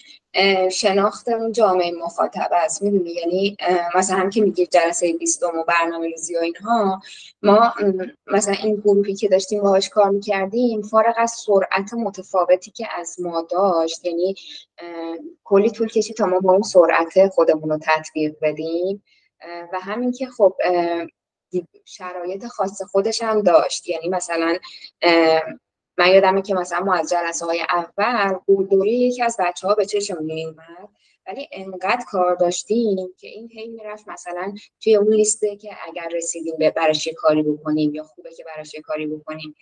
شناخت 0.70 1.28
اون 1.28 1.52
جامعه 1.52 1.92
مخاطب 1.92 2.48
است. 2.52 2.82
می‌دونی؟ 2.82 3.10
یعنی 3.10 3.56
مثلا 3.94 4.16
هم 4.16 4.30
که 4.30 4.40
میگه 4.40 4.66
جلسه 4.66 5.12
20 5.12 5.42
و 5.42 5.64
برنامه 5.68 6.06
ریزی 6.06 6.36
و 6.36 6.38
اینها 6.38 7.02
ما 7.42 7.74
مثلا 8.26 8.54
این 8.54 8.76
گروهی 8.76 9.14
که 9.14 9.28
داشتیم 9.28 9.62
باهاش 9.62 9.88
کار 9.88 10.10
می‌کردیم 10.10 10.82
فارغ 10.82 11.14
از 11.18 11.30
سرعت 11.30 11.94
متفاوتی 11.94 12.70
که 12.70 12.88
از 12.98 13.16
ما 13.20 13.46
داشت 13.50 14.04
یعنی 14.04 14.34
کلی 15.44 15.70
طول 15.70 15.88
کشید 15.88 16.16
تا 16.16 16.26
ما 16.26 16.38
با 16.40 16.52
اون 16.52 16.62
سرعت 16.62 17.28
خودمون 17.28 17.70
رو 17.70 17.78
تطبیق 17.82 18.36
بدیم. 18.42 19.02
و 19.72 19.80
همین 19.80 20.12
که 20.12 20.26
خب 20.26 20.56
شرایط 21.84 22.46
خاص 22.46 22.82
خودش 22.82 23.22
هم 23.22 23.42
داشت. 23.42 23.88
یعنی 23.88 24.08
مثلا 24.08 24.58
من 25.98 26.08
یادمه 26.14 26.42
که 26.42 26.54
مثلا 26.54 26.80
ما 26.80 26.94
از 26.94 27.10
جلسه 27.10 27.46
های 27.46 27.60
اول 27.60 28.32
قولدوری 28.46 28.92
یکی 28.92 29.22
از 29.22 29.36
بچه 29.38 29.68
ها 29.68 29.74
به 29.74 29.86
چشم 29.86 30.16
اومد 30.16 30.88
ولی 31.26 31.48
انقدر 31.52 32.04
کار 32.08 32.34
داشتیم 32.34 33.14
که 33.18 33.28
این 33.28 33.50
هی 33.52 33.68
می‌رفت 33.68 34.08
مثلا 34.08 34.54
توی 34.82 34.96
اون 34.96 35.14
لیسته 35.14 35.56
که 35.56 35.70
اگر 35.88 36.08
رسیدیم 36.14 36.54
به 36.58 36.70
براش 36.70 37.08
کاری 37.16 37.42
بکنیم 37.42 37.94
یا 37.94 38.04
خوبه 38.04 38.34
که 38.34 38.44
براش 38.44 38.76
کاری 38.84 39.06
بکنیم. 39.06 39.54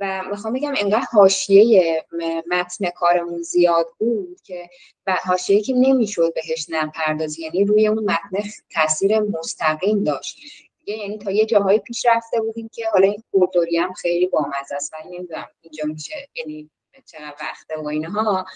و 0.00 0.22
می‌خوام 0.30 0.52
بگم 0.54 0.74
انقدر 0.78 1.06
حاشیه 1.12 2.04
متن 2.50 2.90
کارمون 2.90 3.42
زیاد 3.42 3.86
بود 3.98 4.40
که 4.40 4.70
و 5.06 5.18
حاشیه 5.24 5.62
که 5.62 5.72
نمی‌شد 5.72 6.34
بهش 6.34 6.66
نپردازی 6.68 7.42
یعنی 7.42 7.64
روی 7.64 7.86
اون 7.86 8.04
متن 8.04 8.48
تاثیر 8.74 9.18
مستقیم 9.20 10.04
داشت. 10.04 10.38
یعنی 10.86 11.18
تا 11.18 11.30
یه 11.30 11.46
جاهای 11.46 11.78
پیش 11.78 12.06
رفته 12.06 12.40
بودیم 12.40 12.68
که 12.72 12.84
حالا 12.92 13.06
این 13.06 13.22
کوردوری 13.32 13.76
هم 13.78 13.92
خیلی 13.92 14.26
بامزه 14.26 14.74
است. 14.74 14.94
ولی 14.94 15.16
نمی‌دونم 15.18 15.46
اینجا 15.60 15.84
میشه 15.84 16.28
یعنی 16.34 16.70
چقدر 17.06 17.34
وقته 17.40 17.76
و 17.76 17.86
اینها. 17.86 18.46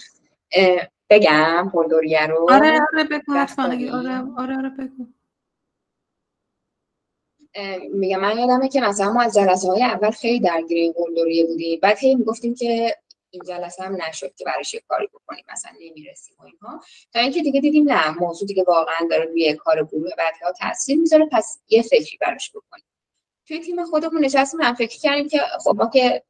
بگم 1.11 1.68
کوردوریه 1.72 2.26
رو. 2.26 2.51
آره 2.51 2.80
آره 2.93 3.05
بگو 3.05 3.32
آره 3.32 4.22
آره 4.38 4.57
آره 4.59 4.70
بگو. 4.78 5.07
میگم 7.92 8.20
من 8.20 8.38
یادمه 8.38 8.68
که 8.68 8.80
مثلا 8.80 9.12
ما 9.12 9.22
از 9.22 9.34
جلسه 9.34 9.68
های 9.68 9.82
اول 9.82 10.11
خیلی 10.11 10.40
درگیر 10.40 10.78
این 10.78 10.92
بودیم. 11.46 11.80
بعد 11.82 11.98
هی 11.98 12.14
می‌گفتیم 12.14 12.55
که 12.55 12.96
این 13.30 13.42
جلسه 13.48 13.82
هم 13.82 13.96
نشد 14.09 14.34
که 14.34 14.44
براش 14.44 14.74
یه 14.74 14.82
کاری 14.88 15.07
بکنیم 15.07 15.44
مثلا 15.53 15.72
نمی‌رسیم 15.80 16.36
و 16.38 16.44
اینها. 16.44 16.80
تا 17.12 17.20
اینکه 17.20 17.42
دیگه 17.42 17.61
دیدیم 17.61 17.92
نه 17.92 18.18
موضوع 18.18 18.48
دیگه 18.48 18.64
واقعا 18.66 19.09
داره 19.11 19.24
روی 19.24 19.55
کار 19.55 19.84
گروه 19.84 20.11
ها 20.42 20.53
تاثیر 20.61 20.98
می‌ذاره 20.98 21.28
پس 21.32 21.61
یه 21.68 21.82
فکری 21.82 22.18
براش 22.20 22.51
بکنیم. 22.51 22.84
توی 23.48 23.61
تیم 23.61 23.84
خودمون 23.84 24.24
نشستیم 24.24 24.61
هم 24.61 24.74
فکر 24.74 24.98
کردیم 24.98 25.28
که 25.28 25.40
خب 25.64 25.76
ما 25.76 25.90
که 25.90 26.22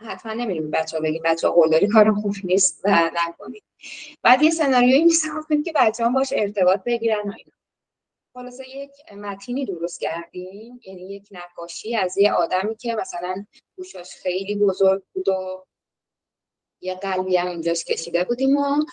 حتما 0.00 0.32
نمیریم 0.32 0.70
بچه 0.70 0.96
ها 0.96 1.02
بگیم 1.02 1.22
بچه 1.24 1.48
ها 1.48 1.54
قلدری 1.54 1.88
کار 1.88 2.14
خوب 2.14 2.34
نیست 2.44 2.80
و 2.84 3.10
نکنیم. 3.14 3.62
بعد 4.22 4.42
یه 4.42 4.50
سناریویی 4.50 5.04
میساختیم 5.04 5.62
که 5.62 5.72
بچه 5.76 6.04
ها 6.04 6.10
باش 6.10 6.32
ارتباط 6.36 6.80
بگیرن 6.86 7.18
و 7.28 7.32
اینا. 7.36 7.55
خلاصه 8.36 8.64
یک 8.68 8.90
متینی 9.12 9.66
درست 9.66 10.00
کردیم. 10.00 10.80
یعنی 10.86 11.14
یک 11.14 11.28
نقاشی 11.30 11.96
از 11.96 12.18
یه 12.18 12.32
آدمی 12.32 12.76
که 12.76 12.94
مثلا 12.94 13.46
گوشاش 13.76 14.14
خیلی 14.22 14.54
بزرگ 14.54 15.02
بود 15.12 15.28
و 15.28 15.66
یه 16.80 16.94
قلبی 16.94 17.36
هم 17.36 17.46
اینجاش 17.46 17.84
کشیده 17.84 18.24
بودیم 18.24 18.56
و 18.56 18.84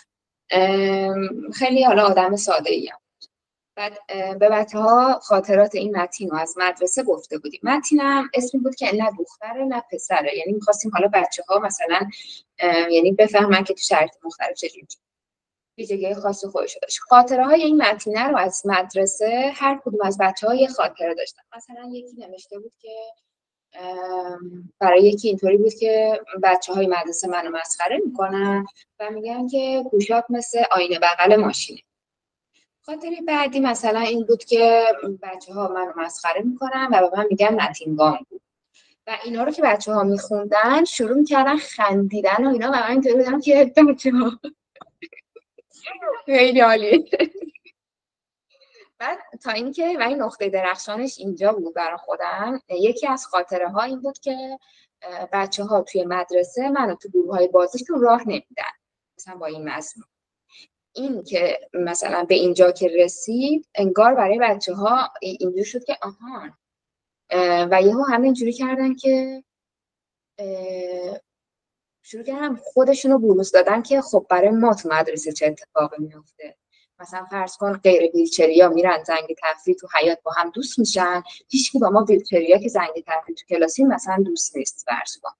خیلی 1.53 1.83
حالا 1.83 2.03
آدم 2.03 2.35
ساده 2.35 2.71
ای 2.71 2.87
هم. 2.87 2.99
بعد 3.75 3.99
به 4.39 4.49
بچه 4.49 4.77
ها 4.77 5.19
خاطرات 5.19 5.75
این 5.75 5.97
متین 5.97 6.29
رو 6.29 6.37
از 6.37 6.55
مدرسه 6.57 7.03
گفته 7.03 7.37
بودیم. 7.37 7.59
متینم 7.63 8.29
اسمی 8.33 8.59
بود 8.61 8.75
که 8.75 8.95
نه 8.95 9.11
دختره 9.19 9.65
نه 9.65 9.83
پسره. 9.91 10.37
یعنی 10.37 10.51
می‌خواستیم 10.53 10.91
حالا 10.93 11.09
بچه 11.13 11.43
ها 11.47 11.59
مثلا 11.59 12.09
یعنی 12.91 13.11
بفهمن 13.11 13.63
که 13.63 13.73
تو 13.73 13.81
شرط 13.81 14.17
مختلف 14.23 14.53
چجوری. 14.53 14.87
ویژگی 15.77 16.13
خاص 16.13 16.45
خودش 16.45 16.77
داشت. 16.81 16.99
خاطره 16.99 17.45
های 17.45 17.63
این 17.63 17.81
متینه 17.81 18.27
رو 18.27 18.37
از 18.37 18.61
مدرسه 18.65 19.51
هر 19.55 19.81
کدوم 19.85 19.99
از 20.05 20.17
بچه 20.17 20.47
ها 20.47 20.55
یه 20.55 20.67
خاطره 20.67 21.13
داشتن. 21.13 21.41
مثلا 21.55 21.89
یکی 21.91 22.15
نوشته 22.17 22.59
بود 22.59 22.73
که 22.81 22.89
برای 24.79 25.03
یکی 25.03 25.27
اینطوری 25.27 25.57
بود 25.57 25.73
که 25.73 26.21
بچه 26.43 26.73
های 26.73 26.87
مدرسه 26.87 27.27
منو 27.27 27.49
مسخره 27.49 27.97
می‌کنن 28.05 28.65
و 28.99 29.09
میگن 29.09 29.47
که 29.47 29.83
گوشات 29.91 30.25
مثل 30.29 30.63
آینه 30.71 30.99
بغل 30.99 31.35
ماشینه. 31.35 31.79
خاطری 32.81 33.21
بعدی 33.21 33.59
مثلا 33.59 33.99
این 33.99 34.25
بود 34.25 34.43
که 34.43 34.85
بچه 35.23 35.53
ها 35.53 35.67
منو 35.67 35.93
مسخره 35.95 36.41
می‌کنن 36.41 36.89
و 36.91 37.09
به 37.09 37.17
من 37.17 37.27
میگن 37.29 37.61
نتینگان 37.61 38.19
بود. 38.29 38.41
و 39.07 39.17
اینا 39.25 39.43
رو 39.43 39.51
که 39.51 39.61
بچه 39.61 39.93
ها 39.93 40.03
میخوندن 40.03 40.83
شروع 40.85 41.17
می‌کردن 41.17 41.57
خندیدن 41.57 42.47
و 42.47 42.49
اینا 42.49 42.67
و 42.67 42.75
من 42.75 42.91
اینطوری 42.91 43.15
بودم 43.15 43.39
که 43.39 43.73
خیلی 46.25 46.59
عالی. 46.59 47.09
بعد 48.99 49.19
تا 49.43 49.51
اینکه 49.51 49.97
و 49.99 50.01
این 50.01 50.21
نقطه 50.21 50.49
درخشانش 50.49 51.19
اینجا 51.19 51.53
بود 51.53 51.73
برای 51.75 51.97
خودم 51.97 52.61
یکی 52.69 53.07
از 53.07 53.25
خاطره 53.25 53.69
ها 53.69 53.81
این 53.81 54.01
بود 54.01 54.19
که 54.19 54.59
بچه 55.33 55.63
ها 55.63 55.81
توی 55.81 56.05
مدرسه 56.05 56.69
منو 56.69 56.95
تو 56.95 57.09
گروه 57.09 57.35
های 57.35 57.47
بازیشون 57.47 58.01
راه 58.01 58.21
نمیدن. 58.21 58.71
مثلا 59.17 59.35
با 59.35 59.45
این 59.45 59.69
مضمون. 59.69 60.07
این 60.95 61.23
که 61.23 61.59
مثلا 61.73 62.23
به 62.23 62.35
اینجا 62.35 62.71
که 62.71 62.87
رسید 62.87 63.67
انگار 63.75 64.15
برای 64.15 64.39
بچه 64.39 64.73
ها 64.73 65.09
اینجور 65.21 65.63
شد 65.63 65.83
که 65.83 65.97
آهان. 66.01 66.57
و 67.71 67.81
یهو 67.81 68.03
همه 68.03 68.25
اینجوری 68.25 68.53
کردن 68.53 68.95
که 68.95 69.43
شروع 72.03 72.23
کردن 72.23 72.55
خودشون 72.55 73.11
رو 73.11 73.19
بروز 73.19 73.51
دادن 73.51 73.81
که 73.81 74.01
خب 74.01 74.25
برای 74.29 74.49
ما 74.49 74.73
تو 74.73 74.89
مدرسه 74.89 75.31
چه 75.31 75.45
اتفاقی 75.45 76.03
میفته 76.03 76.57
مثلا 76.99 77.25
فرض 77.31 77.57
کن 77.57 77.73
غیر 77.73 78.11
ویلچریا 78.13 78.69
میرن 78.69 79.03
زنگ 79.03 79.35
تفریح 79.43 79.75
تو 79.75 79.87
حیات 79.93 80.19
با 80.23 80.31
هم 80.31 80.49
دوست 80.49 80.79
میشن. 80.79 81.23
هیچ 81.49 81.71
با 81.81 81.89
ما 81.89 82.05
ویلچریا 82.09 82.57
که 82.57 82.67
زنگ 82.69 83.03
تفریح 83.07 83.35
تو 83.37 83.45
کلاسی 83.49 83.83
مثلا 83.83 84.23
دوست 84.25 84.57
نیست 84.57 84.85
فرض 84.87 85.17
کن. 85.21 85.31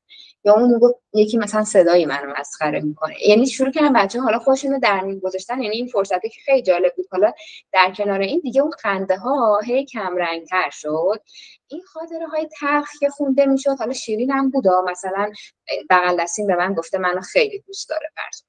یا 0.46 0.54
اون 0.54 0.80
گفت 0.80 0.96
یکی 1.14 1.38
مثلا 1.38 1.64
صدای 1.64 2.06
منو 2.06 2.34
مسخره 2.40 2.80
می‌کنه. 2.80 3.28
یعنی 3.28 3.48
شروع 3.48 3.72
کردن 3.72 3.94
بچه 3.94 4.22
حالا 4.22 4.40
خودشون 4.40 4.72
رو 4.72 4.80
در 4.80 5.16
گذاشتن 5.24 5.62
یعنی 5.62 5.76
این 5.76 5.88
فرصتی 5.88 6.30
که 6.30 6.40
خیلی 6.46 6.62
جالب 6.62 6.94
بود. 6.96 7.06
حالا 7.12 7.34
در 7.74 7.94
کنار 7.98 8.20
این 8.20 8.40
دیگه 8.40 8.62
اون 8.62 8.72
خنده 8.72 9.18
ها 9.18 9.60
هی 9.66 9.86
کم 9.86 10.18
رنگ 10.18 10.48
تر 10.48 10.70
شد. 10.72 11.22
این 11.68 11.82
خاطره 11.82 12.28
های 12.28 12.48
تلخ 12.60 12.90
که 13.00 13.10
خونده 13.10 13.46
می‌شد 13.46 13.76
حالا 13.80 13.94
شیرین 13.94 14.32
هم 14.32 14.50
بودا 14.50 14.82
مثلا 14.82 15.32
بغل 15.90 16.18
دستین 16.24 16.48
به 16.48 16.56
من 16.56 16.74
گفته 16.74 16.98
منو 16.98 17.22
خیلی 17.22 17.60
دوست 17.68 17.90
داره 17.90 18.10
فرض 18.16 18.42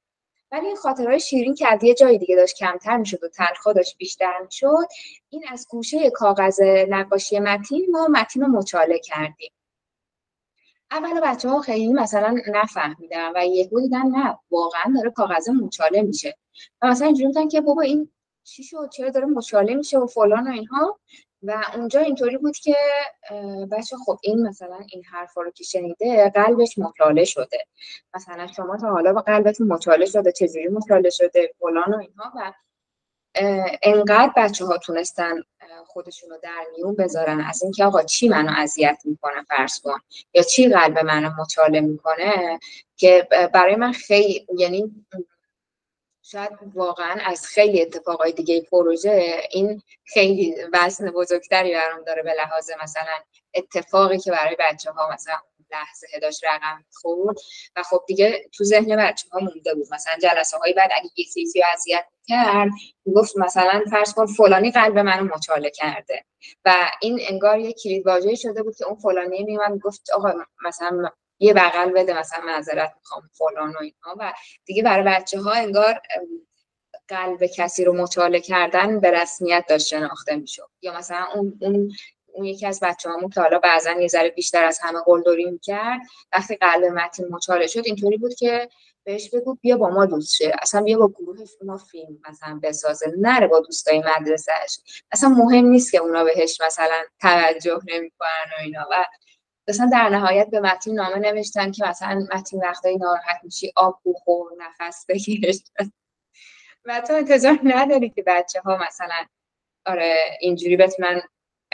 ولی 0.52 0.66
این 0.66 0.76
خاطرهای 0.76 1.20
شیرین 1.20 1.54
که 1.54 1.72
از 1.72 1.84
یه 1.84 1.94
جای 1.94 2.18
دیگه 2.18 2.36
داشت 2.36 2.56
کمتر 2.56 2.96
می‌شد 2.96 3.24
و 3.24 3.28
تلخا 3.28 3.72
داشت 3.72 3.96
بیشتر 3.98 4.40
می‌شد 4.44 4.86
این 5.28 5.44
از 5.52 5.66
گوشه 5.70 6.10
کاغذ 6.10 6.60
نقاشی 6.88 7.38
متین 7.38 7.86
ما 7.90 8.06
متین 8.06 8.42
رو 8.42 8.48
مچاله 8.48 8.98
کردیم. 8.98 9.50
اول 10.94 11.20
بچه 11.20 11.48
ها 11.48 11.60
خیلی 11.60 11.92
مثلا 11.92 12.36
نفهمیدن 12.52 13.32
و 13.36 13.44
یه 13.44 13.64
دیدن 13.64 14.06
نه 14.06 14.38
واقعا 14.50 14.92
داره 14.96 15.10
کاغذ 15.10 15.48
مچاله 15.48 16.02
میشه. 16.02 16.36
و 16.82 16.86
مثلا 16.86 17.06
اینجوری 17.06 17.26
بودن 17.26 17.48
که 17.48 17.60
بابا 17.60 17.82
این 17.82 18.10
چی 18.44 18.62
شد؟ 18.62 18.88
چرا 18.92 19.10
داره 19.10 19.26
مچاله 19.26 19.74
میشه 19.74 19.98
و 19.98 20.06
فلان 20.06 20.48
و 20.48 20.50
اینها؟ 20.50 20.98
و 21.42 21.64
اونجا 21.76 22.00
اینطوری 22.00 22.38
بود 22.38 22.56
که 22.56 22.76
بچه 23.72 23.96
خب 24.06 24.18
این 24.22 24.46
مثلا 24.46 24.78
این 24.92 25.04
حرفا 25.04 25.42
رو 25.42 25.50
که 25.50 25.64
شنیده 25.64 26.30
قلبش 26.30 26.78
مطالعه 26.78 27.24
شده. 27.24 27.58
مثلا 28.14 28.46
شما 28.46 28.76
تا 28.76 28.90
حالا 28.90 29.12
با 29.12 29.20
قلبتون 29.20 29.66
مطالعه 29.66 30.06
شده 30.06 30.32
چجوری 30.32 30.68
مطالعه 30.68 31.10
شده؟ 31.10 31.54
فلان 31.58 31.94
و 31.94 31.98
اینها. 31.98 32.32
و 32.36 32.52
انقدر 33.82 34.32
بچه 34.36 34.64
ها 34.64 34.78
تونستن 34.78 35.34
خودشون 35.86 36.30
رو 36.30 36.38
در 36.42 36.64
میون 36.76 36.94
بذارن. 36.94 37.40
از 37.40 37.62
اینکه 37.62 37.84
آقا 37.84 38.02
چی 38.02 38.28
منو 38.28 38.52
اذیت 38.56 38.98
می‌کنه 39.04 39.44
فرض 39.48 39.80
کن؟ 39.80 39.98
یا 40.34 40.42
چی 40.42 40.68
قلب 40.68 40.98
منو 40.98 41.30
مطالعه 41.38 41.80
می‌کنه؟ 41.80 42.58
که 42.96 43.28
برای 43.54 43.76
من 43.76 43.92
خیلی 43.92 44.46
یعنی 44.58 45.06
شاید 46.22 46.50
واقعا 46.74 47.18
از 47.24 47.46
خیلی 47.46 47.82
اتفاقای 47.82 48.32
دیگه 48.32 48.60
پروژه 48.60 49.42
این 49.50 49.82
خیلی 50.04 50.54
وزن 50.72 51.10
بزرگتری 51.10 51.74
برام 51.74 52.04
داره 52.04 52.22
به 52.22 52.34
لحاظ 52.38 52.70
مثلا 52.82 53.14
اتفاقی 53.54 54.18
که 54.18 54.30
برای 54.30 54.56
بچه 54.58 54.90
ها 54.90 55.10
مثلا 55.14 55.34
لحظه 55.74 56.06
داشت 56.22 56.44
رقم 56.44 56.84
خورد 56.92 57.36
و 57.76 57.82
خب 57.82 58.04
دیگه 58.06 58.48
تو 58.52 58.64
ذهن 58.64 58.96
بچه 58.96 59.28
ها 59.32 59.38
مونده 59.40 59.74
بود. 59.74 59.86
مثلا 59.94 60.14
جلسه 60.22 60.56
های 60.58 60.72
بعد 60.72 60.90
اگه 60.96 61.10
یه 61.16 61.24
چیزی 61.34 61.62
اذیت 61.74 62.04
کرد 62.28 62.70
گفت 63.16 63.36
مثلا 63.36 63.84
فرض 63.90 64.14
کن 64.14 64.26
فلانی 64.26 64.70
قلب 64.70 64.98
منو 64.98 65.34
مچاله 65.34 65.70
کرده. 65.70 66.24
و 66.64 66.90
این 67.00 67.20
انگار 67.28 67.58
یه 67.58 67.72
کلید 67.72 68.06
واژه 68.06 68.34
شده 68.34 68.62
بود 68.62 68.76
که 68.76 68.84
اون 68.86 68.96
فلانی 68.96 69.44
میومد 69.44 69.78
گفت 69.78 70.10
آقا 70.14 70.32
مثلا 70.64 71.10
یه 71.38 71.54
بغل 71.54 71.92
بده 71.92 72.18
مثلا 72.18 72.44
معذرت 72.44 72.92
می‌خوام 73.00 73.30
فلان 73.32 73.70
و 73.70 73.78
اینها 73.78 74.16
و 74.18 74.32
دیگه 74.64 74.82
برای 74.82 75.04
بچه 75.04 75.40
ها 75.40 75.52
انگار 75.52 76.00
قلب 77.08 77.46
کسی 77.46 77.84
رو 77.84 77.92
مطالعه 77.92 78.40
کردن 78.40 79.00
به 79.00 79.10
رسمیت 79.10 79.64
داشت 79.68 79.86
شناخته 79.86 80.36
می‌شد. 80.36 80.68
یا 80.82 80.98
مثلا 80.98 81.26
اون, 81.34 81.58
اون 81.60 81.92
اون 82.34 82.44
یکی 82.44 82.66
از 82.66 82.80
بچه 82.82 83.10
همون 83.10 83.30
که 83.30 83.40
حالا 83.40 83.58
بعضا 83.58 83.90
یه 83.90 84.08
ذره 84.08 84.30
بیشتر 84.30 84.64
از 84.64 84.78
همه 84.82 84.98
قلدری 85.06 85.44
می‌کرد 85.44 86.00
وقتی 86.32 86.56
قلب 86.56 86.84
متین 86.84 87.26
مچاله 87.30 87.66
شد 87.66 87.82
اینطوری 87.84 88.16
بود 88.16 88.34
که 88.34 88.68
بهش 89.04 89.30
بگو 89.30 89.54
بیا 89.54 89.76
با 89.76 89.90
ما 89.90 90.06
دوست 90.06 90.34
شه. 90.34 90.52
اصلا 90.62 90.82
بیا 90.82 90.98
با 90.98 91.08
گروه 91.08 91.38
ما 91.64 91.76
فیلم 91.76 92.18
مثلا 92.28 92.60
بسازه. 92.62 93.12
نره 93.18 93.46
با 93.46 93.60
دوستای 93.60 94.02
مدرسهش 94.18 94.78
اصلا 95.12 95.28
مهم 95.28 95.64
نیست 95.64 95.92
که 95.92 95.98
اونا 95.98 96.24
بهش 96.24 96.60
مثلا 96.60 97.02
توجه 97.20 97.80
نمی‌کنن 97.86 98.28
و 98.58 98.62
اینا. 98.62 98.86
و 98.90 99.04
مثلا 99.68 99.88
در 99.92 100.08
نهایت 100.08 100.50
به 100.50 100.60
متین 100.60 100.94
نامه 100.94 101.16
نوشتن 101.18 101.70
که 101.70 101.84
مثلا 101.88 102.26
متین 102.34 102.60
وقتایی 102.60 102.96
ناراحت 102.96 103.40
میشی 103.44 103.72
آب 103.76 104.00
بخور 104.06 104.52
نفس 104.58 105.06
بگیرش 105.08 105.56
و 106.84 107.00
تو 107.00 107.14
انتظار 107.14 107.58
نداری 107.64 108.10
که 108.10 108.22
بچه 108.26 108.60
ها 108.60 108.76
مثلا 108.88 109.26
آره 109.86 110.14
اینجوری 110.40 110.76
بتونن 110.76 111.22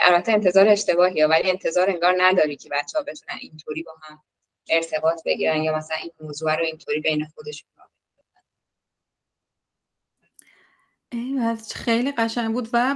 البته 0.01 0.31
انتظار 0.31 0.67
اشتباهیه 0.67 1.27
ولی 1.27 1.49
انتظار 1.49 1.89
انگار 1.89 2.15
نداری 2.17 2.55
که 2.55 2.69
بچه 2.69 2.97
ها 2.97 3.03
بتونن 3.03 3.37
اینطوری 3.41 3.83
با 3.83 3.91
هم 4.01 4.23
ارتباط 4.69 5.21
بگیرن 5.25 5.63
یا 5.63 5.77
مثلا 5.77 5.97
این 5.97 6.11
موضوع 6.19 6.55
رو 6.55 6.63
اینطوری 6.65 6.99
بین 6.99 7.25
خودشون 7.35 7.69
خیلی 11.75 12.11
قشنگ 12.11 12.53
بود 12.53 12.69
و 12.73 12.95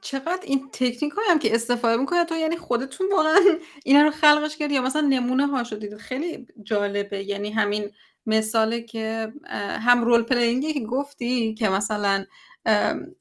چقدر 0.00 0.40
این 0.42 0.70
تکنیک 0.72 1.12
هم 1.28 1.38
که 1.38 1.54
استفاده 1.54 1.96
می‌کنه 1.96 2.24
تو 2.24 2.36
یعنی 2.36 2.56
خودتون 2.56 3.06
واقعا 3.12 3.40
اینا 3.84 4.02
رو 4.02 4.10
خلقش 4.10 4.56
کردی 4.56 4.74
یا 4.74 4.82
مثلا 4.82 5.02
نمونه 5.02 5.46
ها 5.46 5.64
شدید؟ 5.64 5.96
خیلی 5.96 6.46
جالبه. 6.62 7.24
یعنی 7.24 7.50
همین 7.50 7.90
مثاله 8.26 8.82
که 8.82 9.32
هم 9.80 10.04
رول 10.04 10.22
پلینگی 10.22 10.72
که 10.72 10.80
گفتی 10.80 11.54
که 11.54 11.68
مثلا 11.68 12.24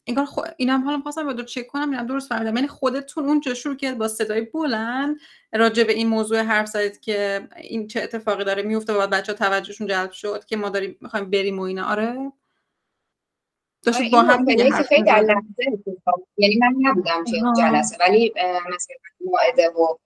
انگار 0.07 0.25
خو... 0.25 0.41
اینم 0.57 0.83
حالا 0.83 0.97
می‌خواستم 0.97 1.27
به 1.27 1.33
دو 1.33 1.43
چک 1.43 1.67
کنم 1.67 1.91
اینم 1.91 2.05
درست 2.05 2.29
فهمیدم. 2.29 2.55
یعنی 2.55 2.67
خودتون 2.67 3.25
اون 3.25 3.41
شروع 3.41 3.75
کرد 3.75 3.97
با 3.97 4.07
صدای 4.07 4.41
بلند 4.41 5.19
راجع 5.53 5.83
به 5.83 5.93
این 5.93 6.07
موضوع 6.07 6.39
حرف 6.39 6.67
زدید 6.67 6.99
که 6.99 7.47
این 7.57 7.87
چه 7.87 8.01
اتفاقی 8.01 8.43
داره 8.43 8.63
میفته 8.63 8.93
و 8.93 8.97
بعد 8.97 9.09
بچه 9.09 9.33
توجهشون 9.33 9.87
جلب 9.87 10.11
شد 10.11 10.45
که 10.45 10.57
ما 10.57 10.69
داریم 10.69 10.97
می‌خوایم 11.01 11.29
بریم 11.29 11.59
و 11.59 11.61
اینا. 11.61 11.89
آره. 11.89 12.31
داشتید 13.85 14.11
با 14.11 14.21
هم 14.21 14.45
خیلی 14.45 15.03
در 15.03 15.19
لحظه 15.19 15.79
یعنی 16.37 16.57
من 16.57 16.73
نبودم 16.81 17.23
توی 17.23 17.41
اون 17.41 17.53
جلسه 17.53 17.97
ولی 17.99 18.33
مثلا 18.75 18.95
ماعده 19.25 19.69
و 19.69 19.97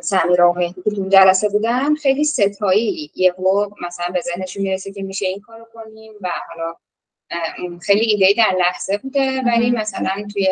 سمیرا 0.00 0.52
و 0.52 0.54
مهدی 0.58 0.82
که 0.82 0.90
تو 0.90 1.08
جلسه 1.08 1.48
بودن 1.48 1.94
خیلی 1.94 2.24
ستایی 2.24 3.10
یهو 3.14 3.70
مثلا 3.86 4.06
به 4.12 4.20
ذهنشون 4.20 4.62
می‌رسه 4.62 4.92
که 4.92 5.02
میشه 5.02 5.26
این 5.26 5.40
کارو 5.40 5.66
کنیم 5.74 6.12
و 6.20 6.28
حالا 6.48 6.74
خیلی 7.82 8.04
ایده 8.04 8.34
در 8.36 8.56
لحظه 8.58 8.98
بوده 8.98 9.42
ولی 9.46 9.70
مثلا 9.70 10.26
توی 10.32 10.48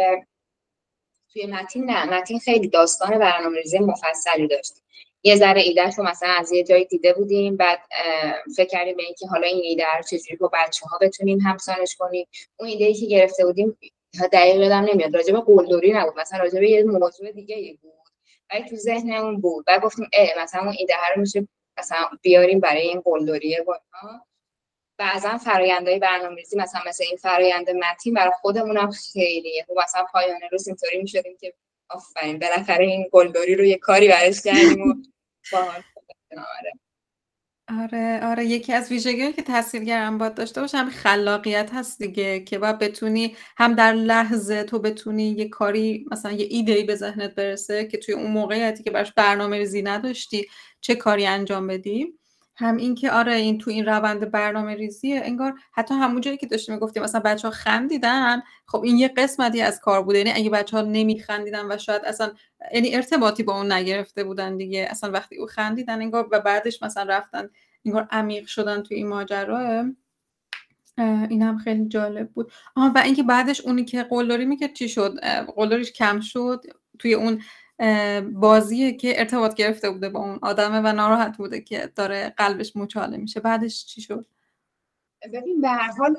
توی 1.32 1.46
متین 1.46 1.84
نه. 1.84 2.04
متین 2.04 2.38
خیلی 2.38 2.68
داستان 2.68 3.18
برنامه‌ریزی 3.18 3.78
مفصلی 3.78 4.48
داشت. 4.48 4.72
یه 5.22 5.36
ذره 5.36 5.60
ایدهش 5.60 5.94
رو 5.98 6.04
مثلا 6.04 6.28
از 6.38 6.52
یه 6.52 6.64
جایی 6.64 6.84
دیده 6.84 7.12
بودیم 7.12 7.56
بعد 7.56 7.78
فکر 8.56 8.68
کردیم 8.68 8.96
به 8.96 9.02
اینکه 9.02 9.26
حالا 9.26 9.46
این 9.46 9.60
ایده 9.64 9.84
رو 9.96 10.02
چجوری 10.02 10.36
با 10.36 10.50
بچه 10.54 10.86
ها 10.86 10.98
بتونیم 10.98 11.40
همسانش 11.40 11.96
کنیم. 11.96 12.26
اون 12.58 12.68
ایده 12.68 12.84
ای 12.84 12.94
که 12.94 13.06
گرفته 13.06 13.46
بودیم 13.46 13.78
دقیق 14.32 14.56
یادم 14.56 14.84
نمیاد. 14.92 15.16
راجع 15.16 15.32
به 15.32 15.40
قلدری 15.40 15.92
نبود. 15.92 16.20
مثلا 16.20 16.38
راجع 16.38 16.60
به 16.60 16.70
یه 16.70 16.84
موضوع 16.84 17.32
دیگه 17.32 17.78
بود. 17.82 17.92
ولی 18.52 18.68
تو 18.68 18.76
ذهنمون 18.76 19.40
بود. 19.40 19.64
بعد 19.66 19.82
گفتیم 19.82 20.08
اه 20.12 20.42
مثلا 20.42 20.60
اون 20.60 20.74
ایده 20.78 20.94
رو 21.14 21.20
میشه 21.20 21.48
مثلا 21.78 21.98
بیاریم 22.22 22.60
برای 22.60 22.82
این 22.82 23.00
قلدریه 23.00 23.62
با 23.62 23.80
بعضا 25.00 25.38
فرایندهای 25.38 25.98
برنامه‌ریزی 25.98 26.56
مثلا 26.56 26.80
مثل 26.88 27.04
این 27.08 27.16
فرایند 27.16 27.70
متین 27.70 28.14
برای 28.14 28.32
خودمونم 28.40 28.90
خیلیه. 28.90 29.64
خب 29.68 29.74
مثلا 29.84 30.04
پایان 30.12 30.40
روز 30.52 30.68
اینطوری 30.68 31.02
می‌شدیم 31.02 31.36
که 31.40 31.54
آفرین 31.90 32.38
بالاخره 32.38 32.86
این 32.86 33.08
گلدوری 33.12 33.54
رو 33.54 33.64
یه 33.64 33.78
کاری 33.78 34.08
برش 34.08 34.42
کردیم 34.42 34.82
و 34.82 34.94
باحال 35.52 35.82
آره. 37.78 38.20
آره 38.24 38.44
یکی 38.44 38.72
از 38.72 38.92
ویژگی 38.92 39.32
که 39.32 39.42
تاثیرگرم 39.42 40.18
باید 40.18 40.34
داشته 40.34 40.60
باشه 40.60 40.78
هم 40.78 40.90
خلاقیت 40.90 41.70
هست 41.74 41.98
دیگه 41.98 42.40
که 42.40 42.58
باید 42.58 42.78
بتونی 42.78 43.36
هم 43.56 43.74
در 43.74 43.92
لحظه 43.92 44.64
تو 44.64 44.78
بتونی 44.78 45.30
یه 45.30 45.48
کاری 45.48 46.06
مثلا 46.10 46.32
یه 46.32 46.46
ایده 46.50 46.82
به 46.82 46.94
ذهنت 46.94 47.34
برسه 47.34 47.86
که 47.86 47.98
توی 47.98 48.14
اون 48.14 48.30
موقعیتی 48.30 48.82
که 48.82 48.90
براش 48.90 49.12
برنامه 49.12 49.58
ریزی 49.58 49.82
نداشتی 49.82 50.46
چه 50.80 50.94
کاری 50.94 51.26
انجام 51.26 51.66
بدی. 51.66 52.19
هم 52.60 52.76
این 52.76 52.94
که 52.94 53.10
آره 53.10 53.34
این 53.34 53.58
تو 53.58 53.70
این 53.70 53.86
روند 53.86 54.30
برنامه 54.30 54.74
ریزیه 54.74 55.20
انگار 55.24 55.54
حتی 55.72 55.94
همون 55.94 56.20
جایی 56.20 56.36
که 56.36 56.46
داشتیم 56.46 56.74
می‌گفتیم 56.74 57.02
مثلا 57.02 57.20
بچه 57.20 57.48
ها 57.48 57.54
خندیدن 57.54 58.42
خب 58.66 58.82
این 58.84 58.96
یه 58.96 59.08
قسمتی 59.08 59.60
از 59.60 59.80
کار 59.80 60.02
بوده. 60.02 60.18
یعنی 60.18 60.32
اگه 60.32 60.50
بچه 60.50 60.76
ها 60.76 60.82
نمیخندیدن 60.82 61.72
و 61.72 61.78
شاید 61.78 62.02
اصلا 62.04 62.32
یعنی 62.74 62.94
ارتباطی 62.94 63.42
با 63.42 63.56
اون 63.56 63.72
نگرفته 63.72 64.24
بودن 64.24 64.56
دیگه 64.56 64.88
اصلا 64.90 65.10
وقتی 65.10 65.36
او 65.36 65.46
خندیدن 65.46 66.00
انگار 66.00 66.28
و 66.32 66.40
بعدش 66.40 66.82
مثلا 66.82 67.02
رفتن 67.02 67.48
انگار 67.84 68.08
عمیق 68.10 68.46
شدن 68.46 68.82
تو 68.82 68.94
این 68.94 69.08
ماجرا 69.08 69.84
این 70.98 71.42
هم 71.42 71.58
خیلی 71.58 71.88
جالب 71.88 72.28
بود. 72.28 72.52
آها 72.76 72.92
و 72.94 72.98
اینکه 72.98 73.22
بعدش 73.22 73.60
اونی 73.60 73.84
که 73.84 74.02
قلدری 74.02 74.46
می‌کرد 74.46 74.72
چی 74.72 74.88
شد؟ 74.88 75.20
قلدریش 75.56 75.92
کم 75.92 76.20
شد 76.20 76.64
توی 76.98 77.14
اون 77.14 77.42
بازیه 78.34 78.92
که 78.92 79.20
ارتباط 79.20 79.54
گرفته 79.54 79.90
بوده 79.90 80.08
با 80.08 80.20
اون 80.20 80.38
آدمه 80.42 80.80
و 80.80 80.92
ناراحت 80.92 81.36
بوده 81.36 81.60
که 81.60 81.92
داره 81.96 82.34
قلبش 82.36 82.76
مچاله 82.76 83.16
میشه. 83.16 83.40
بعدش 83.40 83.86
چی 83.86 84.00
شد؟ 84.00 84.26
ببین 85.32 85.60
به 85.60 85.68
هر 85.68 85.92
حال 85.98 86.16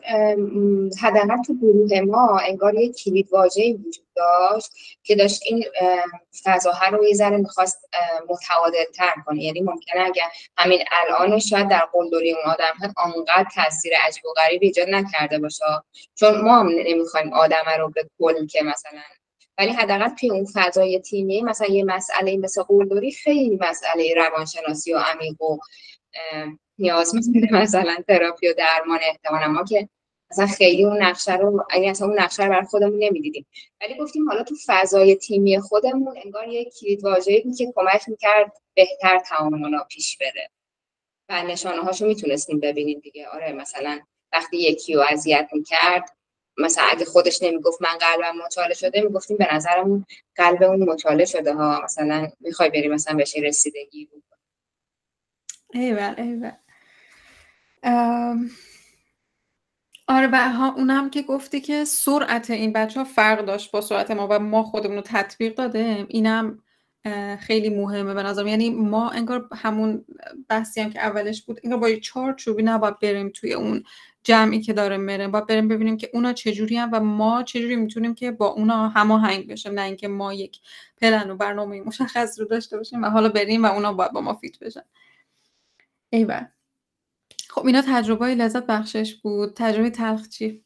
حداقل 1.01 1.41
تو 1.45 1.57
گروه 1.57 2.01
ما 2.01 2.39
انگار 2.39 2.75
یه 2.75 2.93
کلید 2.93 3.29
واژه‌ای 3.31 3.73
وجود 3.73 4.05
داشت 4.15 4.71
که 5.03 5.15
داشت 5.15 5.41
این 5.45 5.63
فضاها 6.43 6.87
رو 6.87 7.03
یه 7.03 7.13
ذره 7.13 7.37
می‌خواست 7.37 7.89
متعادل 8.29 8.83
تر 8.95 9.13
کنه. 9.25 9.43
یعنی 9.43 9.61
ممکنه 9.61 10.01
اگر 10.01 10.25
همین 10.57 10.79
الان 10.91 11.39
شاید 11.39 11.69
در 11.69 11.87
قلدری 11.93 12.31
اون 12.31 12.53
آدم 12.53 12.73
ها 12.79 12.93
آنقدر 12.97 13.49
تاثیر 13.55 13.93
عجیب 14.07 14.25
و 14.25 14.33
غریب 14.37 14.59
ایجاد 14.61 14.89
نکرده 14.89 15.39
باشه. 15.39 15.65
چون 16.15 16.41
ما 16.41 16.59
هم 16.59 16.67
نمی‌خوایم 16.67 17.33
آدم 17.33 17.63
رو 17.79 17.89
به 17.89 18.09
کل 18.19 18.45
که 18.45 18.63
مثلا 18.63 18.99
ولی 19.61 19.71
حداقل 19.71 20.09
توی 20.09 20.29
اون 20.29 20.45
فضای 20.53 20.99
تیمی 20.99 21.41
مثلا 21.41 21.67
یه 21.67 21.83
مسئله 21.83 22.37
مثل 22.37 22.63
قلدری 22.63 23.11
خیلی 23.11 23.57
مسئله 23.61 24.13
روانشناسی 24.15 24.93
و 24.93 24.97
عمیق 24.97 25.41
و 25.41 25.57
نیاز 26.77 27.15
مثلا 27.51 27.95
تراپی 28.07 28.47
و 28.47 28.53
درمان 28.53 28.99
احتمالا. 29.01 29.47
ما 29.47 29.63
که 29.63 29.89
مثلا 30.31 30.47
خیلی 30.47 30.85
اون 30.85 31.03
نقشه 31.03 31.35
رو 31.35 31.65
اگه 31.69 31.89
اصلا 31.89 32.07
اون 32.07 32.19
نقشه 32.19 32.43
رو 32.43 32.49
برای 32.49 32.65
خودمون 32.65 33.03
نمی‌دیدیم. 33.03 33.45
ولی 33.81 33.97
گفتیم 33.97 34.29
حالا 34.29 34.43
تو 34.43 34.55
فضای 34.65 35.15
تیمی 35.15 35.59
خودمون 35.59 36.17
انگار 36.25 36.47
یک 36.47 36.73
کلید 36.79 37.03
واژه‌ای 37.03 37.41
بود 37.41 37.57
که 37.57 37.73
کمک 37.75 38.09
می‌کرد 38.09 38.53
بهتر 38.73 39.19
تعامل 39.19 39.79
پیش 39.89 40.17
بره. 40.17 40.49
و 41.29 41.43
نشانه 41.43 41.81
هاشو 41.81 42.05
می‌تونستیم 42.05 42.59
ببینیم 42.59 42.99
دیگه. 42.99 43.27
آره 43.27 43.53
مثلا 43.53 43.99
وقتی 44.33 44.57
یکی 44.57 44.93
رو 44.93 45.03
اذیت 45.09 45.49
می‌کرد 45.53 46.09
مثلا 46.57 46.83
اگه 46.91 47.05
خودش 47.05 47.43
نمی‌گفت 47.43 47.81
من 47.81 47.97
قلبم 47.97 48.37
مچاله 48.45 48.73
شده 48.73 49.01
می‌گفتیم 49.01 49.37
به 49.37 49.55
نظرمون 49.55 50.05
قلب 50.35 50.63
اون 50.63 50.89
مچاله 50.89 51.25
شده 51.25 51.53
ها. 51.53 51.81
مثلا 51.83 52.27
می‌خوای 52.39 52.69
بری 52.69 52.87
مثلا 52.87 53.17
بهش 53.17 53.35
رسیدگی 53.37 54.05
بود 54.05 54.23
ایول 55.73 56.13
ایول. 56.17 56.51
آره 60.07 60.27
و 60.31 60.49
ها 60.49 60.73
اونم 60.73 61.09
که 61.09 61.21
گفتی 61.21 61.61
که 61.61 61.85
سرعت 61.85 62.49
این 62.49 62.73
بچه 62.73 62.99
ها 62.99 63.03
فرق 63.03 63.45
داشت 63.45 63.71
با 63.71 63.81
سرعت 63.81 64.11
ما 64.11 64.27
و 64.31 64.39
ما 64.39 64.63
خودمون 64.63 64.95
رو 64.95 65.01
تطبیق 65.01 65.55
دادیم 65.55 66.05
اینم 66.09 66.63
خیلی 67.39 67.69
مهمه 67.69 68.13
به 68.13 68.23
نظرم. 68.23 68.47
یعنی 68.47 68.69
ما 68.69 69.09
انگار 69.09 69.49
همون 69.53 70.05
بحثی 70.49 70.81
هم 70.81 70.89
که 70.89 70.99
اولش 70.99 71.41
بود 71.43 71.59
انگار 71.63 71.79
با 71.79 71.89
یه 71.89 71.99
چوبی 72.37 72.63
نباید 72.63 72.99
بریم 72.99 73.29
توی 73.29 73.53
اون 73.53 73.83
جمعی 74.23 74.61
که 74.61 74.73
داره 74.73 74.97
میره. 74.97 75.27
باید 75.27 75.45
بریم 75.47 75.67
ببینیم 75.67 75.97
که 75.97 76.09
اونا 76.13 76.33
چجوری 76.33 76.77
هم 76.77 76.89
و 76.93 76.99
ما 76.99 77.43
چجوری 77.43 77.75
می‌تونیم 77.75 78.15
که 78.15 78.31
با 78.31 78.47
اونا 78.47 78.87
هماهنگ 78.89 79.47
بشیم. 79.47 79.73
نه 79.73 79.81
اینکه 79.81 80.07
ما 80.07 80.33
یک 80.33 80.59
پلن 81.01 81.29
و 81.31 81.35
برنامه 81.35 81.81
مشخص 81.81 82.39
رو 82.39 82.45
داشته 82.45 82.77
باشیم 82.77 83.03
و 83.03 83.09
حالا 83.09 83.29
بریم 83.29 83.65
و 83.65 83.67
اونا 83.67 83.93
باید 83.93 84.11
با 84.11 84.21
ما 84.21 84.33
فیت 84.33 84.59
بشن. 84.59 84.83
ایول. 86.09 86.45
خب 87.49 87.65
اینا 87.65 87.81
تجربه 87.87 88.35
لذت 88.35 88.65
بخشش 88.65 89.15
بود. 89.15 89.53
تجربه 89.55 89.89
تلخ 89.89 90.29
چی؟ 90.29 90.65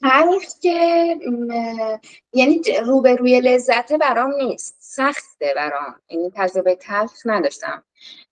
تلخ 0.00 0.58
که 0.62 0.70
یعنی 2.32 2.62
روبروی 2.86 3.40
لذت 3.40 3.92
برام 3.92 4.34
نیست. 4.34 4.76
سخته 4.80 5.52
برام. 5.56 6.00
یعنی 6.10 6.30
تجربه 6.36 6.74
تلخ 6.74 7.12
نداشتم. 7.24 7.84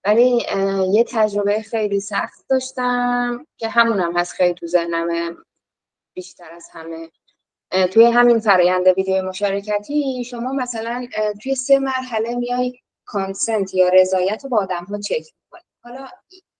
ولی 0.05 0.47
یه 0.93 1.05
تجربه 1.09 1.63
خیلی 1.63 2.01
سخت 2.01 2.45
داشتم 2.51 3.47
که 3.57 3.69
همونم 3.69 4.17
هست 4.17 4.33
خیلی 4.33 4.55
تو 4.55 4.67
ذهنمه 4.67 5.37
بیشتر 6.15 6.53
از 6.53 6.69
همه. 6.73 7.11
توی 7.93 8.05
همین 8.05 8.39
فرایند 8.39 8.87
ویدیو 8.87 9.23
مشارکتی 9.23 10.25
شما 10.25 10.53
مثلا 10.53 11.07
توی 11.43 11.55
سه 11.55 11.79
مرحله 11.79 12.35
میای 12.35 12.79
کانسنت 13.05 13.75
یا 13.75 13.89
رضایت 13.89 14.45
رو 14.45 14.51
با 14.51 14.59
آدم 14.59 14.85
ها 14.85 15.01
چک 15.01 15.25
حالا 15.83 16.09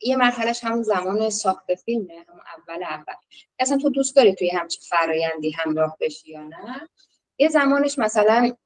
یه 0.01 0.17
مرحلهش 0.17 0.65
همون 0.65 0.83
زمان 0.83 1.31
ساخت 1.31 1.75
فیلمه 1.75 2.25
همون 2.29 2.43
اول 2.59 2.83
اول. 2.83 3.15
اصلا 3.59 3.79
تو 3.79 3.91
دوست 3.91 4.17
داری 4.17 4.35
توی 4.35 4.51
همچین 4.51 4.83
فرایندی 4.89 5.51
همراه 5.51 5.97
بشی 6.01 6.31
یا 6.31 6.43
نه؟ 6.43 6.89
یه 7.39 7.49
زمانش 7.49 7.99
مثلا 7.99 8.57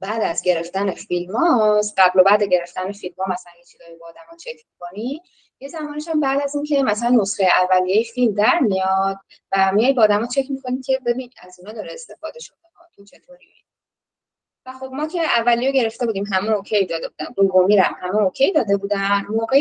بعد 0.00 0.22
از 0.22 0.42
گرفتن 0.42 0.90
فیلم 0.90 1.36
هاست 1.36 1.94
قبل 1.98 2.20
و 2.20 2.22
بعد 2.22 2.42
گرفتن 2.42 2.92
فیلم 2.92 3.14
ها 3.18 3.32
مثلا 3.32 3.52
یه 3.58 3.64
چیزایی 3.64 3.96
با 3.96 4.06
آدم 4.06 4.36
چک 4.36 4.66
کنی 4.78 5.22
یه 5.60 5.68
زمانش 5.68 6.08
هم 6.08 6.20
بعد 6.20 6.42
از 6.42 6.54
اینکه 6.54 6.82
مثلا 6.82 7.08
نسخه 7.08 7.44
اولیه 7.44 8.04
فیلم 8.04 8.34
در 8.34 8.58
میاد 8.58 9.16
و 9.52 9.72
میای 9.72 9.92
با 9.92 10.02
آدم 10.02 10.26
چک 10.26 10.50
می‌کنی 10.50 10.82
که 10.82 11.00
ببین 11.06 11.30
از 11.42 11.58
اینا 11.58 11.72
داره 11.72 11.92
استفاده 11.92 12.40
شده 12.40 12.56
تو 12.96 13.04
چطوری؟ 13.04 13.65
و 14.66 14.72
خب 14.72 14.90
ما 14.92 15.06
که 15.06 15.22
اولی 15.22 15.52
رو 15.52 15.72
گرفته 15.72 16.06
بودیم 16.06 16.24
همه 16.24 16.50
OK 16.50 16.86
داده 16.86 17.08
بودن. 17.08 17.32
دومی 17.36 17.76
هم 17.76 17.94
همه 18.00 18.16
OK 18.16 18.52
داده 18.52 18.76
بودن. 18.76 19.26
موقع 19.28 19.60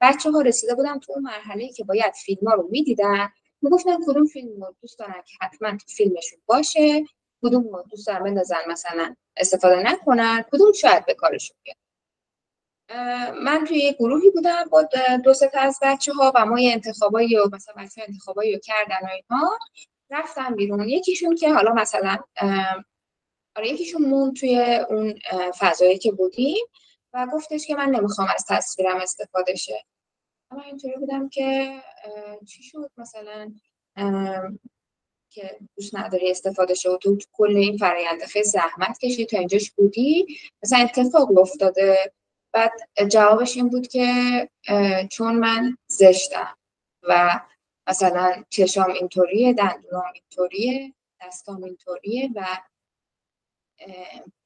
بچه 0.00 0.30
ها 0.30 0.40
رسیده 0.40 0.74
بودن 0.74 0.98
تو 0.98 1.12
اون 1.12 1.22
مرحله 1.22 1.68
که 1.68 1.84
باید 1.84 2.12
فیلم 2.24 2.48
ها 2.48 2.54
رو 2.54 2.68
می‌دیدن. 2.70 3.28
می‌گفتن 3.62 3.96
کدوم 4.06 4.26
فیلم 4.26 4.64
رو 4.64 4.74
دوست 4.82 4.98
دارن 4.98 5.22
که 5.26 5.36
حتما 5.40 5.70
تو 5.70 5.86
فیلمشون 5.86 6.38
باشه 6.46 7.04
کدوم 7.42 7.62
رو 7.62 7.84
دوست 7.90 8.06
دارن 8.06 8.24
بندازن 8.24 8.56
مثلا 8.68 9.14
استفاده 9.36 9.82
نکنن 9.82 10.44
کدوم 10.52 10.72
شاید 10.72 11.06
به 11.06 11.14
کارشون 11.14 11.56
بیاد. 11.62 11.76
من 13.42 13.64
توی 13.64 13.78
یه 13.78 13.92
گروهی 13.92 14.30
بودم 14.30 14.64
با 14.70 14.88
دو 15.24 15.34
سه 15.34 15.50
از 15.54 15.78
بچه 15.82 16.12
ها 16.12 16.32
و 16.34 16.46
ما 16.46 16.60
یه 16.60 16.72
انتخابایی 16.72 17.36
و 17.36 17.48
مثلا 17.52 17.74
بچه 17.78 18.02
انتخابایی 18.08 18.52
رو 18.52 18.58
کردن 18.58 19.06
و 19.06 19.08
اینها 19.12 19.58
رفتم 20.10 20.54
بیرون. 20.54 20.88
یکیشون 20.88 21.34
که 21.34 21.52
حالا 21.52 21.72
مثلا 21.72 22.18
آره 23.56 23.68
یکیشون 23.68 24.02
مون 24.02 24.34
توی 24.34 24.80
اون 24.88 25.18
فضایی 25.58 25.98
که 25.98 26.12
بودیم 26.12 26.66
و 27.12 27.26
گفتش 27.32 27.66
که 27.66 27.74
من 27.74 27.88
نمی‌خوام 27.88 28.28
از 28.34 28.44
تصویرم 28.48 28.96
استفاده 28.96 29.54
شه. 29.54 29.84
اما 30.50 30.62
اینطوری 30.62 30.94
بودم 30.96 31.28
که 31.28 31.80
چی 32.48 32.62
شد 32.62 32.90
مثلا 32.96 33.52
که 35.30 35.58
دوست 35.76 35.96
نداری 35.96 36.30
استفاده 36.30 36.74
شد 36.74 36.98
تو 37.02 37.18
کل 37.32 37.56
این 37.56 37.76
فرایند 37.76 38.24
خیلی 38.24 38.44
زحمت 38.44 38.98
کشید 38.98 39.28
تا 39.28 39.38
اینجاش 39.38 39.70
بودی؟ 39.70 40.26
مثلا 40.62 40.78
اتفاق 40.78 41.38
افتاده. 41.38 42.12
بعد 42.52 42.72
جوابش 43.10 43.56
این 43.56 43.68
بود 43.68 43.86
که 43.86 44.08
چون 45.10 45.36
من 45.36 45.76
زشتم 45.86 46.56
و 47.02 47.40
مثلا 47.86 48.44
چشام 48.50 48.90
اینطوریه 48.90 49.52
دندونام 49.52 50.12
اینطوریه 50.14 50.94
دستام 51.20 51.64
اینطوریه 51.64 52.30
و 52.34 52.44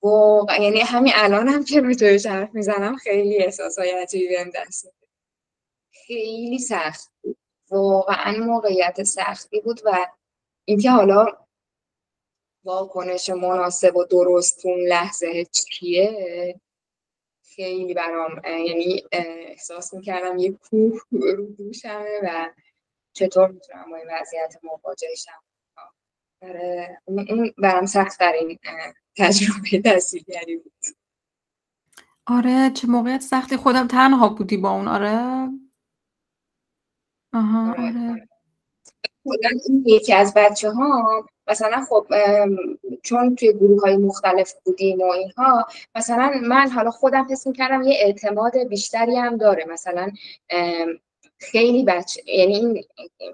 واقعا 0.02 0.56
یعنی 0.56 0.80
همین 0.80 1.12
الان 1.16 1.48
هم 1.48 1.64
که 1.64 1.80
به 1.80 2.18
حرف 2.26 2.54
می‌زنم 2.54 2.96
خیلی 2.96 3.42
احساس 3.42 3.78
های 3.78 3.90
عجیبی 3.90 4.36
هم 4.36 4.50
دست 4.50 4.92
خیلی 5.92 6.58
سخت 6.58 7.10
واقعا 7.70 8.32
موقعیت 8.32 9.02
سختی 9.02 9.60
بود 9.60 9.80
و 9.84 10.06
اینکه 10.64 10.90
حالا 10.90 11.26
واکنش 12.64 13.30
مناسب 13.30 13.96
و 13.96 14.04
درست 14.04 14.66
اون 14.66 14.80
لحظه 14.88 15.44
چیه 15.44 16.60
خیلی 17.56 17.94
برام 17.94 18.42
یعنی 18.44 19.04
احساس 19.12 19.94
می‌کردم 19.94 20.38
یه 20.38 20.52
کوه 20.52 21.00
رو 21.10 21.46
دوشمه 21.46 22.20
و 22.22 22.50
چطور 23.12 23.50
می‌تونم 23.50 23.90
با 23.90 23.96
این 23.96 24.06
وضعیت 24.10 24.56
مواجه 24.62 25.14
شم. 25.14 25.42
برام 27.58 27.86
سخت 27.86 28.22
این 28.22 28.58
تجربه 29.16 29.82
تحصیلگری 29.84 30.56
بود. 30.56 30.72
آره 32.26 32.70
چه 32.74 32.88
موقعیت 32.88 33.20
سختی 33.20 33.56
خودم 33.56 33.86
تنها 33.86 34.28
بودی 34.28 34.56
با 34.56 34.70
اون 34.70 34.88
آره. 34.88 35.48
آها 37.32 37.70
آره, 37.70 37.82
آره. 38.10 38.28
یکی 39.84 40.12
از 40.12 40.34
بچه 40.36 40.70
ها 40.70 41.24
مثلا 41.48 41.84
خب 41.88 42.06
چون 43.02 43.34
توی 43.34 43.52
گروه 43.52 43.80
های 43.80 43.96
مختلف 43.96 44.54
بودیم 44.64 45.00
و 45.00 45.04
اینها 45.04 45.66
مثلا 45.94 46.32
من 46.42 46.70
حالا 46.70 46.90
خودم 46.90 47.26
حس 47.30 47.48
کردم 47.48 47.82
یه 47.82 47.96
اعتماد 48.00 48.58
بیشتری 48.68 49.16
هم 49.16 49.36
داره. 49.36 49.64
مثلا 49.64 50.10
خیلی 51.38 51.84
بچه 51.84 52.22
یعنی 52.26 52.54
این, 52.54 52.84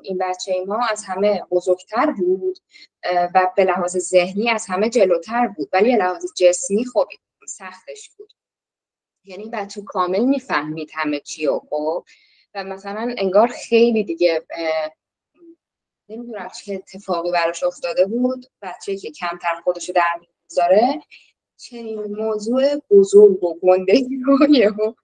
این 0.02 0.18
بچه 0.18 0.64
ما 0.66 0.86
از 0.90 1.04
همه 1.04 1.42
بزرگتر 1.50 2.10
بود 2.10 2.58
و 3.34 3.52
به 3.56 3.64
لحاظ 3.64 3.96
ذهنی 3.96 4.50
از 4.50 4.66
همه 4.66 4.90
جلوتر 4.90 5.48
بود 5.48 5.68
ولی 5.72 5.92
به 5.92 5.96
لحاظ 5.96 6.24
جسمی 6.36 6.84
خب 6.84 7.08
سختش 7.48 8.10
بود. 8.18 8.32
یعنی 9.24 9.50
بچه 9.52 9.82
کامل 9.82 10.24
می‌فهمید 10.24 10.90
همه 10.94 11.20
چی 11.20 11.46
و 11.46 11.58
خب 11.70 12.04
و 12.54 12.64
مثلا 12.64 13.14
انگار 13.18 13.48
خیلی 13.48 14.04
دیگه 14.04 14.46
نمی‌دونم 16.08 16.48
چه 16.64 16.74
اتفاقی 16.74 17.30
براش 17.32 17.62
افتاده 17.64 18.06
بود. 18.06 18.46
بچه 18.62 18.96
که 18.96 19.10
کمتر 19.10 19.60
خودشو 19.64 19.92
در 19.92 20.20
می‌ذاره 20.20 21.02
چنین 21.56 22.16
موضوع 22.16 22.62
بزرگ 22.90 23.44
و 23.44 23.58
گنده 23.62 23.94
رو 24.26 24.94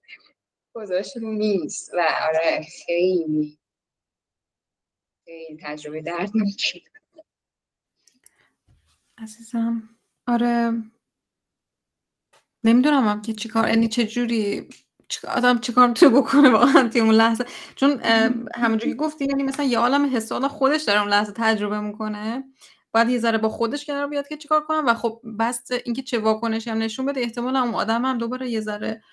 گذاشت 0.73 1.17
رو 1.17 1.31
نیست 1.31 1.93
و 1.93 2.07
آره 2.27 2.65
خیلی 2.85 3.59
خیلی 5.25 5.59
تجربه 5.61 6.01
دردناکی 6.01 6.83
عزیزم 9.17 9.89
آره. 10.27 10.83
نمی‌دونم 12.63 13.21
که 13.21 13.33
چیکار 13.33 13.67
یعنی 13.67 13.87
چه 13.87 14.07
جوری 14.07 14.69
آدم 15.27 15.59
چیکار 15.59 15.87
می‌تونه 15.87 16.17
بکنه 16.17 16.49
واقعا 16.49 16.89
توی 16.89 17.01
اون 17.01 17.15
لحظه؟ 17.15 17.45
چون 17.75 18.01
همونجوری 18.55 18.91
که 18.91 18.97
گفتی 18.97 19.25
یعنی 19.25 19.43
مثلا 19.43 19.65
یه 19.65 19.79
عالم 19.79 20.15
حس 20.15 20.31
خودش 20.31 20.83
داره 20.83 21.01
اون 21.01 21.09
لحظه 21.09 21.31
تجربه 21.35 21.79
می‌کنه. 21.79 22.43
باید 22.91 23.09
یه 23.09 23.19
ذره 23.19 23.37
با 23.37 23.49
خودش 23.49 23.85
کنار 23.85 24.07
بیاد 24.07 24.27
که 24.27 24.37
چیکار 24.37 24.61
کنم 24.65 24.85
و 24.87 24.93
خب 24.93 25.21
بس 25.39 25.71
اینکه 25.85 26.01
چه 26.01 26.19
واکنشی 26.19 26.69
هم 26.69 26.77
نشون 26.77 27.05
بده 27.05 27.21
احتمال 27.21 27.55
اون 27.55 27.75
آدم 27.75 28.05
هم 28.05 28.17
دوباره 28.17 28.49
یه 28.49 28.61
ذره 28.61 29.03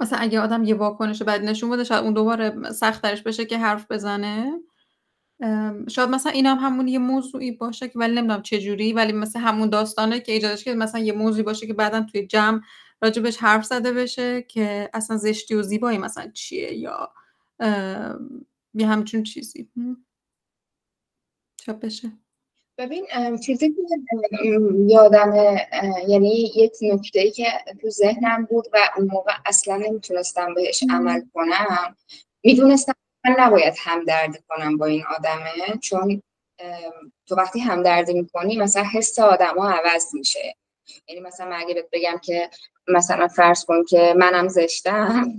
مثلا 0.00 0.18
اگه 0.18 0.40
آدم 0.40 0.64
یه 0.64 0.74
واکنش 0.74 1.22
بد 1.22 1.44
نشون 1.44 1.70
بده 1.70 1.84
شاید 1.84 2.04
اون 2.04 2.12
دوباره 2.14 2.72
سخت 2.72 3.02
ترش 3.02 3.22
بشه 3.22 3.44
که 3.46 3.58
حرف 3.58 3.90
بزنه. 3.90 4.52
شاید 5.90 6.10
مثلا 6.10 6.32
این 6.32 6.46
هم 6.46 6.58
همون 6.58 6.88
یه 6.88 6.98
موضوعی 6.98 7.52
باشه 7.52 7.88
که 7.88 7.98
ولی 7.98 8.14
نمی‌دونم 8.14 8.42
چه 8.42 8.60
جوری 8.60 8.92
ولی 8.92 9.12
مثلا 9.12 9.42
همون 9.42 9.70
داستانه 9.70 10.20
که 10.20 10.32
ایجادش 10.32 10.64
که 10.64 10.74
مثلا 10.74 11.00
یه 11.00 11.12
موضوعی 11.12 11.42
باشه 11.42 11.66
که 11.66 11.74
بعدا 11.74 12.02
توی 12.12 12.26
جمع 12.26 12.60
راجبش 13.02 13.36
حرف 13.38 13.64
زده 13.64 13.92
بشه 13.92 14.42
که 14.42 14.90
اصلا 14.94 15.16
زشتی 15.16 15.54
و 15.54 15.62
زیبایی 15.62 15.98
مثلا 15.98 16.30
چیه 16.30 16.74
یا 16.74 17.12
یه 18.74 18.86
همچون 18.88 19.22
چیزی. 19.22 19.70
چاپ 21.56 21.80
بشه. 21.80 22.25
ببین 22.78 23.06
چیزی 23.38 23.68
که 23.68 23.82
یادم 24.88 25.56
یعنی 26.08 26.52
یک 26.56 26.72
نکته 26.82 27.20
ای 27.20 27.30
که 27.30 27.46
تو 27.82 27.90
ذهنم 27.90 28.44
بود 28.44 28.66
و 28.72 28.78
اون 28.96 29.08
موقع 29.12 29.32
اصلا 29.46 29.76
نمی‌تونستم 29.76 30.54
بهش 30.54 30.84
عمل 30.90 31.22
کنم 31.34 31.96
می‌دونستم 32.44 32.94
من 33.24 33.36
نباید 33.38 33.74
همدردی 33.78 34.38
کنم 34.48 34.76
با 34.76 34.86
این 34.86 35.04
آدمه 35.18 35.78
چون 35.82 36.22
تو 37.26 37.34
وقتی 37.34 37.60
همدردی 37.60 38.14
می‌کنی 38.14 38.56
مثلا 38.56 38.84
حس 38.92 39.18
آدما 39.18 39.70
عوض 39.70 40.14
میشه. 40.14 40.54
یعنی 41.08 41.20
مثلا 41.20 41.46
من 41.48 41.56
اگه 41.56 41.74
بهت 41.74 41.88
بگم 41.92 42.18
که 42.22 42.50
مثلا 42.88 43.28
فرض 43.28 43.64
کن 43.64 43.84
که 43.84 44.14
منم 44.16 44.48
زشتم 44.48 45.32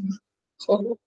خب 0.60 0.98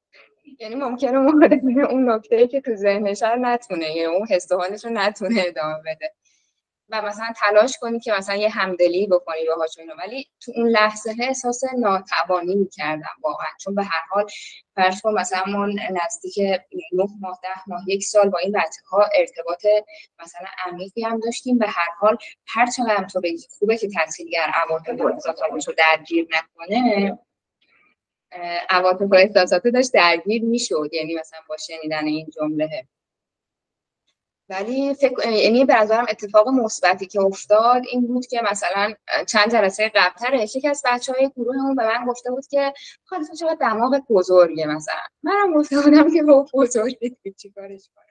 یعنی 0.60 0.74
ممکنه 0.74 1.18
مورد 1.18 1.52
اون 1.90 2.10
نکته 2.10 2.36
ای 2.36 2.48
که 2.48 2.60
تو 2.60 2.74
ذهنش 2.74 3.22
نتونه 3.22 3.86
یعنی 3.86 4.04
اون 4.16 4.26
حس 4.26 4.52
رو 4.52 4.90
نتونه 4.92 5.44
ادامه 5.46 5.78
بده. 5.86 6.14
و 6.92 7.02
مثلا 7.02 7.26
تلاش 7.36 7.78
کنی 7.80 8.00
که 8.00 8.12
مثلا 8.12 8.36
یه 8.36 8.48
همدلی 8.48 9.06
بکنی 9.06 9.38
باهاش 9.46 9.78
اینو 9.78 9.94
ولی 9.98 10.28
تو 10.40 10.52
اون 10.56 10.68
لحظه 10.68 11.14
احساس 11.20 11.60
ناتوانی 11.78 12.54
می‌کردم 12.54 13.08
واقعا. 13.22 13.48
چون 13.60 13.74
به 13.74 13.84
هر 13.84 14.02
حال 14.10 14.26
فرض 14.76 15.00
کن 15.00 15.14
مثلا 15.14 15.44
ما 15.46 15.66
نزدیک 15.66 16.38
نه 16.92 17.06
ماه 17.20 17.38
ده 17.42 17.62
ماه 17.66 17.80
یک 17.86 18.04
سال 18.04 18.28
با 18.30 18.38
این 18.38 18.52
بچه 18.52 18.82
ها 18.90 19.08
ارتباط 19.14 19.66
مثلا 20.22 20.46
عمیقی 20.66 21.02
هم 21.02 21.20
داشتیم. 21.20 21.58
به 21.58 21.66
هر 21.68 21.88
حال 21.98 22.16
هر 22.46 22.66
چقدر 22.66 22.96
هم 22.96 23.06
تو 23.06 23.20
بگی 23.20 23.46
خوبه 23.58 23.76
که 23.78 23.88
تحصیلگر 23.88 24.50
عواطف 24.54 25.00
و 25.00 25.06
احساساتش 25.06 25.68
رو 25.68 25.74
درگیر 25.78 26.28
نکنه 26.30 27.18
عواطف 28.70 29.02
و 29.10 29.14
احساسات 29.14 29.62
داشت 29.66 29.92
درگیر 29.92 30.44
می‌شد. 30.44 30.88
یعنی 30.92 31.14
مثلا 31.14 31.40
با 31.48 31.56
شنیدن 31.56 32.06
این 32.06 32.30
جمله. 32.36 32.86
ولی 34.50 34.94
فکر 34.94 35.28
یعنی 35.28 35.64
به 35.64 35.74
نظرم 35.74 36.06
اتفاق 36.10 36.48
مثبتی 36.48 37.06
که 37.06 37.20
افتاد 37.20 37.82
این 37.92 38.06
بود 38.06 38.26
که 38.26 38.40
مثلا 38.50 38.94
چند 39.26 39.52
جلسه 39.52 39.92
قبلترش 39.94 40.56
یکی 40.56 40.68
از 40.68 40.82
بچه 40.84 41.12
های 41.12 41.30
گروهمون 41.36 41.74
به 41.74 41.86
من 41.86 42.06
گفته 42.06 42.30
بود 42.30 42.46
که 42.46 42.72
خالی 43.04 43.24
تو 43.24 43.34
چقدر 43.34 43.56
دماغ 43.60 44.00
بزرگه 44.10 44.66
مثلا. 44.66 45.00
منم 45.22 45.54
گفته 45.54 45.80
بودم 45.80 46.14
که 46.14 46.22
با 46.22 46.46
بزرگه 46.54 47.16
چیکارش 47.36 47.90
کنم. 47.94 48.04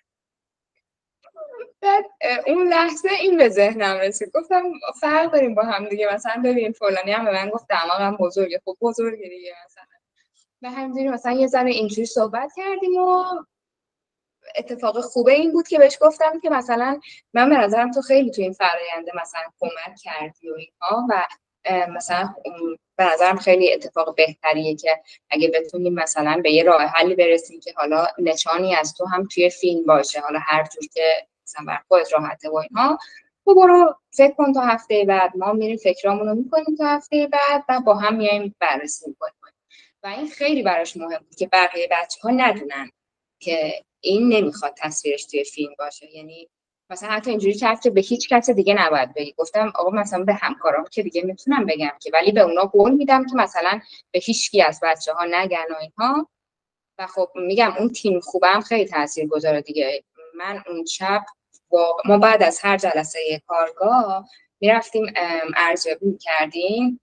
بعد 1.82 2.06
اون 2.48 2.68
لحظه 2.68 3.10
این 3.22 3.38
به 3.38 3.50
ذهنم 3.50 3.98
رسید. 3.98 4.32
گفتم 4.36 4.64
فرق 5.02 5.32
داریم 5.32 5.56
با 5.56 5.64
هم 5.64 5.90
دیگه 5.90 6.14
مثلا 6.14 6.42
ببین 6.46 6.72
فلانی 6.72 7.12
هم 7.12 7.26
به 7.26 7.32
من 7.32 7.50
گفت 7.50 7.66
دماغم 7.70 8.18
بزرگه. 8.18 8.62
خب 8.66 8.78
بزرگه 8.82 9.30
دیگه 9.30 9.54
مثلا. 9.66 9.84
و 10.62 10.70
همینجوری 10.70 11.10
مثلا 11.10 11.32
یه 11.32 11.48
ذره 11.48 11.72
اینجوری 11.72 12.06
صحبت 12.06 12.52
کردیم 12.58 13.02
و 13.02 13.24
اتفاق 14.56 15.02
خوبه 15.02 15.32
این 15.32 15.52
بود 15.52 15.68
که 15.68 15.78
بهش 15.78 15.98
گفتم 16.02 16.40
که 16.40 16.50
مثلا 16.50 17.00
من 17.34 17.50
به 17.50 17.58
نظرم 17.58 17.92
تو 17.92 18.02
خیلی 18.02 18.32
تو 18.32 18.42
این 18.42 18.54
فراینده 18.54 19.12
مثلا 19.22 19.42
کمک 19.60 19.96
کردی 20.04 20.50
و 20.50 20.54
اینها 20.54 21.08
و 21.10 21.26
مثلا 21.96 22.34
به 22.96 23.04
نظرم 23.06 23.38
خیلی 23.38 23.74
اتفاق 23.74 24.16
بهتریه 24.16 24.76
که 24.76 25.02
اگه 25.30 25.52
بتونیم 25.54 25.94
مثلا 25.94 26.42
به 26.44 26.52
یه 26.52 26.64
راه 26.64 26.82
حلی 26.82 27.16
برسیم 27.16 27.60
که 27.60 27.74
حالا 27.78 28.08
نشانی 28.18 28.76
از 28.76 28.94
تو 28.94 29.06
هم 29.06 29.28
توی 29.34 29.50
فیلم 29.50 29.86
باشه 29.86 30.20
حالا 30.20 30.40
هر 30.40 30.64
جور 30.64 30.84
که 30.94 31.28
مثلا 31.44 31.66
بر 31.66 31.80
خودت 31.88 32.14
راحته 32.14 32.50
و 32.50 32.56
اینها 32.56 32.98
تو 33.46 33.56
برو 33.56 33.96
فکر 34.12 34.34
کن 34.34 34.54
تا 34.54 34.62
هفته 34.62 35.06
بعد 35.08 35.38
ما 35.38 35.54
میریم 35.54 35.78
فکرامون 35.78 36.28
رو 36.28 36.36
می‌کنیم 36.36 36.76
تا 36.78 36.86
هفته 36.86 37.28
بعد 37.28 37.64
و 37.70 37.82
با 37.86 37.96
هم 37.96 38.16
میایم 38.16 38.56
بررسی 38.60 39.10
می‌کنیم. 39.10 39.34
و 40.04 40.08
این 40.08 40.28
خیلی 40.28 40.64
براش 40.64 40.98
مهم 40.98 41.20
بود 41.20 41.36
که 41.36 41.48
بقیه 41.48 41.88
بچه 41.92 42.22
ها 42.24 42.30
ندونن 42.30 42.92
که 43.40 43.84
این 44.02 44.34
نمی‌خواد 44.34 44.74
تصویرش 44.78 45.26
توی 45.26 45.44
فیلم 45.44 45.74
باشه. 45.80 46.16
یعنی 46.16 46.50
مثلا 46.90 47.10
حتی 47.10 47.30
اینجوری 47.30 47.54
کرد 47.54 47.82
که 47.82 47.90
به 47.90 48.02
هیچ 48.02 48.30
کس 48.30 48.50
دیگه 48.50 48.74
نباید 48.74 49.14
بگی. 49.14 49.34
گفتم 49.38 49.72
آقا 49.76 49.90
مثلا 49.90 50.24
به 50.24 50.34
همکارام 50.34 50.86
که 50.92 51.04
دیگه 51.04 51.22
می‌تونم 51.22 51.66
بگم 51.66 51.92
که 52.02 52.12
ولی 52.14 52.32
به 52.32 52.42
اونا 52.42 52.66
قول 52.66 52.92
میدم 52.92 53.26
که 53.26 53.36
مثلا 53.36 53.80
به 54.12 54.20
هیچ 54.20 54.52
کی 54.52 54.62
از 54.62 54.80
بچه 54.84 55.14
ها 55.14 55.26
نگن 55.26 55.66
و 55.72 55.76
اینها. 55.82 56.30
و 57.00 57.08
خب 57.08 57.30
میگم 57.36 57.74
اون 57.80 57.90
تیم 57.90 58.20
خوبم 58.20 58.62
خیلی 58.62 58.86
تاثیر 58.86 59.28
گذاره 59.28 59.62
دیگه. 59.62 60.04
من 60.36 60.64
اون 60.68 60.86
شب 60.86 61.26
ما 62.06 62.18
بعد 62.18 62.44
از 62.44 62.60
هر 62.62 62.78
جلسه 62.78 63.42
کارگاه 63.48 64.30
می‌رفتیم 64.60 65.14
ارزیابی 65.58 66.06
می‌کردیم. 66.06 67.00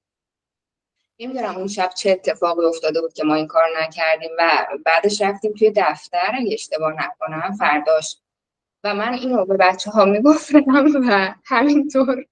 نمی‌دونم 1.20 1.56
اون 1.56 1.66
شب 1.66 1.90
چه 1.96 2.10
اتفاقی 2.10 2.64
افتاده 2.64 3.00
بود 3.00 3.12
که 3.12 3.24
ما 3.24 3.34
این 3.34 3.46
کار 3.46 3.64
نکردیم 3.80 4.30
و 4.38 4.66
بعدش 4.84 5.22
رفتیم 5.22 5.52
توی 5.52 5.72
دفتر 5.76 6.30
اگه 6.34 6.54
اشتباه 6.54 6.92
نکنم 6.92 7.56
فرداش. 7.58 8.16
و 8.84 8.94
من 8.94 9.14
اینو 9.14 9.44
به 9.44 9.56
بچه 9.56 9.90
ها 9.90 10.04
می‌گفتم 10.04 10.86
و 11.08 11.34
همینطور. 11.44 12.24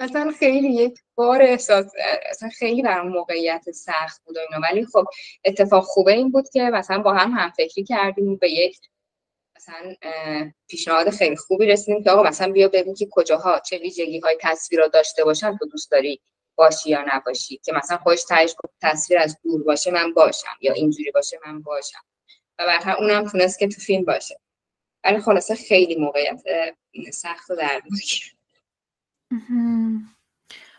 مثلا 0.00 0.32
خیلی 0.38 0.68
یک 0.68 0.98
بار 1.14 1.42
احساس 1.42 1.92
اصلا 2.30 2.48
خیلی 2.48 2.82
برام 2.82 3.08
موقعیت 3.08 3.70
سخت 3.70 4.24
بود 4.24 4.36
و 4.36 4.40
اینو 4.40 4.66
ولی 4.66 4.86
خب 4.86 5.04
اتفاق 5.44 5.84
خوبه 5.84 6.12
این 6.12 6.30
بود 6.30 6.48
که 6.48 6.62
مثلا 6.62 6.98
با 7.02 7.14
هم 7.14 7.30
هم 7.30 7.50
فکری 7.50 7.84
کردیم 7.84 8.36
به 8.36 8.50
یک 8.50 8.78
مثلا 9.56 9.94
پیشنهاد 10.68 11.10
خیلی 11.10 11.36
خوبی 11.36 11.66
رسیدیم 11.66 12.04
که 12.04 12.10
آقا 12.10 12.22
مثلا 12.22 12.52
بیا 12.52 12.68
ببین 12.68 12.94
که 12.94 13.08
کجاها 13.10 13.60
چه 13.60 13.78
ویژگی 13.78 14.20
های 14.20 14.38
تصویر 14.40 14.86
داشته 14.86 15.24
باشن 15.24 15.56
تو 15.56 15.66
دوست 15.66 15.90
داری 15.90 16.20
باشی 16.58 16.90
یا 16.90 17.04
نباشی 17.14 17.60
که 17.64 17.72
مثلا 17.72 17.98
تایش 18.28 18.54
تصویر 18.82 19.18
از 19.18 19.38
دور 19.44 19.62
باشه 19.62 19.90
من 19.90 20.12
باشم 20.12 20.56
یا 20.60 20.72
اینجوری 20.72 21.10
باشه 21.10 21.38
من 21.46 21.62
باشم. 21.62 22.00
و 22.58 22.66
بعد 22.66 22.96
اونم 22.98 23.28
تونست 23.28 23.58
که 23.58 23.68
تو 23.68 23.80
فیلم 23.80 24.04
باشه. 24.04 24.40
ولی 25.04 25.20
خلاصه 25.20 25.54
خیلی 25.54 25.96
موقعیت 25.96 26.42
سخت 27.12 27.50
و 27.50 27.56
دردناکی 27.56 28.20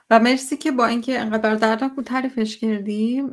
و 0.10 0.20
مرسی 0.20 0.58
که 0.58 0.72
با 0.72 0.86
اینکه 0.86 1.20
انقدر 1.20 1.56
دردناک 1.56 1.92
بود 1.92 2.06
تعریفش 2.06 2.58
کردی 2.58 3.24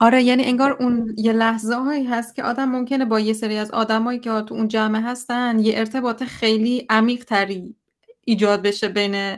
آره 0.00 0.22
یعنی 0.22 0.44
انگار 0.44 0.72
اون 0.72 1.14
یه 1.18 1.32
لحظه 1.32 1.74
هایی 1.74 2.04
هست 2.04 2.34
که 2.34 2.42
آدم 2.42 2.68
ممکنه 2.68 3.04
با 3.04 3.20
یه 3.20 3.32
سری 3.32 3.56
از 3.56 3.70
آدمایی 3.70 4.18
که 4.18 4.30
تو 4.30 4.54
اون 4.54 4.68
جمعه 4.68 5.02
هستن 5.02 5.58
یه 5.58 5.78
ارتباط 5.78 6.22
خیلی 6.22 6.86
عمیق 6.90 7.24
تری 7.24 7.76
ایجاد 8.24 8.62
بشه 8.62 8.88
بین 8.88 9.36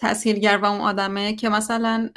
تاثیرگر 0.00 0.56
و 0.56 0.64
اون 0.64 0.80
آدمه 0.80 1.34
که 1.34 1.48
مثلا 1.48 2.10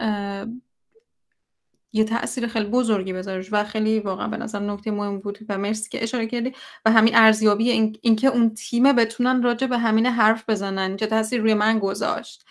یه 1.93 2.03
تاثیر 2.03 2.47
خیلی 2.47 2.65
بزرگی 2.65 3.13
بذارش 3.13 3.49
و 3.51 3.63
خیلی 3.63 3.99
واقعا 3.99 4.27
به 4.27 4.38
نظر 4.38 4.59
نکته 4.59 4.91
مهم 4.91 5.19
بود 5.19 5.38
و 5.49 5.57
مرسی 5.57 5.89
که 5.89 6.03
اشاره 6.03 6.27
کردی 6.27 6.53
و 6.86 6.91
همین 6.91 7.15
ارزیابی 7.15 7.69
این 7.69 7.97
اینکه 8.01 8.27
اون 8.27 8.49
تیم 8.49 8.93
بتونن 8.93 9.43
راجع 9.43 9.67
به 9.67 9.77
همین 9.77 10.05
حرف 10.05 10.49
بزنن 10.49 10.95
چه 10.95 11.07
تاثیر 11.07 11.41
روی 11.41 11.53
من 11.53 11.79
گذاشت. 11.79 12.45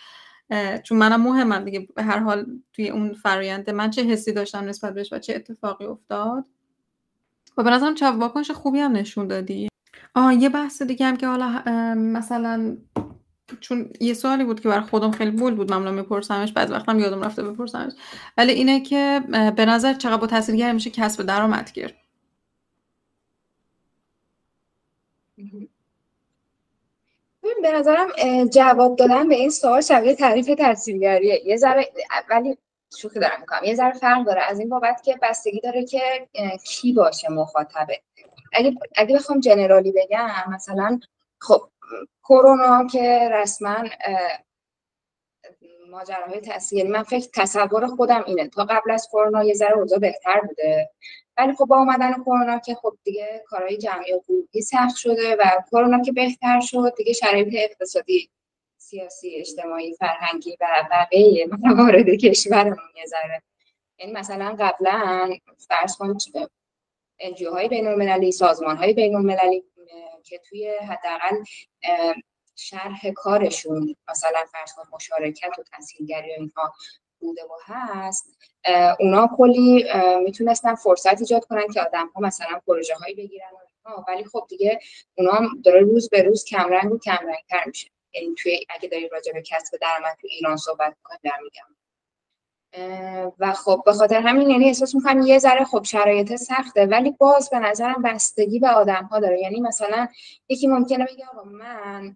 چون 0.83 0.97
منم 0.97 1.21
مهمم 1.21 1.63
دیگه 1.65 1.87
به 1.95 2.03
هر 2.03 2.19
حال 2.19 2.45
توی 2.73 2.89
اون 2.89 3.13
فرایند 3.13 3.69
من 3.69 3.89
چه 3.89 4.03
حسی 4.03 4.31
داشتم 4.31 4.65
نسبت 4.65 4.93
بهش 4.93 5.13
و 5.13 5.19
چه 5.19 5.35
اتفاقی 5.35 5.85
افتاد. 5.85 6.45
و 7.57 7.63
به 7.63 7.69
نظرم 7.69 7.95
چه 7.95 8.11
واکنش 8.11 8.51
خوبی 8.51 8.79
هم 8.79 8.91
نشون 8.91 9.27
دادی. 9.27 9.67
آه 10.15 10.35
یه 10.35 10.49
بحث 10.49 10.81
دیگه 10.81 11.05
هم 11.05 11.17
که 11.17 11.27
حالا 11.27 11.47
مثلا 11.95 12.77
چون 13.59 13.93
یه 13.99 14.13
سوالی 14.13 14.43
بود 14.43 14.59
که 14.59 14.69
برای 14.69 14.83
خودم 14.83 15.11
خیلی 15.11 15.31
بول 15.31 15.55
بود 15.55 15.71
معمولا 15.71 15.91
میپرسمش. 15.91 16.51
بعض 16.51 16.71
وقتم 16.71 16.99
یادم 16.99 17.23
رفته 17.23 17.43
بپرسمش. 17.43 17.93
ولی 18.37 18.51
اینه 18.51 18.79
که 18.81 19.21
به 19.55 19.65
نظر 19.65 19.93
چقدر 19.93 20.17
با 20.17 20.27
تاثیرگر 20.27 20.71
میشه 20.71 20.89
کسب 20.89 21.23
درآمد 21.23 21.71
کرد 21.71 21.93
به 27.61 27.71
نظرم 27.71 28.07
جواب 28.45 28.95
دادن 28.95 29.27
به 29.27 29.35
این 29.35 29.49
سوال 29.49 29.81
شبیه 29.81 30.15
تعریف 30.15 30.47
تاثیرگریه. 30.57 31.41
یه 31.45 31.57
ذره 31.57 31.89
ولی 32.29 32.57
شوخی 32.97 33.19
دارم 33.19 33.39
می‌کنم. 33.39 33.63
یه 33.63 33.75
ذره 33.75 33.93
فرق 33.93 34.25
داره. 34.25 34.41
از 34.41 34.59
این 34.59 34.69
بابت 34.69 35.01
که 35.03 35.19
بستگی 35.21 35.59
داره 35.59 35.85
که 35.85 36.27
کی 36.65 36.93
باشه 36.93 37.29
مخاطبه. 37.29 38.01
اگه 38.53 38.75
اگه 38.95 39.15
بخوام 39.15 39.39
جنرالی 39.39 39.91
بگم 39.91 40.29
مثلا 40.53 40.99
خب 41.39 41.69
کرونا 42.23 42.87
که 42.87 43.29
رسما 43.31 43.83
ماجراهای 45.89 46.41
تاثیر 46.41 46.77
یعنی 46.77 46.89
من 46.89 47.03
فکر 47.03 47.27
تصور 47.33 47.87
خودم 47.87 48.23
اینه. 48.27 48.47
تا 48.47 48.63
قبل 48.63 48.91
از 48.91 49.07
کرونا 49.11 49.43
یه 49.43 49.53
ذره 49.53 49.77
اوضاع 49.77 49.99
بهتر 49.99 50.41
بوده. 50.41 50.89
ولی 51.37 51.53
خب 51.53 51.65
با 51.65 51.77
اومدن 51.77 52.13
کرونا 52.13 52.59
که 52.59 52.75
خب 52.75 52.97
دیگه 53.03 53.43
کارهای 53.45 53.77
جمعی 53.77 54.13
و 54.13 54.19
گروهی 54.27 54.61
سخت 54.61 54.95
شده 54.95 55.35
و 55.35 55.43
کرونا 55.71 56.01
که 56.01 56.11
بهتر 56.11 56.59
شد 56.59 56.93
دیگه 56.97 57.13
شرایط 57.13 57.47
اقتصادی 57.53 58.29
سیاسی 58.77 59.35
اجتماعی 59.35 59.93
فرهنگی 59.93 60.57
و 60.61 60.87
بقیه 60.91 61.47
موارد 61.63 62.09
کشورمون 62.09 62.77
یه 62.95 63.05
ذره. 63.05 63.41
یعنی 63.99 64.11
مثلا 64.11 64.55
قبلا 64.59 65.29
فرض 65.67 65.97
کنید 65.97 66.21
های 67.53 67.67
بین 67.67 67.87
المللی 67.87 68.31
سازمان 68.31 68.93
بین 68.93 69.15
المللی 69.15 69.63
که 70.23 70.39
توی 70.49 70.69
حداقل 70.69 71.43
شرح 72.55 73.11
کارشون 73.11 73.95
مثلا 74.09 74.45
فرض 74.51 74.73
کن 74.73 74.83
مشارکت 74.93 75.59
و 75.59 75.63
تحصیلگری 75.63 76.29
و 76.29 76.39
اینها 76.39 76.73
بوده 77.19 77.43
و 77.43 77.57
هست 77.65 78.37
اونا 78.99 79.29
کلی 79.37 79.85
می‌تونستن 80.23 80.75
فرصت 80.75 81.19
ایجاد 81.19 81.45
کنن 81.45 81.67
که 81.73 81.81
آدم 81.81 82.07
ها 82.07 82.21
مثلا 82.21 82.61
پروژه 82.67 82.95
هایی 82.95 83.15
بگیرن 83.15 83.51
و 83.53 83.89
ولی 84.07 84.23
خب 84.23 84.45
دیگه 84.49 84.79
اونا 85.17 85.39
داره 85.63 85.79
روز 85.79 86.09
به 86.09 86.23
روز 86.23 86.45
کمرنگ 86.45 86.91
و 86.91 86.99
کمرنگ 86.99 87.43
تر 87.49 87.63
میشه. 87.65 87.89
یعنی 88.13 88.35
توی 88.37 88.65
اگه 88.69 88.89
داری 88.89 89.09
راجع 89.09 89.33
به 89.33 89.41
کسب 89.41 89.77
درآمد 89.81 90.17
تو 90.21 90.27
ایران 90.31 90.57
صحبت 90.57 90.95
کنی 91.03 91.17
در 91.23 91.39
میگم 91.43 91.72
و 93.39 93.53
خب 93.53 93.81
به 93.85 93.93
خاطر 93.93 94.21
همین 94.21 94.49
یعنی 94.49 94.65
احساس 94.65 94.95
می‌کنم 94.95 95.21
یه 95.21 95.39
ذره 95.39 95.65
خب 95.65 95.83
شرایط 95.83 96.35
سخته 96.35 96.85
ولی 96.85 97.11
باز 97.11 97.49
به 97.49 97.59
نظرم 97.59 98.01
بستگی 98.01 98.59
به 98.59 98.69
آدم 98.69 99.03
ها 99.11 99.19
داره. 99.19 99.39
یعنی 99.39 99.61
مثلا 99.61 100.07
یکی 100.49 100.67
ممکنه 100.67 101.05
بگه 101.05 101.25
آقا 101.25 101.43
من 101.43 102.15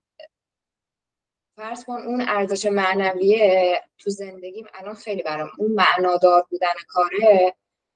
فرض 1.58 1.86
کن 1.86 2.01
اون 2.01 2.22
ارزش 2.28 2.66
معنویه 2.66 3.82
تو 3.97 4.10
زندگیم 4.10 4.66
الان 4.74 4.95
خیلی 4.95 5.24
برام 5.24 5.49
اون 5.58 5.72
معنادار 5.72 6.45
بودن 6.49 6.74
کاره 6.88 7.55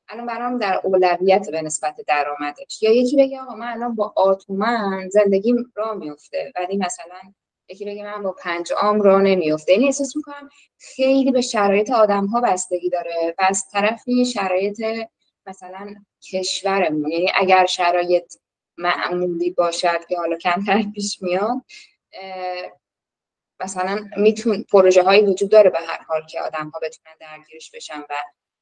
الان 0.10 0.26
برام 0.26 0.60
در 0.60 0.82
اولویت 0.84 1.50
به 1.52 1.62
نسبت 1.62 1.96
درآمدش. 2.08 2.84
یا 2.84 2.92
یکی 2.92 3.18
بگه 3.18 3.42
آقا 3.42 3.56
من 3.56 3.68
الان 3.68 3.96
با 3.96 4.14
آتومن 4.16 5.10
زندگیم 5.10 5.72
را 5.76 5.94
میفته 5.94 6.52
ولی 6.56 6.78
مثلا 6.78 7.34
یکی 7.72 7.86
بگه 7.86 8.04
من 8.04 8.24
با 8.24 8.32
پنج 8.32 8.74
عام 8.74 9.02
را 9.02 9.20
نمیفته 9.20 9.72
این 9.72 9.84
احساس 9.84 10.16
می‌کنم 10.16 10.50
خیلی 10.78 11.32
به 11.32 11.42
شرایط 11.42 11.92
آدم 11.92 12.26
ها 12.26 12.42
بستگی 12.42 12.90
داره 12.90 13.36
و 13.38 13.44
از 13.44 13.66
طرفی 13.72 14.26
شرایط 14.26 14.84
مثلا 15.46 15.96
کشورمون. 16.32 17.12
یعنی 17.12 17.32
اگر 17.36 17.66
شرایط 17.66 18.34
معمولی 18.78 19.52
باشد 19.52 20.06
که 20.06 20.18
حالا 20.18 20.38
کمتر 20.38 20.84
پیش 20.96 21.22
میاد 21.22 21.58
مثلا 23.60 24.10
میتون 24.18 24.64
پروژه 24.72 25.04
هایی 25.04 25.22
وجود 25.22 25.52
داره 25.52 25.70
به 25.70 25.80
هر 25.80 26.02
حال 26.08 26.26
که 26.26 26.42
آدم 26.42 26.70
ها 26.70 26.80
بتونن 26.80 27.16
درگیرش 27.20 27.72
بشن 27.72 28.00
و 28.00 28.16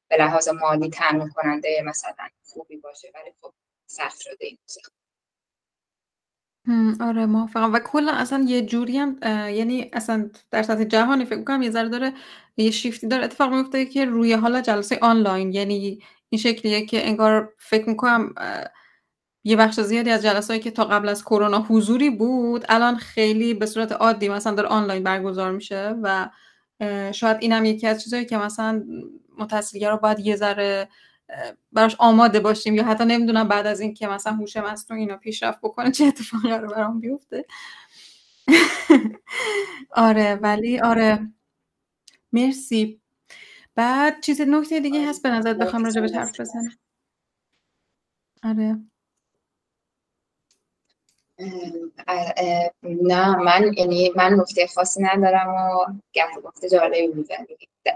به 0.08 0.16
لحاظ 0.16 0.48
مالی 0.48 0.90
تامین 0.90 1.28
کننده 1.28 1.82
مثلا 1.84 2.28
خوبی 2.44 2.76
باشه. 2.76 3.12
ولی 3.14 3.32
خب 3.40 3.52
سخت 3.86 4.20
شده 4.20 4.46
این 4.46 4.58
آره 7.00 7.26
موافقم. 7.26 7.72
و 7.72 7.78
کلا 7.78 8.12
اصلا 8.12 8.44
یه 8.48 8.62
جوری 8.62 8.98
هم 8.98 9.16
یعنی 9.48 9.90
اصلا 9.92 10.30
در 10.50 10.62
سطح 10.62 10.84
جهانی 10.84 11.24
فکر 11.24 11.44
کنم 11.44 11.62
یه 11.62 11.70
ذره 11.70 11.88
داره 11.88 12.12
یه 12.56 12.70
شیفتی 12.70 13.08
داره. 13.08 13.24
اتفاق 13.24 13.54
میفته 13.54 13.86
که 13.86 14.04
روی 14.04 14.32
حالا 14.32 14.60
جلسه 14.60 14.98
آنلاین. 15.02 15.52
یعنی 15.52 16.02
این 16.28 16.40
شکلیه 16.40 16.86
که 16.86 17.08
انگار 17.08 17.52
فکر 17.58 17.88
می‌کنم 17.88 18.34
یه 19.44 19.56
بخش 19.56 19.80
زیادی 19.80 20.10
از 20.10 20.22
جلسه‌ای 20.22 20.60
که 20.60 20.70
تا 20.70 20.84
قبل 20.84 21.08
از 21.08 21.24
کرونا 21.24 21.58
حضوری 21.68 22.10
بود 22.10 22.64
الان 22.68 22.96
خیلی 22.96 23.54
به 23.54 23.66
صورت 23.66 23.92
عادی 23.92 24.28
مثلا 24.28 24.54
داره 24.54 24.68
آنلاین 24.68 25.02
برگزار 25.02 25.52
میشه 25.52 25.94
و 26.02 26.30
شاید 27.12 27.36
اینم 27.40 27.64
یکی 27.64 27.86
از 27.86 28.02
چیزایی 28.02 28.24
که 28.24 28.38
مثلا 28.38 28.84
متحصیلگرا 29.38 29.96
باید 29.96 30.18
یه 30.18 30.36
ذره 30.36 30.88
براش 31.72 31.96
آماده 31.98 32.40
باشیم 32.40 32.74
یا 32.74 32.84
حتی 32.84 33.04
نمی‌دونم 33.04 33.48
بعد 33.48 33.66
از 33.66 33.80
این 33.80 33.94
که 33.94 34.06
مثلا 34.06 34.32
هوش 34.32 34.56
مصنوع 34.56 35.00
اینا 35.00 35.16
پیشرفت 35.16 35.58
بکنه 35.62 35.90
چه 35.90 36.04
اتفاقی 36.04 36.50
رو 36.50 36.68
برام 36.68 37.00
بیفته. 37.00 37.44
آره 39.90 40.34
ولی 40.34 40.80
آره. 40.80 41.32
مرسی. 42.32 43.00
بعد 43.74 44.20
چیز 44.20 44.40
نکته 44.40 44.80
دیگه 44.80 45.08
هست 45.08 45.22
به 45.22 45.30
نظر 45.30 45.54
بخوام 45.54 45.84
راجع 45.84 46.00
به 46.00 46.08
حرف 46.08 46.40
بزنم؟ 46.40 46.70
آره. 48.44 48.76
نه 52.82 53.36
من 53.36 53.72
یعنی 53.76 54.12
من 54.16 54.34
نکته 54.34 54.66
خاصی 54.66 55.02
ندارم 55.02 55.48
و 55.54 55.78
گفت 56.16 56.42
گفته 56.44 56.68
جالبی 56.68 57.08
بوده 57.08 57.46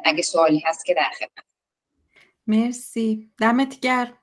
اگه 0.05 0.23
سوالی 0.23 0.59
هست 0.67 0.85
که 0.85 0.95
در 0.95 1.11
خدمت 1.19 1.54
مرسی. 2.47 3.31
دمت 3.39 3.81
گرم. 3.81 4.19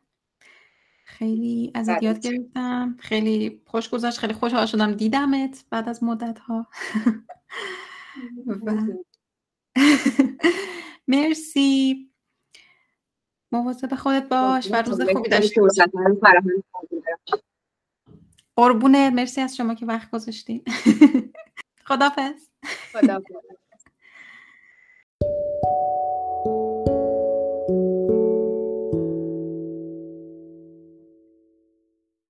خیلی 1.06 1.72
ازت 1.76 2.04
یاد 2.04 2.20
گرفتم. 2.20 2.98
خیلی 3.00 3.62
خوش 3.66 3.90
گذشت. 3.90 4.18
خیلی 4.18 4.34
خوشحال 4.34 4.66
شدم 4.66 4.94
دیدمت 4.94 5.66
بعد 5.70 5.90
از 5.90 6.04
مدت 6.04 6.40
ها 6.40 6.68
مرسی. 11.08 12.12
مواظب 13.52 13.96
خودت 13.96 14.30
باش 14.30 14.72
و 14.72 14.76
روز 14.76 15.02
خوبی 15.02 15.30
داشته 15.30 15.62
باش 15.62 15.80
قربونه 18.56 19.10
مرسی 19.10 19.42
از 19.42 19.56
شما 19.58 19.76
که 19.76 19.86
وقت 19.86 20.12
گذاشتین. 20.12 20.64
خدافز 21.88 22.50
خدافز 22.94 23.34